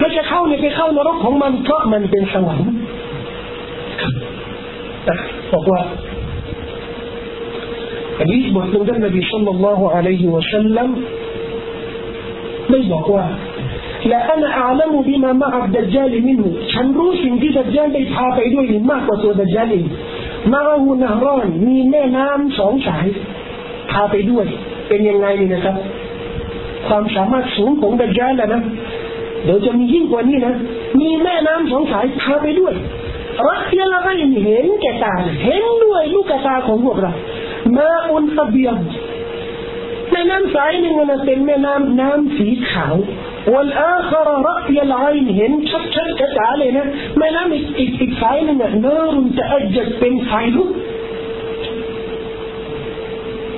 [0.00, 2.68] ถ้าจะเข้าเนี่ยไปเข้านรกของมันเพราะมันเป็นสวรรค์
[5.52, 5.80] บอกว่า
[8.18, 10.88] อันนี้บทหนึ่งท่านนบีสัลลัลลอฮุอะลัยฮิวะสัลลัม
[12.70, 13.24] ไม่บอกว่า
[14.08, 16.40] และอันอาลมบิมามาอับดัจจาลมิน
[16.72, 19.86] ฉันรู้สิ่งที่ดัจจาลได้พาไปด้วยมากกว่าตัวดัจจาลเอง
[20.52, 23.06] มาหูนารอนมีแม่น้ำสองสาย
[23.90, 24.46] พาไปด้วย
[24.88, 25.76] เป็นยังไงนี่นะครับ
[26.88, 28.62] ความสามารถสูงของดัจจาลนะ
[29.44, 30.54] เดี๋ยวจะมียิ่งกว่านี้นะ
[31.00, 32.74] มีแม่น้ำสองสายพาไปด้วย
[33.48, 35.14] รักยาละก็ยังเห็นแก่ตา
[35.44, 37.12] เห็นด้วยลูกตาของพวกเรา
[37.76, 38.76] มาอุนตะเบียง
[40.10, 42.96] แม่น้ำสายหนึ่งนะเป็นแม่น้ำน้ำสีขาว
[43.46, 46.84] والآخر رأي العين شكت علينا،
[47.16, 50.24] ما لم يتفعلنا نار تأجج بين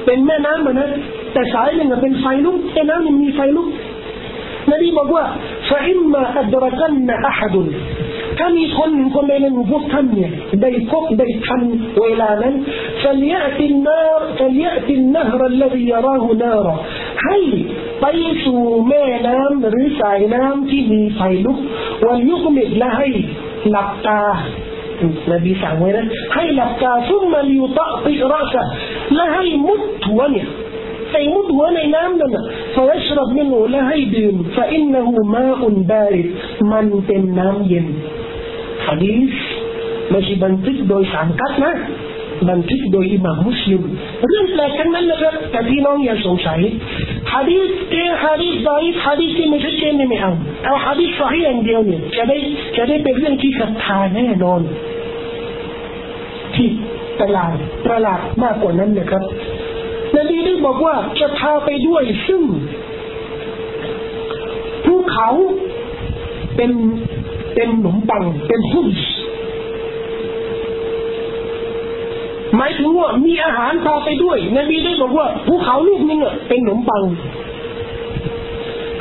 [0.06, 0.96] بما نامنا
[1.94, 3.62] بين فايلو إنام من فايلو
[4.68, 5.26] نبي بقوا
[5.68, 7.54] فإما أدركن أحد.
[8.38, 12.50] كم يكون من كل إلى نبوة تمية بيكوك بيتحن وإلانا
[13.02, 16.76] فليأتي النار فليأتي النهر الذي يراه نارا.
[17.26, 17.64] هل
[18.02, 18.08] ไป
[18.44, 21.58] สู่แม่น้ำหรือสายน้ำที่มีไฟลุก
[22.06, 23.08] วันยุกมิดและให้
[23.70, 24.20] หลับตา
[25.30, 28.54] นบีสั่งไว้นะให้หลับตาซุ่มมาลิวตะติรัส
[29.14, 30.46] และให้มุดหัวเนี่ย
[31.10, 32.36] ไปมุดหัวในน้ำนั่น
[32.74, 36.22] ฟะยชรบมินูและให้ดื่มฟะอินนหูมาอุนบาริ
[36.72, 37.86] มันเป็นน้ำเย็น
[38.86, 39.32] ฮะดีษ
[40.10, 41.74] ไม่ใช่บันทึกโดยสามกัดนะ
[42.50, 43.82] บันทึกโดยอิหม่ามมุสลิม
[44.28, 46.60] เรื่องแปลกทั้งนั้นนะครับแต่พี่น้องอย่าสงสัย
[47.34, 50.32] ฮะดีษเอฮะดีษดอยฮะดีษที่ไม่ชัดเจนไม่เอา
[50.64, 52.36] เอาฮะดีษสฮีอย่างเดียวเนี่ยจะได้
[52.76, 54.60] จะได้เป็นเรื่องที่ศรัทธาแน่นอน
[56.54, 56.68] ที่
[57.20, 57.56] ประหลาด
[57.86, 59.22] ประหลาดมากกว่านั้นนะครับ
[60.14, 62.42] นบีได้บอกว่าจะพาไปด้วยซึ่ง
[64.84, 65.28] ภูเขา
[66.56, 66.70] เป็น
[67.54, 68.86] เป็นหนมปังเป็นหุ้น
[72.56, 77.02] หมายถึงว่ามีอาหารพาไปด้วย นบีได้บอกว่าภูเขาลูกนึงอะเป็นขนมปัง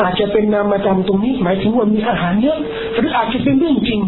[0.02, 2.57] อาจจะเป็นนามธรรมตรงนี้ หมายถึงว่ามีอาหารเยอะ
[2.98, 4.02] หรืออาจจะเป็นเรื่องจริง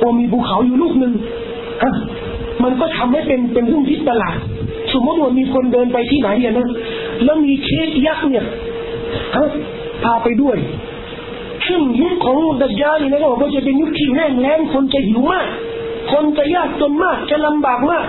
[0.00, 1.12] ว่ามีภูเขาอยู่ลูกหนึ่ง
[1.82, 1.92] ฮะ
[2.62, 4.36] มันก็ทำให้เป็นเป็นเรื่องที่ประหลาด
[4.92, 6.68] สมมติว่ามีคนเดินไปที่ไหนเนี่ยนะ
[7.24, 8.46] แล้วมีเค้กยักษ์เนี่ย
[9.36, 9.46] ฮะ
[10.04, 10.56] พาไปด้วย
[11.68, 15.46] ซึ่งยุคของดัจญานี่นะก็บอกว่าจะเป็นยุคที่แห้งแล้งคนจะหิวมาก
[16.12, 18.04] คนจะยากจนมาก จะลำบากมาก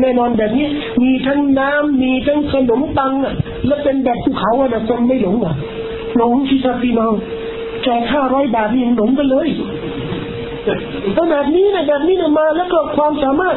[0.00, 0.66] แน่นอนแบบนี้
[1.02, 3.34] มีทั้งน้ำมีทั้งขนมปังอะ
[3.66, 5.54] แล้วเป็นแบบภูเขาอะคนไม่หลงอะ
[6.16, 7.14] หลงที่ซาฟีน้อง
[7.82, 9.48] แจกห้าร้อยบาทนี่ยังหลงกันเลย
[11.16, 13.56] ก็แบบนี้นะแบบนี้นะมาแล้วก็ความสามารถ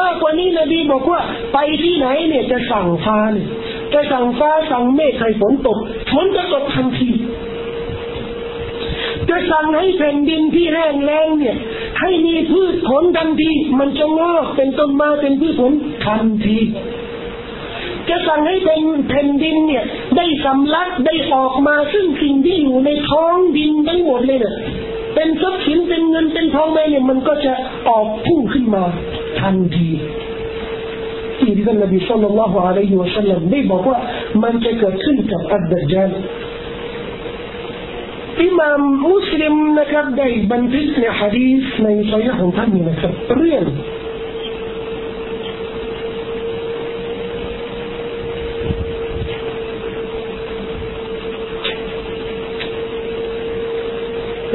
[0.00, 1.20] มากกว่านี้นบีบอกว่า
[1.52, 3.48] ไปที่ไหนเนี่ยจะสั่งฟ้าเนี่ย
[3.94, 5.78] จะสั่งฟ้าสั่งเมฆให้ฝนตก
[6.10, 7.10] ฝนจะตกทันที
[9.30, 11.56] จะสั่งให้แผ่นดินที่แห้งแล้งเนี่ย
[12.00, 15.72] ให้มีพืชผลทันที มันจะงอกเป็นต้นมาเป็นพืชผล
[16.04, 16.58] ทันที
[18.08, 19.84] จะสั่งให้เป็นแผ่นดินเนี่ย
[20.16, 24.54] ได้สำลักได้ออกมาซึ่งสิ่งที่อยู่ในท้องดินทั้งหมดเลยเนี่ย
[25.14, 27.52] เป็นทรัพย์สินเป็นเงินเป็นทองไปเนี่ยมันก็จะ
[27.88, 28.82] ออกพุ่งขึ้นมา
[29.40, 29.90] ทันที
[31.38, 33.98] ที่ท่านนบีสุลต่านละฮ์อะลัยฮิวะสัลลัมได้บอกว่า
[34.42, 36.10] มันจะเกิดขึ้นกับอัดดัจจาล
[38.40, 43.64] อิมามมุสลิมนะครับได้บันทึกในฮะดีษในสัยของท่านนะครับเรื่อง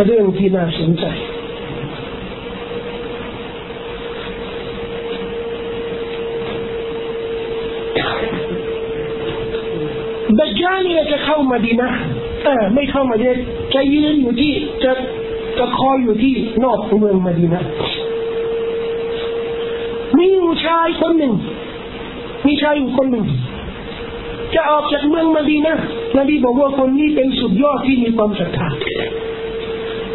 [0.06, 1.06] เรื่องที่น่าสนใจ
[10.40, 11.90] ดัจจานี่จะเข้ามาดีนะ
[12.44, 13.30] เออไม่เข้ามาดี
[13.74, 14.54] จะยืนอยู่ที่
[14.84, 14.92] จะ
[15.58, 16.34] จะคอยอยู่ที่
[16.64, 17.64] นอกเมืองมาดีนะ
[20.18, 20.28] มี
[20.66, 21.34] ชายคนหนึ่ง
[22.46, 23.26] มีชายอยู่คนหนึ่ง
[24.54, 25.76] จะออกจากเมืองมาดีนะ
[26.18, 28.68] นบีบอกว่าคนนี้เป็นสุดยอดที่มีความศรัทธา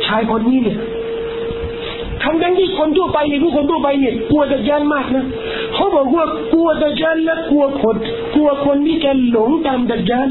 [0.06, 0.78] ชายคนนี้เนี่ย
[2.22, 5.24] ทั้งนั้นที่คนทั่วไปเนี่ยผู้คนทั่วไปเนี่ยกลัวดัจจานมากนะ
[5.74, 7.96] เขาบอกว่ากลัวดัจจานและกลัวคน
[8.34, 10.28] กลัวคนที่จะหลงตามดัจจาน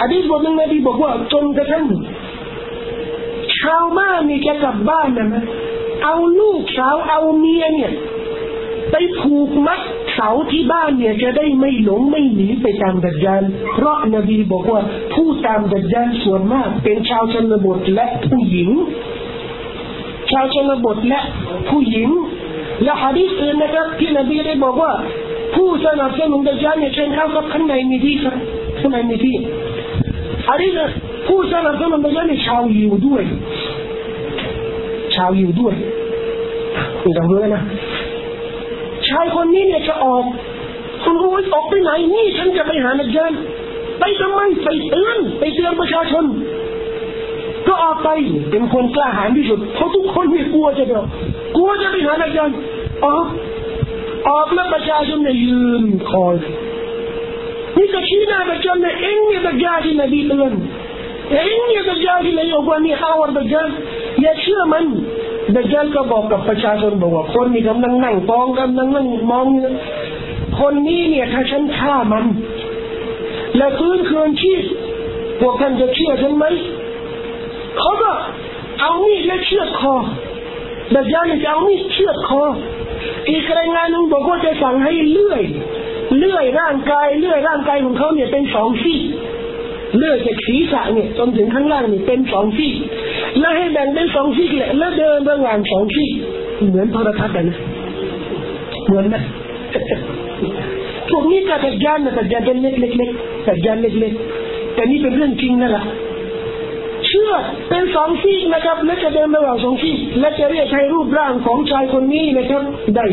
[0.00, 1.84] ฮะดีษบทหนึ่งนบีบอกว่าจนกระทั่ง
[3.74, 5.44] ชาวบ้านนี่จะกลับบ้านนะนะ
[6.04, 7.92] เอาลูกสาวเอาเมียเนี่ย
[8.90, 9.80] ไปผูกมัด
[10.14, 13.42] เสาที่บ้านเนี่ยจะได้ไม่หลงไม่หนีไปตามดัจจาน
[13.74, 14.80] เพราะนบีบอกว่า
[15.14, 18.70] ผู้ตามดัจจานส่วนมาก เป็นชาวชนบทและผู้หญิง
[20.30, 21.20] ชาวชนบทและ
[21.68, 22.08] ผู้หญิง
[22.82, 24.92] และฮะดีษอื่นนะครับที่นบีได้บอกว่า
[25.54, 28.36] ผู้สนับสนุนดัจจานเนี่ยเช่นเขาครับข้างในมีที่ครับ
[28.80, 29.36] ข้างในมีที่
[30.48, 30.78] ฮะดีษ
[31.28, 33.22] ผู้สนับสนุนดัจจานเนี่ยชาวยิวด้วย
[35.16, 35.74] ชาวยิวด้วย
[37.00, 37.62] คุณจำไว้นะ
[39.08, 40.24] ชายคนนี้เนี่ยจะออก
[41.02, 43.32] คุณรู้ออกไปไหนนี่ฉันจะไปหานักเรียน
[43.98, 46.24] ไปทำไมไปเตือนไปเตือนประชาชน
[47.66, 48.08] ก็ออกไป
[48.50, 51.04] เป็นคนกล้าหาญที่สุดเพราะทุกคนเนี่ยกลัวจะเดียว
[51.56, 52.50] กลัวจะไปหานักเรียน
[53.04, 53.26] ออก
[54.28, 56.36] ออกแล้วประชาชนเนี่ยยืนคอย
[57.78, 60.52] นี่ก็ชี้หน้าประชาชนเนี่ยเอ็งเนี่ยประชาชนนบีเตือน
[61.32, 63.70] เอ็งเนี่ยประชาชนเนี่ยอกวานี่ข้าวประชาชน
[64.20, 64.84] อย่าเชื่อมัน
[65.54, 69.46] ดัจจานก็บอกกับประชาชนบอกว่าคนนี้กำลังนั่งฟองกำลังนั่งมอง
[70.58, 72.24] คนนี้เนี่ยถ้าฉันฆ่ามัน
[73.56, 74.62] และฟื้นคืนชีพ
[75.40, 76.44] พวกท่านจะเชื่อฉันไหม
[77.78, 78.10] เขาก็
[78.80, 79.96] เอามีดและเชือกคอ
[80.94, 82.42] ดัจจานจะเอามีดเชือกคอ
[83.28, 85.42] อีกรายงานหนึ่งบอกว่าจะสั่งให้เลื่อย
[86.18, 89.00] เลื่อยร่างกายเลื่อยร่างกายของเขาเนี่ยเป็นสองซี่
[89.96, 92.72] เลื่อยจากศีรษะเนี่ยจนถึงข้างล่างเนี่ยเป็นสองซี่
[93.38, 96.10] แล้วให้แบ่งเป็นสองซี่แหละแล้วเดินระหว่างสองซี่
[96.68, 97.58] เหมือนโทรทัศน์นะ
[98.86, 99.22] เหมือนนะ
[101.10, 105.84] พวกนี้ก็ตัดยานนะตัดยานเป็นเล็กๆตัดยานเล็กๆแต่นี่เป็นเรื่องจริงนั่นแหละ
[107.06, 107.32] เชื่อ
[107.68, 112.62] เป็นสองซี่นะครับ และจะเดินระหว่างสองซี่และจะเรียกใช้รูปร่างของชายคนนี้นะครับ
[112.96, 113.06] ได้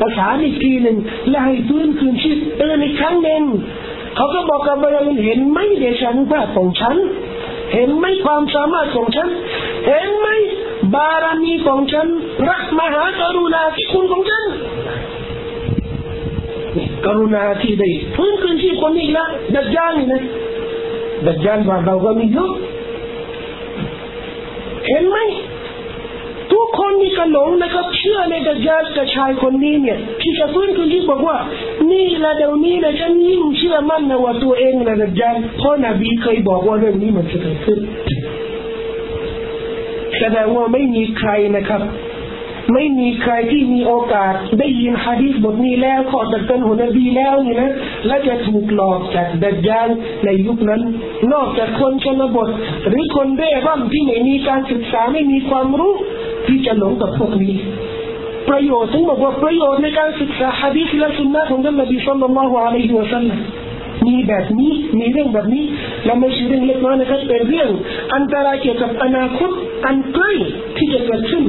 [0.00, 0.96] ประสาอีกทีหนึ่ง
[1.28, 3.42] และให้ฟื้นคืนชีพเตือนอีกครั้งหนึ่ง
[4.16, 6.96] เขาก็บอกกับเราเห็นไหมเดชานุภาพของฉัน
[7.72, 9.28] เห็นไหมความสามารถของฉัน
[9.86, 10.28] เห็นไหม
[10.94, 12.06] บารมีของฉัน
[12.40, 14.44] พระมหากรุณาธิคุณของฉัน
[17.06, 20.22] กรุณาที่ได้พื้นคืนที่คนนี้ละดัจจานนี่นะ
[21.26, 22.52] ดัจจานว่าเราก็มีเยอะ
[24.88, 25.18] เห็นไหม
[26.56, 31.36] ทุกคนมีกระหลงนะครับ เชื่อในดัจจานกับชายคนนี้เนี่ยที่จะฟื้นคืนที่บอกว่า
[31.90, 37.78] นี่ละเดี๋ยวนี้นะฉันยิ่งเชื่อมั่นนะว่าตัวเองนะดัจจานเพราะนบีเคยบอกว่าเรื่องนี้มันจะเกิดขึ้น
[40.18, 41.82] แสดงว่าไม่มีใครนะครับ
[42.74, 47.70] ไม่มีใครที่มีโอกาสได้ยินฮะดีษบทนี้แล้วขอจากกันหัวนบีแล้วนี่นะ
[48.06, 49.88] และจะถูกหลอกจากดัจจาน
[50.24, 50.82] ในยุคนั้น
[51.32, 52.48] นอกจากคนชนบท
[52.88, 55.92] หรือคนเร่ร่อนที่ไม่มีการศึกษาไม่มีความรู้
[56.48, 57.54] ที่จะหลงกับพวกนี้
[58.48, 63.38] ประโยชน์ถึงบอกว่าประโยชน์ในการศึกษาฮะดีษและสุนนะของท่านนบีสุลต่านละฮ์อะลัยฮิวะสัลลัม
[64.06, 65.64] มีแบบนี้มีเรื่องแบบนี้
[66.04, 67.68] และไม่ใช่เรื่องเล็กน้อยนะครับเป็นเรื่อง
[68.14, 69.50] อันตรายเกี่ยวกับอนาคต
[69.86, 70.32] อันใกล้
[70.76, 71.44] ที่จะเกิดขึ้น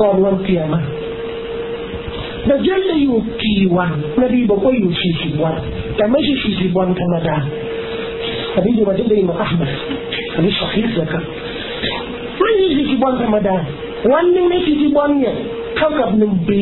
[0.00, 0.80] ก่อนวันเกียรมา
[2.48, 3.90] ดัจจลจะอยู่กี่วัน
[4.22, 5.56] นบีบอกว่าอยู่สี่สิบวัน
[5.96, 7.36] แต่ไม่ใช่สี่สิบวันธรรมดา
[8.54, 9.70] อันนี้อยู่มาจากอิมามอัลมัด
[10.34, 11.22] อันนี้สฮิห์นะครับ
[12.38, 13.56] ไม่ใช่สี่สิบวันธรรมดา
[14.12, 15.34] วันหนึ่งในสี่สิบวันเนี่ย
[15.76, 16.60] เท่ากับหนึ่งปี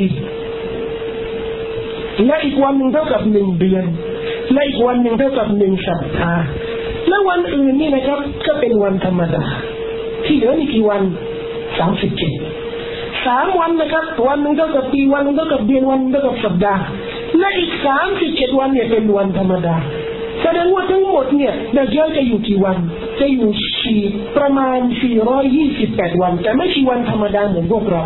[2.27, 3.85] และอีกวันหนึ่งเท่ากับหนึ่งเดือน
[4.53, 6.45] และอีกวันหนึ่งเท่ากับหนึ่งสัปดาห์
[7.09, 9.45] และวันอื่นนี่นะครับ ก็เป็นวันธรรมดา
[10.25, 11.03] ที่เหลือนี่กี่วัน
[11.79, 12.33] สามสิบเจ็ด
[13.27, 16.83] สามวันนะครับ วันหนึ่งเท่ากับปีวันหนึ่งเท่ากับเดือนวันเท่ากับสัปดาห์
[17.39, 19.77] และอีกสามสิบเจ็ดวันเนี่ยเป็นวันธรรมดา
[20.43, 22.77] แสดงว่าทั้งหมดเนี่ยดาเจลจะอยู่กี่วัน
[23.21, 23.51] จะอยู่
[23.83, 24.01] สี่
[24.37, 28.05] ประมาณสี่ร้อยยี่สิบแปดวัน แต่ไม่ใช่วันธรรมดาเหมือนพวกเรา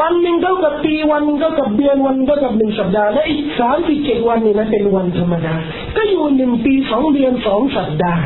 [0.00, 5.54] วันหนึ่งเท่ากับปีวันเท่ากับเดือนวันเท่ากับหนึ่งสัปดาห์และอีกสามสิบเจ็ดวันนี่นะเป็นวันธรรมดา
[5.96, 8.24] ก็อยู่หนึ่งปีสองเดือนสองสัปดาห์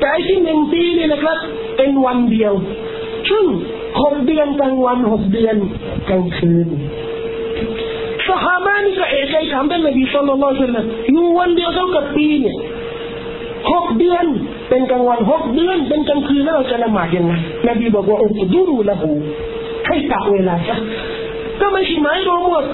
[0.00, 1.38] แต่ที่หนึ่งปีนี่นะครับ
[1.76, 2.52] เป็นวันเดียว
[3.30, 3.44] ซึ่ง
[4.02, 5.56] หกเดือนกลางวันหกเดือน
[6.08, 6.68] กลางคืน
[8.26, 12.56] สหามานี่ก็เอกใจถามท่านนบีสุลต่านละสัลลัมอยู่วันเดียวเท่ากับปีเนี่ย
[13.72, 14.24] หกเดือน
[14.68, 17.32] เป็นกลางวันหกเดือน เป็นกลางคืนแล้วเราจะละหมาดยังไง
[17.66, 19.12] นบีบอกว่าอุดูรูละหู
[19.86, 20.76] ให้กะเวลาซะ
[21.60, 22.64] ก็ไม่ใช่หมายรวมหมด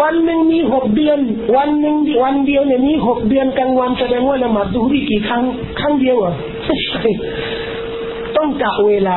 [0.00, 1.18] วันหนึ่งมีหกเดือน
[1.56, 5.42] วันหนึ่งวันเดียวเนี่ยมีหกเดือนกลางวันแสดงว่าละหมาดดูรีกี่ครั้ง
[5.80, 6.34] ครั้งเดียวอะ
[8.36, 9.16] ต้องกะเวลา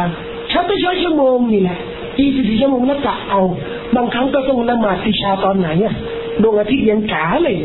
[0.51, 1.77] ฉันไม่ใช่ชั่วโมงนี่แหละ
[2.19, 3.41] ยี่สิบสี่ชั่วโมงแล้วกะเอา
[3.95, 5.93] บางครั้งก็ต้องละหมาดติชาตอนไหนอะ
[6.41, 7.55] ดวงอาทิตย์ยังจ๋าเลย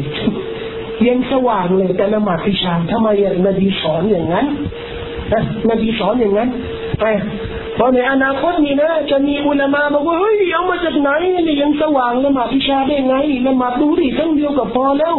[1.06, 3.08] ยังสว่างเลยแต่ละหมาดติชาทำไม
[3.46, 4.46] นบีสอนอย่างนั้น
[5.32, 6.48] นะนบีสอนอย่างนั้น
[7.00, 7.04] ไป
[7.78, 11.08] พราะในอนาคตนี่นะจะมีอุลามาบอกว่าเฮ้ยเอามาจากไหน
[11.46, 13.14] นี่ยังสว่างละหมาดพิชาได้ไง
[13.46, 15.16] ละหมาดดูดิครั้งเดียวก็พอแล้ว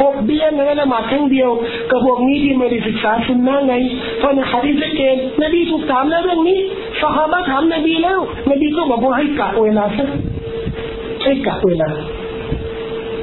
[0.00, 1.50] หกเดือนนะละหมาดครั้งเดียว
[1.90, 3.74] กับพวกนี้ที่ไม่ได้ศึกษาสุนนะไง
[4.18, 6.58] เพราะในฮะดีษเกณฑ์นบีถูกถามแล้วเรื่องนี้
[7.00, 8.18] สหายถามนบีแล้ว
[8.50, 10.08] นบีก็บอกว่าให้กะเวลาสัก
[11.22, 11.90] ให้กะเวลา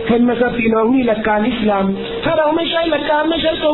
[0.10, 1.86] เห็นไหมครับพี่น้องนี่หลักการอิสลาม
[2.24, 3.70] ถ้าเราไม่ใช่หลักการไม่ใช่ตั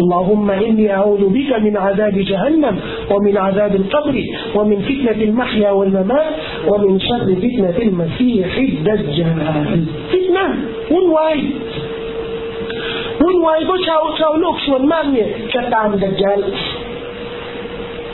[0.00, 2.74] اللهم إني أعوذ بك من عذاب جهنم
[3.12, 4.16] ومن عذاب القبر
[4.56, 6.34] ومن فتنة المحيا والممات
[6.68, 10.46] ومن شر فتنة المسيح الدجال فتنة
[10.92, 11.06] วุ่น
[13.21, 16.39] วุ่นวายเพราะชาวชาวโลกส่วนมากเนี่ยจะตามดัจจาล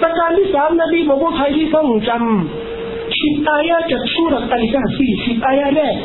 [0.01, 5.95] ประการที่สามนบีบอกว่าใครที่ต้องจำสิบอายะจากสุรตัลกาฟีสิบอายะแรก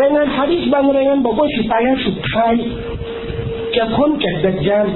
[0.00, 2.54] รายงานฮะดิษบางรายงานบอกว่าสิบอายะสุดท้าย
[3.76, 4.86] จะพ้นจากดัจจาน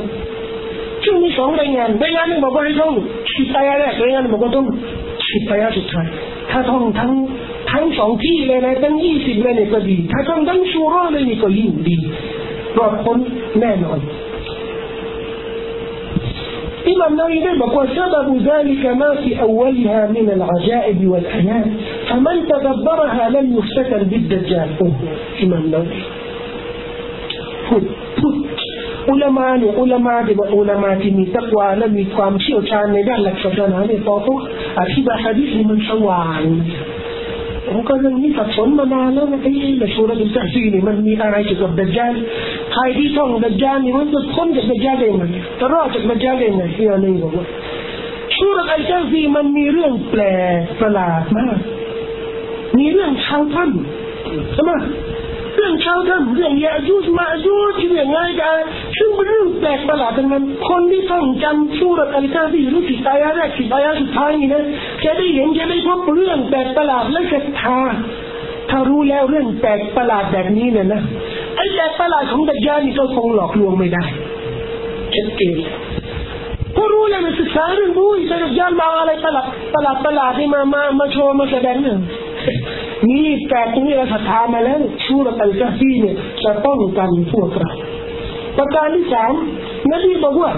[1.04, 2.94] ซึ่งมีสองรายงานรายงานหนึ่งบอกว่าให้ท่อง
[3.36, 4.66] สิบอายะแรกรายงานบอกว่าต้อง
[5.30, 6.06] สิบอายะสุดท้าย
[6.50, 7.12] ถ้าท่องทั้ง
[7.70, 11.96] ทั้งสองที่เลยนะทั้งยี่สิบเลยเนี่ยก็ดี ถ้าท่องทั้งสุราเลยนี่ก็ยิ่งดี
[12.76, 13.16] صرح
[13.56, 13.88] مانع.
[16.88, 21.76] إمام نووي بيبك وسبب ذلك ما في أولها من العجائب والأنام
[22.08, 24.68] فمن تدبرها لم يفتكر بالدجال.
[25.42, 26.02] إمام نووي.
[29.08, 35.66] علماء علماء علماء من تقوى لم يقام شيء وكان لك فتنة هذه طاطق أكيد حديث
[35.66, 36.62] من شوان
[37.68, 39.50] ผมก็เรื่องนี้สับสนมานานแล้วนะไอ้
[39.82, 42.12] ละชูรัตุลกะซีนี่มันมีอะไรเกี่ยวกับดัจจาน
[42.72, 45.24] ใครที่ท่องดัจจานนี่มันจะพ้นจากดัจจานได้ยังไง
[45.60, 47.46] จะรอดจากดัจจานได้ยังไงที่อันนี้บอกว่า
[48.34, 50.22] ชูรัตุลกะซีมันมีเรื่องแปล
[50.58, 51.58] กประหลาดมาก
[52.78, 53.70] มีเรื่องชาวท่าน
[54.52, 54.70] ใช่ไหม
[55.62, 58.56] รื่องชาวถ้ำเรื่องยาจูสมาจูสเรื่องง่ายกัน
[58.98, 64.64] ซึ่งเป็นเรื่องแปลกประหลาดทั้งนั้นคนที่ท่องจำชูรัลกะซีรู้สิตายาแรกสิตายสุดท้ายนี่นะ
[65.04, 67.78] จะได้เห็นจะได้พบเรื่องแปลกประหลาดและศรัทธา
[68.70, 71.02] ถ้ารู้แล้วเรื่องแปลกประหลาดแบบนี้เนี่ยนะ
[71.56, 74.04] ไอ้แปลกประหลาดของดัจจานี่ก็คงหลอกลวงไม่ได้
[75.14, 75.58] ชัดเจน
[76.76, 81.98] พอรู้แล้วมันศึกษาเรื่องรู้อีกดัจจานมาอะไรประหลาดประหลาดประหลาดที่มามามาโชว์มาแสดงเนี่ย
[83.10, 87.72] นี่แปลกตรงนี้เราศรัทธามาแล้วชูรตัลกะฮีเนี่ยจะป้องกันพวกเรา
[88.58, 89.32] ประการที่สาม
[89.90, 90.52] นบีบอกว่า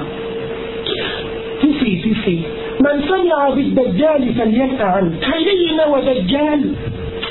[1.61, 2.39] ที่สี่ที่สี่
[2.85, 6.59] มันสัญญาบิดดัจจาลฟัลยันอ่านใครได้ยินว่าดัจจาล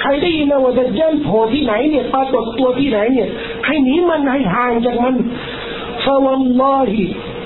[0.01, 3.29] ใครได้ยินว่าดัจจาลโผล่ที่ไหนเนี่ยปรากฏตัวที่ไหนเนี่ย
[3.65, 5.15] ให้หนีมันให้ห่างจากมัน
[6.03, 7.03] ฟาวัลลอฮิ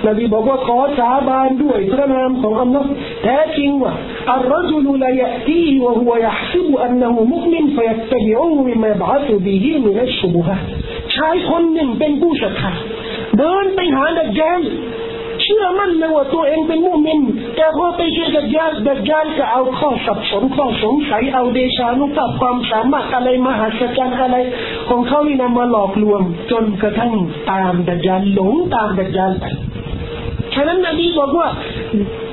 [0.08, 2.90] นบีบอกว่าขอสาบานด้วยพระนามของอัลลอฮ์
[3.24, 3.94] แท้จริงว่า
[4.32, 10.56] อัลรจุลลยะตีวะฮุวยัซิบอันนะฮุมุมินฟยัตบิอูมิมาบะตุบิฮิมินัชชุบฮะ
[11.16, 12.74] ชายคนหนึ่งเป็นผู้ศรัทธา
[13.38, 14.62] เดินไปหาดัจจาล
[15.44, 17.20] เชื่อมั่นเลยว่าตัวเองเป็นมุมิน
[17.56, 24.38] แต่พอไปเจอดัจจาลดัจจาลก็เอาข้อสับสนข้อสงสัยเอาเดชานุภาพความสามารถอะไรมหัศจรรย์อะไร
[24.90, 26.22] ของเขานี่นำมาหลอกลวง
[26.52, 27.14] จนกระทั่ง
[27.52, 29.46] ตามดัจจาลหลงตามดัจจาลไป
[30.54, 31.50] ฉะนั้นนบีบอกว่า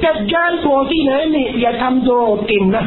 [0.04, 2.84] จัดการตัวที่ไหนนี่อย่าทำตัวเก่งนะ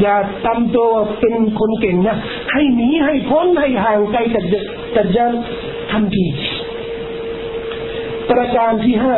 [0.00, 0.16] อย่า
[0.46, 0.88] ทำตัว
[1.20, 2.16] เป็นคนเก่งนะ
[2.52, 4.44] ให้หนีให้พ้นให้ห่างไกลจาก
[4.96, 5.32] จัดการ
[5.90, 6.26] ทันที
[8.30, 9.16] ประการที่ห้า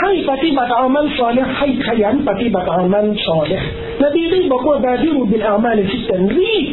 [0.00, 3.52] ให้ปฏิบัติอามัลสอเลให้ขยันปฏิบัติอามัลสอเล
[4.02, 6.66] นบีได้บอกว่าบาดิรุบิลอามัลสิตันรีบ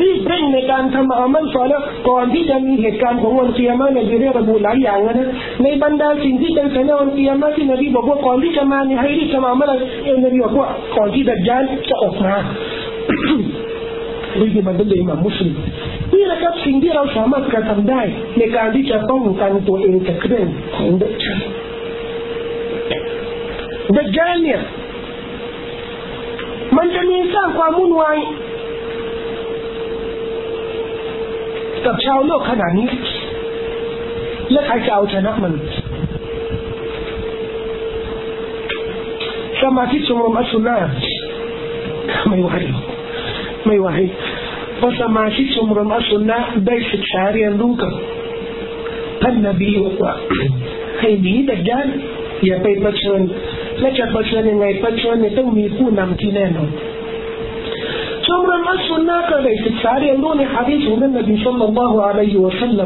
[0.00, 1.72] รีบเร่งในการทำอามัลสอเล
[2.08, 5.28] ก่อนที่จะมีเหตุการณ์ของวันเกียร์มาในเรื่องระบุหลายอย่างนะ
[5.62, 9.72] ในบรรดาสิ่งที่เป็นสัญญาวันเกียร์มาที่นบีบอกว่าก่อนที่จะมาเนี่ยให้รีบทำอามัล
[10.04, 12.34] เองนบีบอกว่าก่อนที่ดัจจานจะออกมา
[14.38, 15.54] นี่คือมันเป็นเรื่องมุสลิม
[16.14, 18.00] นี่แหละครับสิ่งที่เราสามารถกระทำได้
[18.38, 20.46] ในการที่จะป้องกันตัวเองจากเรื่อง
[20.76, 21.40] ของดัจจาน
[23.96, 24.60] ดัจจานเนี่ย
[26.76, 28.16] มันจะมีสร้างความวุ่นวาย
[31.88, 32.88] กับชาวโลกขนาดนี้
[34.50, 35.54] และใครจะเอาชนะมัน
[39.62, 40.76] สมาชิกชมรมอัสุนา
[42.28, 42.50] ไม่ไหว
[43.66, 43.88] ไม่ไหว
[44.76, 47.92] เพราะสมาชิกชมรมอัสุนาได้ศึกษาเรียนรู้กับ
[49.22, 49.70] ท่านนบี
[50.02, 50.12] ว่า
[51.00, 51.86] ให้หนีดัจจาน
[52.44, 53.20] อย่าไปประชิญ
[53.80, 56.70] และจะประชิญยังไงประชิญเนี่ยต้องมีผู้นำที่แน่นอน
[58.28, 62.78] ชมรมอัสซุนนะก็ได้ศึกษาเรียนรู้ในฮะดีษของท่านนบีสุลต่านละฮ์อะลัยฮิวะสัล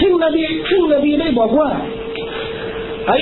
[0.00, 1.68] ซึ่งนบีซึ่งนบีได้บอกว่า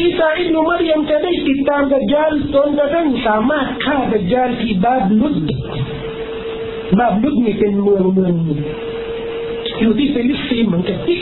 [0.03, 5.37] อิสาอิบนุมารยมจะได้ติดตามดัจจาลจนกระทั่งสามารถฆ่าดัจจาลที่บาบลุด
[6.99, 8.35] บาบลุดนี่เป็นเมืองเมือง
[9.81, 11.19] อยู่ที่ฟิลิสตีนเหมือนกันที่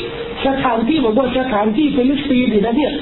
[0.47, 2.93] สถานที่บอกว่าสถานที่ฟิลิสตีนนี่นะเนี่ย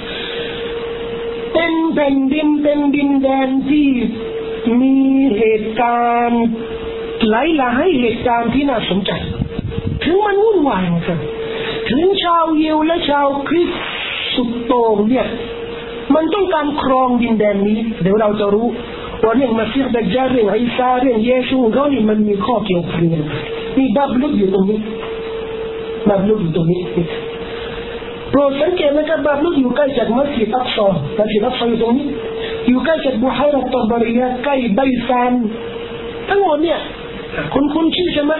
[1.55, 3.89] เป็นแผ่นดินเป็นดินแดนที่
[4.81, 4.97] มี
[5.39, 6.45] เหตุการณ์
[7.31, 9.11] หลายหลายเหตุการณ์ที่น่าสนใจ
[10.05, 11.19] ถึงมันวุ่นวายนะครับ
[11.91, 13.81] ถึงชาวยิวและชาวคริสต์
[14.35, 15.27] สุดโต่งเนี่ย
[16.15, 18.67] มันต้องการครองดินแดนนี้ เดี๋ยวเราจะรู้
[19.23, 23.23] ว่าเรื่องมาซีดดัจจาเรื่องอิสาเรื่องเยซูเขานี่มันมีข้อเกี่ยวพันกัน
[23.79, 24.81] มีบับลุกอยู่ตรงนี้
[26.09, 26.81] บับลุกอยู่ตรงนี้
[28.31, 32.07] โปรดสังเกตนะครับบับลุกอยู่ใกล้จากมัสยิดอักษรมัสยิดอักษรอยู่ตรงนี้
[32.69, 35.33] อยู่ใกล้จากบุฮาระตบริยะใกล้ใบซาน
[36.29, 36.81] ทั้งหมดเนี่ย
[37.55, 38.33] คุณคุณชื่อใช่ไหม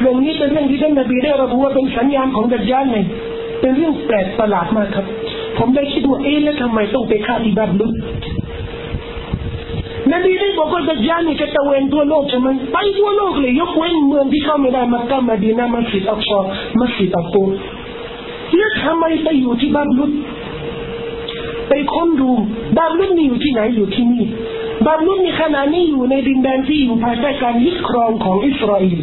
[0.00, 2.98] เรื่องนี้เป็นเรื่องที่ท่านนบีได้ระบุว่าเป็นสัญญาณของดัจจานไง
[3.60, 5.06] เป็นเรื่องแปลกประหลาดมากครับ
[5.58, 7.86] ผมได้คิดว่าเอ๊ะแล้วทำไมต้องไปฆ่าที่บับลุ
[10.12, 16.40] นบีได้บอกว่าดัจจานนี่จะตะเวนทั่วโลกใช่ไหมไปทั่วโลกเลยยกเว้นเมืองที่เข้าไม่ได้มักกะมาดีนามัสยิดอักซอ
[16.78, 17.44] มัสยิดอักู
[18.56, 20.04] แล้วทำไมไปอยู่ที่บับลุ
[21.68, 22.30] ไปค้นดู
[22.76, 24.24] บับลุนี่อยู่ที่ไหนอยู่ที่นี่
[24.86, 28.98] บับลุนี่ขณะนี้อยู่ในดินแดนที่อยู่ภายใต้การยึดครองของอิสราเอล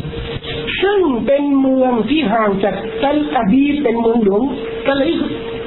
[0.81, 4.41] ซึ่งเป็นเมืองที่ห่างจากตัลอาบีเป็นเมืองหลวง
[4.88, 5.03] ตัล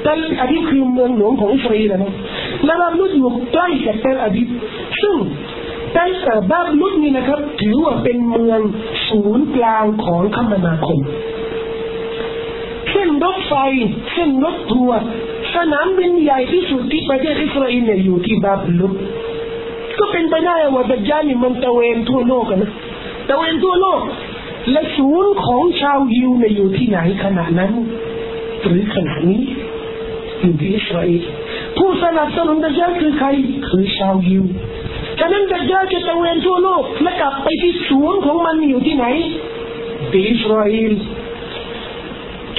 [0.07, 2.13] ตัลอาบีคือเมืองหลวงของอิสราเอลนะ
[2.65, 4.43] และบาบลุดอยู่ใกล้กับตัลอาบี
[5.03, 5.17] ซึ่ง
[5.97, 6.13] ตัล
[6.53, 8.61] บาบลุดนี่นะครับ ถือว่าเป็นเมือง
[9.09, 11.01] ศูนย์กลางของคมนาคม
[12.91, 13.55] เส้นรถไฟ
[14.13, 14.99] เส้นรถทัวร์
[15.55, 18.93] สนามบินใหญ่ที่สุดที่ประเทศอิสราเอลเนี่ยอยู่ที่บาบลุด
[19.99, 22.71] ก็เป็นไปได้ว่าดัจจาลนี่มันตระเวนทั่วโลกนะ
[23.29, 24.01] ตระเวนทั่วโลก
[24.71, 27.73] และศูนย์ของชาวยิวเนี่ยอยู่ที่ไหนขณะนั้น
[28.65, 29.43] หรือขณะนี้
[30.41, 31.23] อยู่ที่อิสราเอล
[31.77, 33.29] ผู้สนับสนุนดัจจาลคือใคร
[33.69, 34.45] คือชาวยิว
[35.19, 39.07] ฉะนั้นดัจจาลจะตระเวนทั่วโลกและกลับไปที่ศูนย์ของมันอยู่ที่ไหน
[40.13, 40.93] ที่อิสราเอล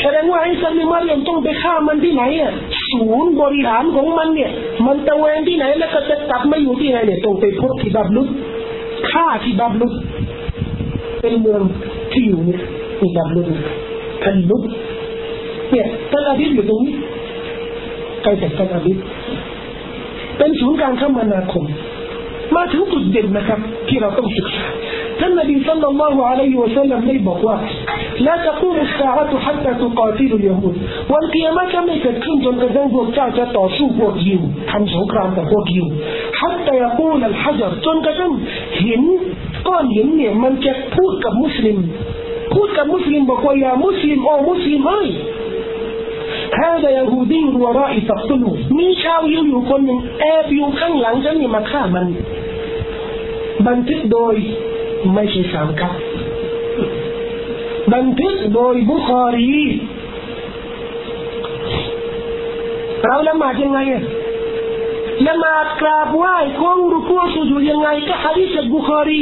[0.02, 2.54] แสดงว่าไอ้ซัมมิมารยังต้องไปฆ่ามันที่ไหนอะ
[2.90, 4.52] ศูนย์บริหารของมันเนี่ย
[4.86, 8.24] มันตะเวนที่ไหน แล้วก็จะกลับมาอยู่ที่ไหนเนี่ยต้องไปพบที่บับลุ
[9.12, 9.88] ฆ่าที่บับลุ
[11.22, 11.62] เป็นเมือง
[12.19, 12.61] ที่ ที่อยู่เนี่ย
[13.01, 13.49] มีดับลุน
[14.23, 14.63] ทันลุก
[15.71, 16.95] เนี่ยทันอาบิดอยู่ตรงนี้
[18.23, 18.99] ใกล้จากทันอาบิด
[20.39, 21.65] เป็นศูนย์การคมนาคม
[22.57, 24.65] มาถึงจุดเด่นนะครับที่เราต้องศึกษา
[25.21, 27.57] ท่านนบีสัลลัลลอฮุอะลัยฮิวะสัลลัมได้บอกว่า
[28.27, 30.75] لا تقوم الساعة حتى تقاتل اليهود
[31.13, 35.87] วันเกียรติจะไม่เกิดขึ้นจนกระทั่งพวกเจ้าจะต่อสู้พวกยิวทำสงครามกับพวกยิว
[36.41, 37.97] حتى يقول الحجر จน
[39.69, 41.79] กระทั่งหินก้อนหินเนี่ยมันจะพูดกับมุสลิม
[42.55, 45.09] พูดกับมุสลิมบอกว่าอย่ามุสลิมโอ้มุสลิมเฮ้ย
[46.63, 52.07] هذا يهودي وراء تقتله มีชาวยิวอยู่คนหนึ่งแอบอยู่ข้างหลังฉันนี่มาฆ่ามัน
[53.67, 54.35] บันทึกโดย
[55.15, 55.93] ไม่ใช่สามกับ
[57.93, 59.65] บันทึกโดยบุคอรี
[63.03, 63.79] เราละหมาดยังไง
[65.27, 69.21] ละหมาดกราบไหว้คงรุกูสุญูยังไงก็ฮะดีษบุคอรี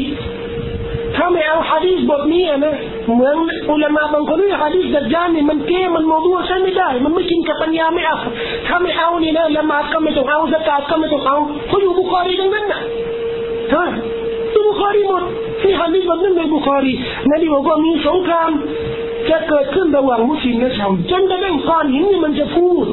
[1.17, 2.75] ถ้าไม่เอาฮะดีษบทนี้นะ
[3.13, 3.35] เหมือน
[3.71, 8.17] อุลามะบางคนนี่ฮะดีษดัจจานนี่มันเก้มันโมดูใช่ไม่ได้ มันไม่กินกับปัญญาไม่เอา
[8.67, 11.37] ถ้าไม่เอานี่นะละหมาดก็ไม่ต้องเอาสกาดก็ไม่ต้องเอา
[11.67, 12.79] เขาอยู่บุคอรีทั้งนั้นนะ
[13.73, 13.85] ฮะ
[14.51, 15.23] ที่บุคอรีหมด
[15.61, 16.93] ที่ฮะดีษบทนั้นในบุคอรี
[17.29, 18.49] นั่นดีบอกว่ามีสงคราม
[19.29, 22.85] จะเกิดขึ้นระหว่างมุสลิมและชาวจนกระทั่งก้อนหินนี่มันจะพูด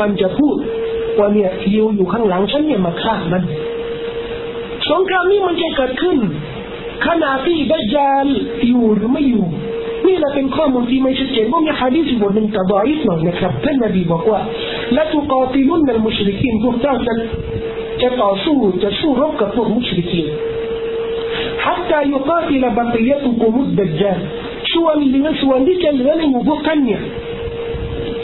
[0.00, 0.56] มันจะพูด
[1.18, 3.42] ว่าเนี่ยยิวอยู่ข้างหลังฉันเนี่ยมาฆ่ามัน
[4.90, 6.16] สงครามนี้มันจะเกิดขึ้น
[7.05, 8.25] ขณะที่ดัจจาล
[8.67, 9.45] อยู่หรือไม่อยู่
[10.07, 14.39] นี่แหละเป็นข้อมูลที่ไม่ชัดเจนว่ามีฮะดีษบทหนึ่งกระบอกอีกหน่อยนะครับท่านนบีบอกว่า
[14.95, 17.13] ละตุกาติลุนนัลมุชริกินพวกเจ้าจะ
[18.01, 20.27] จะต่อสู้จะสู้รบกับพวกมุชริกิน
[21.65, 24.19] حتى يقاتل بقيتكم الدجال
[24.73, 27.01] ส่วนเหลือส่วนที่จะเหลือในหมู่พวกท่านเนี่ย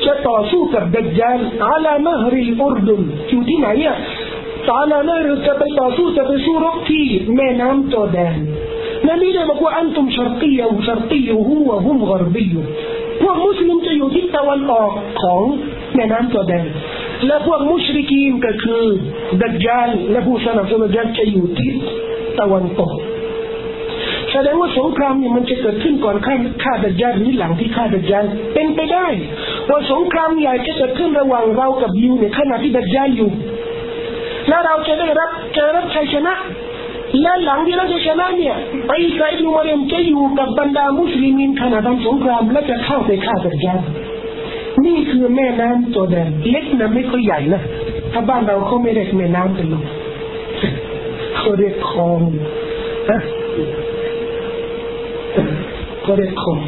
[0.05, 3.97] จะต่อสู้กับดัจจานอาลานฮริลอุรดุนอยู่ที่ไหนอ่ะ
[4.77, 7.05] อาลานฮริจะไปต่อสู้จะไปสู้รบที่
[7.35, 8.35] แม่น้ำจอแดน
[9.06, 12.54] นั่นนี่เลยบอกว่าอันตุมชาร์กียะชาร์กียะหัวหุมกรบีย
[13.22, 14.90] พวกมุสลิมจะอยู่ที่ตะวันออก
[15.22, 15.42] ของ
[15.94, 16.66] แม่น้ำจอแดน
[17.26, 18.82] และพวกมุชริกีนก็คือ
[19.40, 21.72] ดัจจานและผู้สนับสนุนดัจจานจะอยู่ที่
[22.38, 22.92] ตะวันตก
[24.32, 28.24] แสดงว่าสงครามเนี่ยมันจะเกิดขึ้นก่อนฆ่าฆ่าดัจจานหรือหลังที่ฆ่าดัจจาน
[28.54, 29.06] เป็นไปได้
[29.68, 33.30] ว่าสงครามใหญ่จะเกิดขึ้นระหว่างเรากับยิวเนี่ยขณะที่ดัจจานอยู่
[34.48, 36.34] และเราจะได้รับจะรับชัยชนะ
[37.20, 38.56] และหลังที่เราจะชนะเนี่ย
[38.86, 43.80] ไปไซด์นูมาเรียมจะอยู่กับบรรดามุสลิมินขณะทำสงครามและจะเข้าไปฆ่าดัจจาน
[44.84, 47.62] นี่คือแม่น้ำตัวแดงเล็กนะไม่ค่อยใหญ่นะ
[48.12, 49.84] ถ้าบ้านเราเขาไม่เรียกแม่น้ำเป็นลม
[51.36, 52.20] เขาเรียกคลอง
[53.10, 53.20] นะ
[56.06, 56.60] ก็เรียกคลอง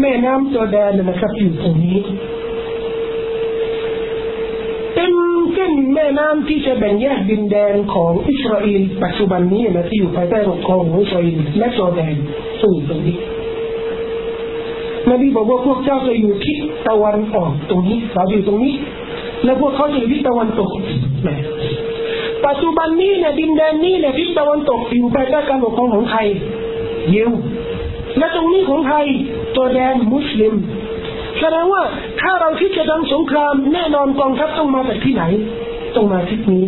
[0.00, 1.98] แม่น้ำจอแดนนะครับอยู่ตรงนี้
[5.58, 12.14] เป็นเส้นแม่น้ำที่จะแบ่งแยกดินแดนของอิสราเอลปัจจุบันนี้นะที่อยู่ภายใต้ปกครองของอิสราเอลและจอแดน
[12.60, 13.16] ซึ่งตรงนี้
[15.10, 16.56] นบีบอกว่าพวกเจ้าจะอยู่ที่
[16.88, 18.74] ตะวันออกตรงนี้เราอยู่ตรงนี้
[19.44, 20.70] แล้วพวกเขาจะอยู่ที่ตะวันตก
[21.26, 21.36] นะ
[22.46, 26.20] ปัจจุบันนี้เนี่ยดินแดนนี้เนี่ยที่ตะวันตกอยู่ภายใต้การปกครองของใคร
[27.14, 27.30] ยิว
[28.18, 28.98] และตรงนี้ของใคร
[29.56, 30.54] ตัวแดนมุสลิม
[31.40, 31.82] แสดงว่า
[32.20, 35.22] ถ้าเราคิดจะทำสงครามแน่นอนกองทัพต้องมาจากที่ไหน
[35.96, 36.64] ต้องมาทิศนี้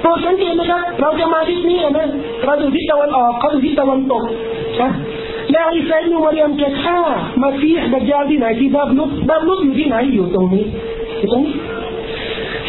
[0.00, 2.08] โปรดสังเกตนะครับ เราจะมาทิศนี้นะ
[2.44, 4.22] เราอยู่ที่ตะวันออกเขาอยู่ที่ตะวันตก
[4.80, 4.90] นะ
[5.52, 6.98] แล้วอิสราเอลมารียมจะฆ่า
[7.42, 10.64] มาซีห์ดัจจาที่ไหนที่บาบลุกบาบลุกอยู่ที่ไหนอยู่ตรงนี้
[11.18, 11.54] อยู่ตรงนี้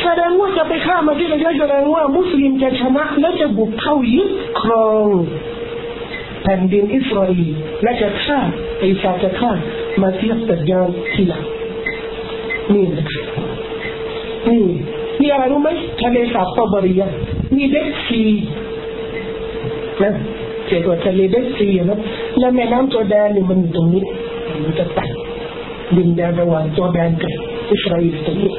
[0.02, 4.32] แสดงว่าจะไปฆ่ามาที่ดัจจาแสดงว่ามุสลิมจะชนะ และจะบุกเข้ายึด
[4.62, 5.08] ครอง
[6.48, 7.42] ผ่นดินอิสราเอล
[7.84, 8.40] และจะฆ่า
[8.84, 9.52] อิสาจะฆ่า
[10.02, 11.44] มาเทียบตัดยานทีหลัง
[12.74, 13.06] นี่นะ
[14.50, 14.64] นี่
[15.20, 15.70] นี่อะไรรู้ไหม
[16.02, 17.08] ทะเลสาบตบริยา
[17.56, 18.22] นี่เด็กซี
[20.04, 20.14] นะ
[20.68, 22.00] เกี่ยวกับทะเลเด็กซีนะ
[22.40, 24.04] และแม่น้ำจอแดนนี่มันตรงนี้
[24.64, 25.10] มันจะตัด
[25.98, 27.34] ดินแดนระหว่างจอแดนกับ
[27.72, 28.52] อิสราเอลตรงนี้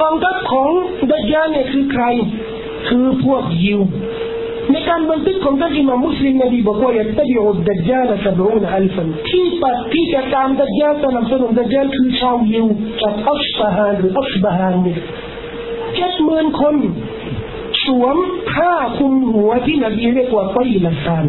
[0.00, 0.70] กองทัพของ
[1.10, 2.04] ดัจญาเนี่ยคือใคร
[2.88, 3.80] คือพวกยิว
[4.86, 12.66] ในการบันทึกของท่านอิมามมุสลิมนบีบอกว่ายัตบิอุดดัจจาลสบรูนอัลฟันที่ปัดที่จะตามดัจจาลสนับสนุนดัจจาลคือชาวยิว
[13.02, 14.98] จากอัชบะฮานหรืออัชบะฮานเนี่ย
[15.96, 16.74] เจ็ดหมื่นคน
[17.84, 18.16] สวม
[18.52, 21.26] ผ้าคลุมหัวที่นบีเรียกว่าต้อยละซาน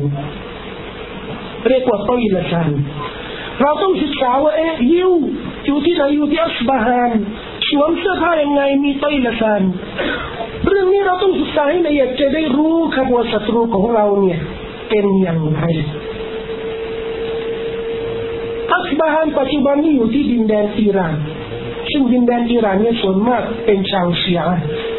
[1.70, 2.72] เรียกว่าต้อยละซาน
[3.62, 5.12] เราต้องศึกษาว่าเอ๊ะยิว
[5.66, 7.12] อยู่ที่ไหนอยู่ที่อัชบะฮาน
[7.68, 9.62] สวมเสื้อผ้ายังไงมีต้อยละซาน
[10.68, 14.40] เรื่องนี้เราต้องศึกษาให้ละเอียดจะได้รู้ครับว่าศัตรูของเราเนี่ย
[14.90, 15.64] เป็นอย่างไร
[18.74, 21.16] อัสบาฮันปัจจุบันนี้อยู่ที่ดินแดนอิหร่าน
[21.92, 24.46] ซึ่งดินแดนอิหร่านเนี่ยส่วนมากเป็นชาวชีอะห์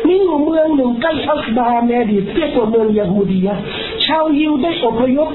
[0.08, 3.54] มีอยู่เมืองหนึ่งใกล้อัสบาฮันในอดีตเรียกว่าเมืองยาฮูดียะ
[4.08, 5.28] ชาวยิวได้อพยพ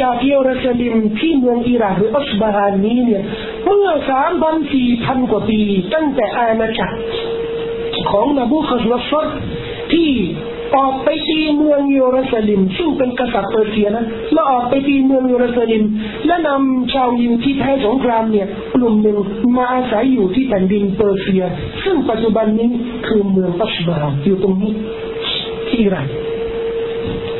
[0.00, 3.22] จากเยรูซาเล็มที่เมืองอิรักหรืออัสบาฮันนี้เนี่ย
[3.64, 5.60] เมื่อสามพันสี่พันกว่าปี
[5.94, 6.98] ตั้งแต่อาณาจักร
[8.10, 9.26] ของนบูคัสนัสร
[9.92, 10.10] ที่
[10.76, 15.82] ออกไปตีเมืองเยรูซาเล็มซึ่งเป็นกษัตริย์เปอร์เซียนะแล้วออกไปตีเมืองเยรูซาเล็ม
[16.26, 19.16] และนำชาวยิวที่แพ้สงครามเนี่ยกลุ่มหนึ่ง
[19.56, 21.44] มาอาศัยอยู่ที่แผ่นดินเปอร์เซีย
[21.84, 22.68] ซึ่งปัจจุบันนี้
[23.06, 24.72] คือเมืองอัสบาอยู่ตรงนี้
[25.68, 26.06] ที่อิรัก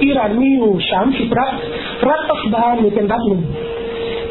[0.02, 1.52] อิหร่านมีอยู่สามสิบรัฐ
[2.08, 3.42] รัฐอัสบานนี่เป็นรัฐหนึ่ง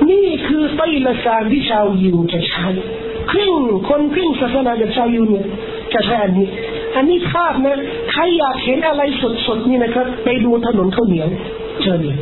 [0.10, 2.68] นี่คือไตละสารที่ชาวยิวจะใช้
[3.32, 3.54] ครึ่ง
[3.90, 5.46] คนครึ่งศาสนาจากชาวยิวเนี่ย
[5.94, 6.48] จะใช้อันนี้
[6.96, 7.78] อันนี้ภาพนะ
[8.12, 9.02] ใครอยากเห็นอะไร
[9.46, 11.28] สดๆนี่นะครับ ไปดูถนนข้าวเหนียว
[11.82, 12.18] เชิญเลย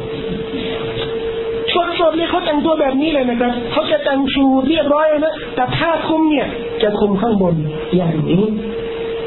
[2.01, 6.47] สดๆเลยเขาแต่งตัวแบบนี้เลยนะครับเขาจะแต่งชูเรียบร้อยนะแต่ผ้าคลุมเนี่ย
[6.81, 7.53] จะคลุมข้างบน
[7.95, 8.43] อย่างนี้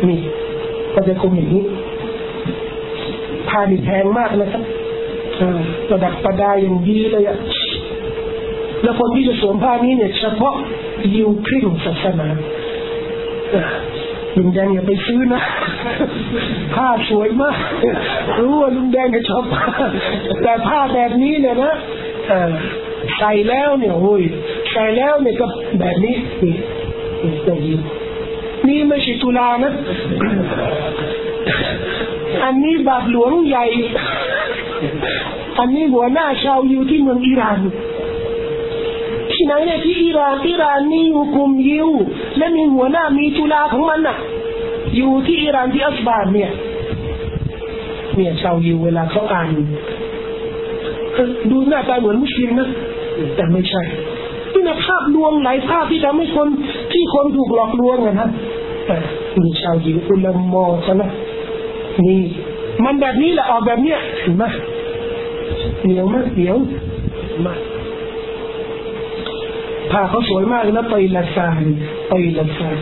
[0.09, 0.21] นี่
[0.95, 1.63] ก็จะคลุมอย่างนี้
[3.51, 4.63] ผ้านี่แพงมากนะครับ
[5.93, 7.39] ระดับประดาอย่างดีเลยอะ
[8.83, 10.55] แล้วคนที่จะสวมผ้านี้เนี่ย เฉพาะ
[11.15, 12.29] ยิวครึ่งศาสนา
[14.37, 15.43] ลุงแดงอย่าไปซื้อนะ
[16.75, 17.57] ผ้าสวยมาก
[18.39, 19.45] รู้ว่าลุงแดงจะชอบ
[20.43, 21.75] แต่ผ้าแบบนี้เนี่ยนะ
[23.19, 24.23] ใส่แล้วเนี่ยโอ้ย
[24.73, 25.47] ใส่แล้วเนี่ยก็
[25.81, 26.55] แบบนี้นี่
[27.23, 27.81] นี่ตัวยิว
[28.69, 29.73] นี่ไม่ใช่ตุลานะ
[32.45, 33.65] อันนี้บาทหลวงใหญ่
[35.59, 37.59] อันนี้หัวหน้าชาวอยู่ที่เมืองอิหร่าน
[39.33, 41.89] ที่ไหนเนี่ยที่อิหร่านอิหร่านนี่อยู่กลุ่มยิว
[42.39, 44.17] และมีหัวหน้ามีจุลาของมันน่ะ
[44.97, 46.51] อยู่ที่อิหร่านที่อัสบานเนี่ย
[48.17, 49.49] เนี่ยชาวยิวเวลาเขาอ่าน
[51.51, 52.69] ดูหน้าตาเหมือนมุสลิมนะ
[53.35, 53.83] แต่ไม่ใช่
[54.53, 56.49] ที่นะภาพลวงหลายภาพที่ทำให้คน
[56.93, 58.29] ที่คนถูกหลอกลวงนะฮะ
[58.87, 58.97] แต่
[59.43, 61.11] มีชาวยิวอุลามอเขานะ
[62.07, 62.21] นี่
[62.85, 64.45] มันแบบนี้แหละออกแบบเนี้ยเห็นไหม
[65.83, 66.57] เหนียวมากเหนียว
[67.45, 67.55] มา
[69.91, 71.63] ผ้าเขาสวยมากนะไปละซาน
[72.09, 72.79] ไปละซาน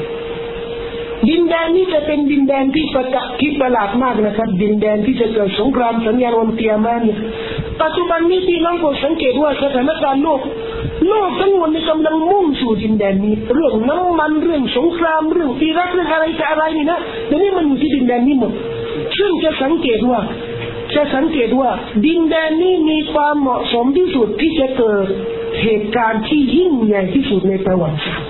[1.28, 7.14] ดินแดนนี้จะเป็นดินแดนที่ประกาศที่ประหลาดมากนะครับ ดินแดนที่จะเกิดสงครามสัญญาณวันเตียมานี่
[7.82, 10.40] ปัจจุบันนี้พี่น้องก็สังเกตว่าสถานการณ์โลก
[11.08, 18.52] โลกทั้งมวลในกำลังมุ่งสู่ดินแดนนี้ เรื่องน้ำมันเรื่องสงครามเรื่องอิรักเรื่องอะไรจะอะไรนี่นะเดี๋ยวนี้มันอยู่ที่ดินแดนนี้หมด
[19.18, 20.20] ซึ่งจะสังเกตว่า
[20.94, 21.70] จะสังเกตว่า
[22.04, 25.06] ดินแดนนี้มีความเหมาะสมที่สุดที่จะเกิด
[25.62, 28.28] เหตุการณ์ที่ยิ่งใหญ่ที่สุดในประวัติศาสตร์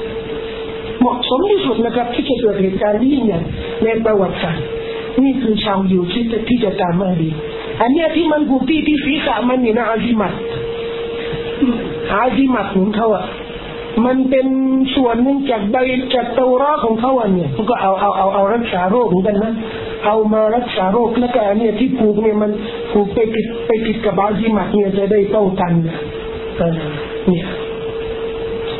[1.00, 3.40] เหมาะสมที่สุดนะครับ ที่จะเกิดเหตุการณ์ที่ยิ่งใหญ่
[3.84, 4.64] ในประวัติศาสตร์
[5.22, 7.30] นี่คือชาวอยู่ที่จะที่จะตามมาดี
[7.80, 10.32] อันนี้ที่มันผูกที่ที่ศีรษะมันนี่นะอาซิมัต
[12.14, 13.24] อาซิมัตของเขาอะ
[14.06, 14.46] มันเป็น
[14.96, 15.76] ส่วนหนึ่งจากใบ
[16.14, 19.52] จากเตาร้าของเขาเนี่ยก็เอาเอาเอาเอารักษาโรคเหมือนกันนะ
[20.06, 22.50] เอามารักษาโรคแล้วก็เนี่ยที่ผูกเนี่ยมัน
[22.92, 25.98] ผูกไปติดไปติดกับบาจิมัดเนี่ยจะได้ป้องกันเนี่ย
[27.28, 27.46] เนี่ย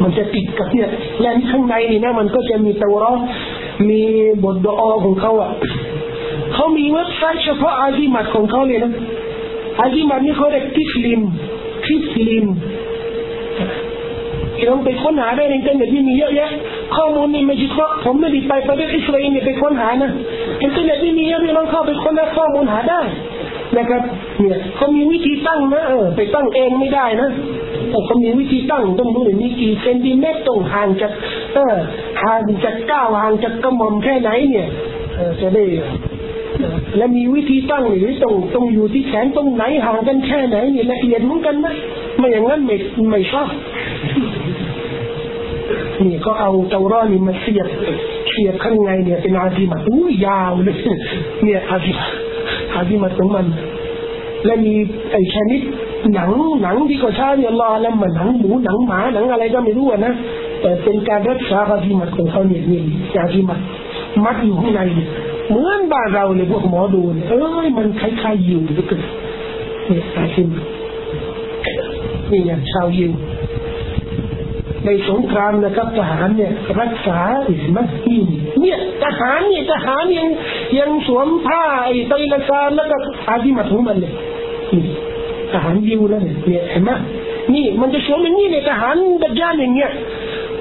[0.02, 0.88] มันจะติดกับเนี่ย
[1.20, 3.12] และข้างในนี่นะมันก็จะมีเตาร้อ
[3.88, 4.02] มี
[4.44, 5.50] บทดอของเขาอะ
[6.54, 8.92] เขามีเว็บไซต์เฉพาะอาจิมัดของเขาเลยนะ
[9.80, 11.20] อาจิมัดนี่เขาเรียกทิสลิม
[11.86, 12.46] ทิสลิม
[14.66, 16.50] เราไปค้นหาได้ในอินเทอร์เน็ตที่มีเยอะแยะ
[16.96, 20.10] ข้อมูลนี่ไม่ใช่เพราะผมไม่ได้ไปประเทศอิสราเอลเนี่ยไปค้นหานะ
[20.62, 23.00] อินเทอร์เน็ตที่มีเยอะพี่น้องเข้าไปค้นหาข้อมูลหาได้
[23.76, 24.02] นะครับ
[24.40, 27.28] เนี่ยเขามีวิธีตั้งนะเออไปตั้งเองไม่ได้นะ
[27.90, 31.12] แต่เขามีวิธีตั้งต้องดูนี่กี่เซนติเมตรตรงห่างจาก
[31.54, 31.76] เออ
[32.22, 34.66] ห่างจากก้าวห่างจากกระหม่อมแค่ไหนเนี่ย
[35.16, 35.64] เออจะได้
[36.96, 41.74] และมีวิธีตั้งหรือตรงตรงอยู่ที่แขนตรงไหนห่างกันแค่ไหนเนี่ยละเอียดเหมือนกันนะ
[42.18, 42.76] ไม่อย่างนั้นไม่
[43.10, 43.48] ไม่ชอบ
[46.04, 47.68] นี่ก็เอาเจ้าร้อนี่มาเสียบ
[48.30, 50.76] เสียบข้างในเนี่ยเป็นอาดีมัดอู้ยาวเลย
[51.42, 51.92] เนี่ยอาดี
[52.74, 53.46] อาดีมัดของมัน
[54.44, 54.74] และมี
[55.12, 55.60] ไอ้ชนิด
[56.14, 56.30] หนัง
[56.62, 60.14] หนังที่ก็ใช้เนี่ยรอแล้วมันหนังหมูหนังหมาหนังอะไรก็ไม่รู้นะ
[60.60, 62.80] แต่เป็นการรักษาอาดีมัดของเขาเนี่ยนี่
[63.22, 63.60] อาดีมัด
[64.24, 64.80] มัดอยู่ข้างใน
[65.48, 69.00] เหมือนบ้านเราเลยพวกหมอดูเอ้ยมันคล้ายๆอยู่ด้วยกัน
[69.86, 70.64] เนี่ยอาดีมัด
[72.30, 73.12] นี่อย่างชาวยิว
[74.88, 78.16] ในสงครามนะครับ ทหารเนี่ยรักษาอิสมัตี
[78.60, 80.28] เนี่ยทหารเนี่ยทหารยัง
[80.78, 82.96] ยังสวมผ้าไอ้ไตละซานแล้วก็
[83.28, 84.12] อาดิมาของมันเลย
[85.52, 86.90] ทหารยิวแล้วเนี่ยเห็นไหม
[87.54, 89.90] นี่มันจะสวมอย่างนี้เนี่ยทหารดักยานอย่างเงี้ย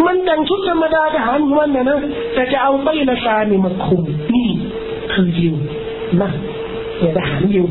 [0.05, 1.99] มันแต่งชุดธรรมดาทหารมันนะนะ
[2.33, 4.01] แต่จะเอาไตละซานนี่มาคุม
[4.35, 4.49] นี่
[5.13, 5.55] คือยิว
[6.21, 6.29] นะ
[6.99, 7.65] เนี่ยทหารยิว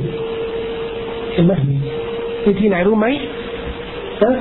[1.33, 1.53] เห็นไหม
[2.61, 3.07] ที่ไหนรู้ไหม
[4.21, 4.37] เออ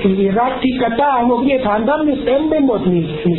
[0.00, 3.36] ที่อิรักที่กาตาพวกนี้ฐานทัพนี่เต็มไปหมดนี่นี่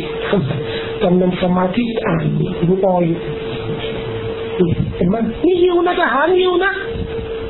[1.02, 2.24] กำลังสมาธิอ่าน
[2.68, 3.18] ดูออยู่
[4.96, 6.72] เห็นไหมนี่ยิวนะทหารยิวนะ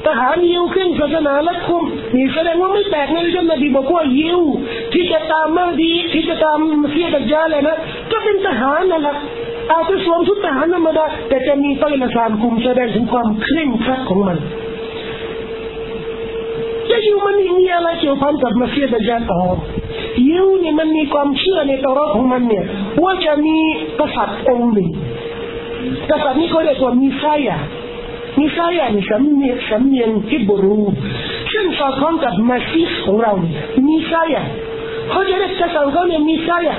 [0.06, 1.82] ทหารยิวขึ้นศาสนาและคุม
[2.14, 4.40] นี่แสดงว่าไม่แปลกนะที่นบีบอกว่ายิว
[4.92, 6.58] ที่จะตามมาดีที่จะตาม
[6.90, 7.76] เสียดัจจาเลยนะ
[8.10, 9.16] ก็เป็นทหารนั่นแหละ
[9.70, 14.38] อาจจะสวมชุดทหารธรรมดาแต่จะมีต้อยละสามคุมแสดงถึงความเคร่งครัดของมัน
[16.90, 19.42] จะยิวมันมีอะไรเกี่ยวพันกับมาเสียดจจาต่อ
[20.28, 22.64] ยิวนี่มันมีความเชื่อในตรอของมันเนี่ย
[23.02, 23.56] ว่าจะมี
[24.00, 24.88] กษัตริย์องค์หนึ่ง
[26.10, 27.58] กษัตริย์นี้เขาเรียกว่ามีไซยา
[28.38, 30.80] มีไซยานี่สำเนียงสำเนียงฮิบรู
[31.52, 33.54] ซึ่งสอดคล้องกับมาซิสของเราเนี่ย
[33.88, 34.42] มีไซยา
[35.10, 36.76] เขาจะเรียกกษัตริย์เขาเนี่ยมีไซยา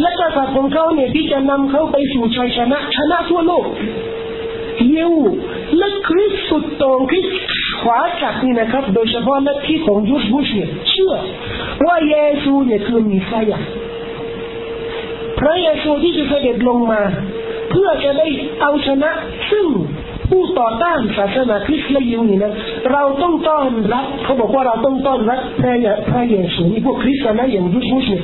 [0.00, 3.64] และกษัตริย์ของเขาเนี่ยที่จะนำเขาไปสู่ชัยชนะชนะทั่วโลก
[4.94, 5.14] ยิว
[5.76, 7.26] และคริสต์สุดตรงคริส
[7.80, 11.12] ขวาจักนี่นะครับ โดยเฉพาะลัทธิของยูสบุชเนี่ยเชื่อ
[11.86, 13.60] ว่าเยซูเนี่ยคือมีไซยา
[15.40, 17.00] พระเยซูที่จะเสด็จลงมา
[17.70, 18.26] เพื่อจะได้
[18.60, 19.10] เอาชนะ
[19.50, 19.66] ซึ่ง
[20.30, 22.52] ผู้ต่อต้านศาสนาคริสต์และยิวนี่นะ
[22.92, 28.22] เราต้องต้อนรับเขาบอกว่าเราต้องต้อนรับพระเยพระเยซูนี่พวกคริสต์นะอย่างยุสมุสเนี่ย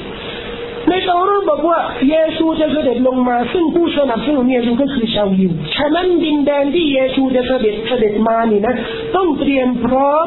[0.88, 1.78] ในตอรบอกว่า
[2.10, 8.74] เยซูจะเสด็จลงมา ซึ่งผู้สนับสนุนเยซูก็คือชาวยิวฉะนั้นดินแดนที่เยซูจะเสด็จเสด็จมานี่นะ
[9.16, 10.26] ต้องเตรียมพร้อม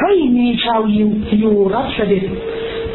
[0.00, 1.08] ให้มีชาวยิว
[1.38, 2.24] อยู่รับเสด็จ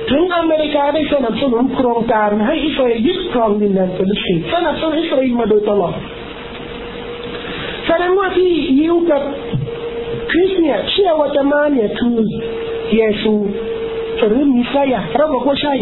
[0.09, 5.93] ถึงอเมริกาได้สนับสนุนโครงการให้อิสราเอลยึดครองดินแดนเป็นสิสนับสนุนอิสราเอลมาโดยตลอด
[7.87, 9.21] แสดงว่าที่ยิวกับ
[10.31, 12.17] คริสเนี่ยเชื่อว่าจะมาเนี่ยคือ
[12.95, 13.33] เยซู
[14.27, 15.73] หรือมิสยาเราบอกว่าใช่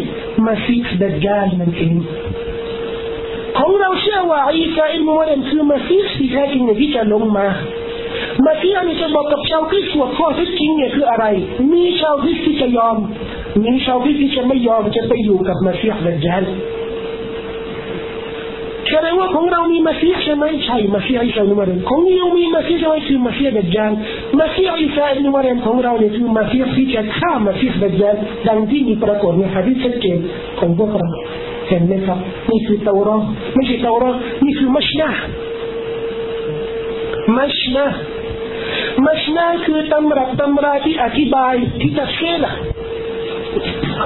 [0.48, 1.96] มาซีสดัจจาลนั่นเอง
[3.58, 7.48] ของเราเชื่อว่าอีสาอิลมุฮัมมัดคือมาซีสที่แท้จริงที่จะลงมา
[8.46, 11.26] มาซีอันจะบอกกับชาวคริสต์ว่าข้อเท็จจริงเนี่ยคืออะไร
[11.74, 12.98] มีชาวคริสต์ที่จะยอม
[13.66, 16.93] มีชาวคริสต์ที่จะไม่ยอมจะไปอยู่กับมาซีห์ดัจจาลแสดงว่าของใช่ไหมใช่มาซีอิสาอิน
[18.92, 22.96] كان هو كون يومي مسيح شما يشهي مسيح عيسى بن مريم كون يومي مسيح شما
[22.96, 24.04] يشهي مسيح دجان
[24.34, 28.18] مسيح عيسى بن مريم كون يومي في مسيح في كتخا مسيح دجال.
[28.46, 30.28] دان ديني بركور من حديث سكين
[30.60, 31.10] كون بكرة
[31.70, 32.16] كان نفع
[32.50, 33.24] مش في التوراة
[33.58, 35.10] مش في التوراة مش في مشنا.
[37.30, 37.94] مشنا.
[39.00, 42.52] مشناه كو تمرة تمرة تي أتباعي تي تفسيرة.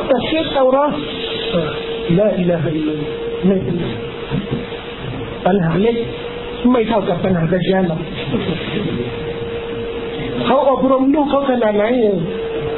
[0.09, 0.91] تفسير التوراة
[2.09, 3.07] لا إله إلا الله.
[3.45, 4.16] لا إله إلا الله.
[5.45, 5.97] ปัญหาเล็ก
[6.71, 8.01] ไม่เท่ากับปัญหาดัจจานหรอก
[10.45, 11.83] เขาอบรมลูกเขาขนาดไหน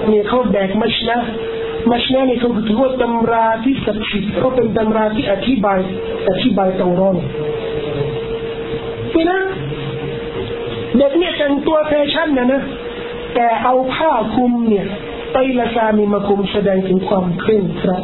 [0.07, 1.17] เนี่ยเขาแบกมัชนะ
[1.91, 5.80] มัชนะนี่เขาถือว่าตำราที่ศักดิ์สิทธิ์เขาเป็นตำราที่อธิบาย
[6.30, 7.17] อธิบายตรงรอน
[9.13, 9.39] นี่นะ
[10.97, 12.61] เด็กเนี่ยแต่งตัวแฟชั่นนะนะ
[13.34, 14.85] แต่เอาผ้าคลุมเนี่ย
[15.31, 18.03] ไตละซามีมาคุมแสดงถึงความเคร่งครัด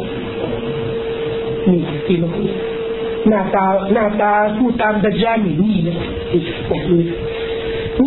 [1.69, 2.49] นี่ที่เราพูด
[3.27, 5.97] หน้าตาหน้าตาผู้ตามดัจจานี่นี่เลย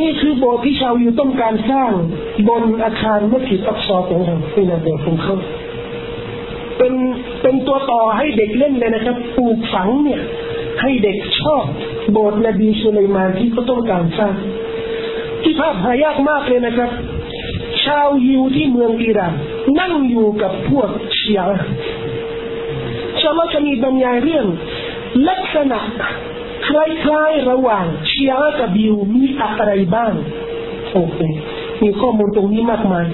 [0.00, 1.90] นี่คือโบสถ์ที่ชาวยูต้องการสร้าง
[2.48, 5.34] บนอาคารมัสยิดอักซอของเราเป็นแบบของเขา
[6.78, 6.92] เป็น
[7.42, 10.22] เป็นตัวต่อให้เด็กเล่นเลยนะครับปลูกฝังเนี่ย
[10.80, 11.64] ให้เด็กชอบ
[12.12, 14.34] โบสถ์นบีสุลัยมานที่เขาต้องการสร้าง
[15.42, 16.90] ที่ภาพหายากมากเลยนะครับ
[17.84, 19.34] ชาวยิวที่เมืองอิหร่าน
[19.80, 21.60] นั่งอยู่กับพวกเชียร์
[23.20, 24.46] ชาวจะมีบรรยายเรื่อง
[25.28, 25.80] ลักษณะ
[26.66, 30.12] คล้ายๆระหว่างเชียร์กับบิวมีอะไรบ้าง
[30.92, 31.18] โอเค
[31.82, 33.04] มีข้อมูลตรงนี้มากมาย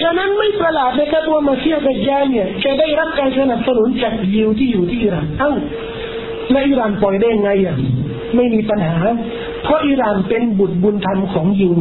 [0.00, 5.52] ฉะนั้นไม่ประหลาดนะครับว่ามาเซียกับยาเนี่ยจะได้รับการสนับสนุนจากยิวที่อยู่ที่อิหร่านเอ้า
[6.50, 7.76] และอิหร่านปล่อยได้ไงอะ
[8.34, 8.96] ไม่มีปัญหา
[9.62, 11.72] เพราะอิหร่านเป็นบุตรบุญธรรมของยิว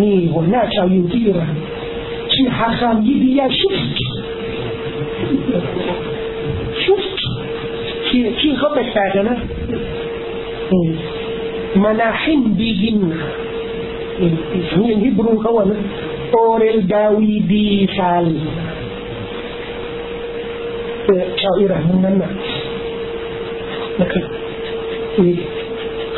[0.00, 1.54] นี่หัวหน้าชาวยิวที่อิหร่าน
[2.34, 4.12] ชื่อฮาคามยิดียาชุฟชุฟ
[8.18, 9.38] ชื่อชื่อเขาแปลกๆนะ
[11.82, 12.98] มานาฮิมบีฮิม
[14.78, 15.80] นี่ฮิบรูเขาว่านะ
[16.30, 17.66] โอเรลดาวีดี
[17.96, 18.26] ซาล
[21.40, 22.30] ชาวอิร่านนั้นนะ
[24.00, 24.24] นะครับ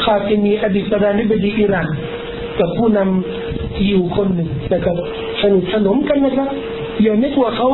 [0.02, 1.88] ข้าจะมีอดีตประธานาธิบดีอิหร่าน
[2.58, 4.96] กับผู้นำอยู่คนหนึ่งนะครับ
[5.40, 6.48] สนิทสนมกันนะครับ
[7.02, 7.68] อย่านึกว่าเขา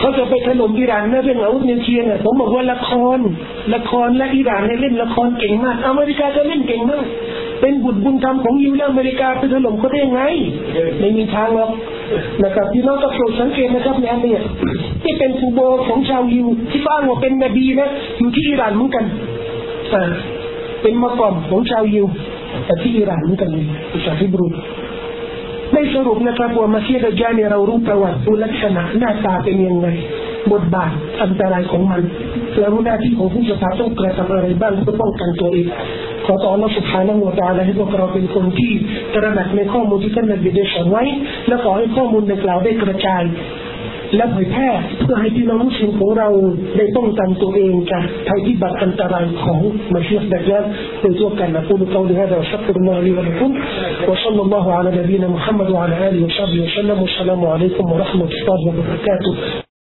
[0.00, 3.18] เขาจะไปถล่มอิหร่านนะเรื่องอาวุธนิวเคลียร์เนี่ยผมบอกว่าละคร
[3.74, 7.04] ละครและอิหร่านเนี่ยเล่นละครเก่งมาก อเมริกาก็เล่นเก่งมาก
[7.60, 10.22] เป็นบุตรบุญธรรมของยิวและอเมริกาไปถล่มเขาได้ยังไง
[11.00, 11.70] ไม่มีทางหรอก
[12.44, 14.40] นะครับพี่น้องต้องโปรดสังเกตนะครับเนี่ยเนี่ย
[15.02, 19.04] ที่เป็นฟูโบของชาวยิวที่อ้างว่าเป็นนบีนะอยู่ที่อิหร่านเหมือนกัน
[20.82, 22.06] เป็นมากอมของชาวยิว
[22.66, 24.46] แต่ที่อิหร่านเหมือนกันเลยภาษาฮิบรู
[25.80, 29.88] ได้สรุปนะครับว่ามาเซียดยานีเรารู้ประวัติดูลักษณะหน้าตาเป็นยังไง
[30.52, 30.92] บทบาท
[31.22, 32.02] อันตรายของมัน
[32.58, 35.66] และรู้หน้าที่ของผู้ศรัทธาต้องกระทำอะไรบ้างเพื่อป้องกันตัวเอง
[36.26, 38.72] ขอต่อรับสุภานัหัวตาและให้พวกเราเป็นคนที่
[39.14, 41.04] ตระหนักในข้อมูลที่ท่านนบีได้สอนไว้
[41.48, 43.22] และขอให้ข้อมูลในกล่าวได้กระจาย
[44.15, 44.69] และเผยแพร่
[45.01, 46.29] เพื่อให้พี่น้องมุสลิมของเรา
[46.77, 49.59] ได้ป้องกันตัวเองจากภัยพิบัติอันตรายของ
[49.93, 50.63] มาชียดัจญาล
[50.99, 53.51] โดยทั่วกันนะพูดกล่าวนี้ฮะสักการะลีวะลักุม
[54.09, 59.65] وصلى الله على نبينا محمد وعلى آله وصحبه وسلم والسلام عليكم ورحمة الله وبركاته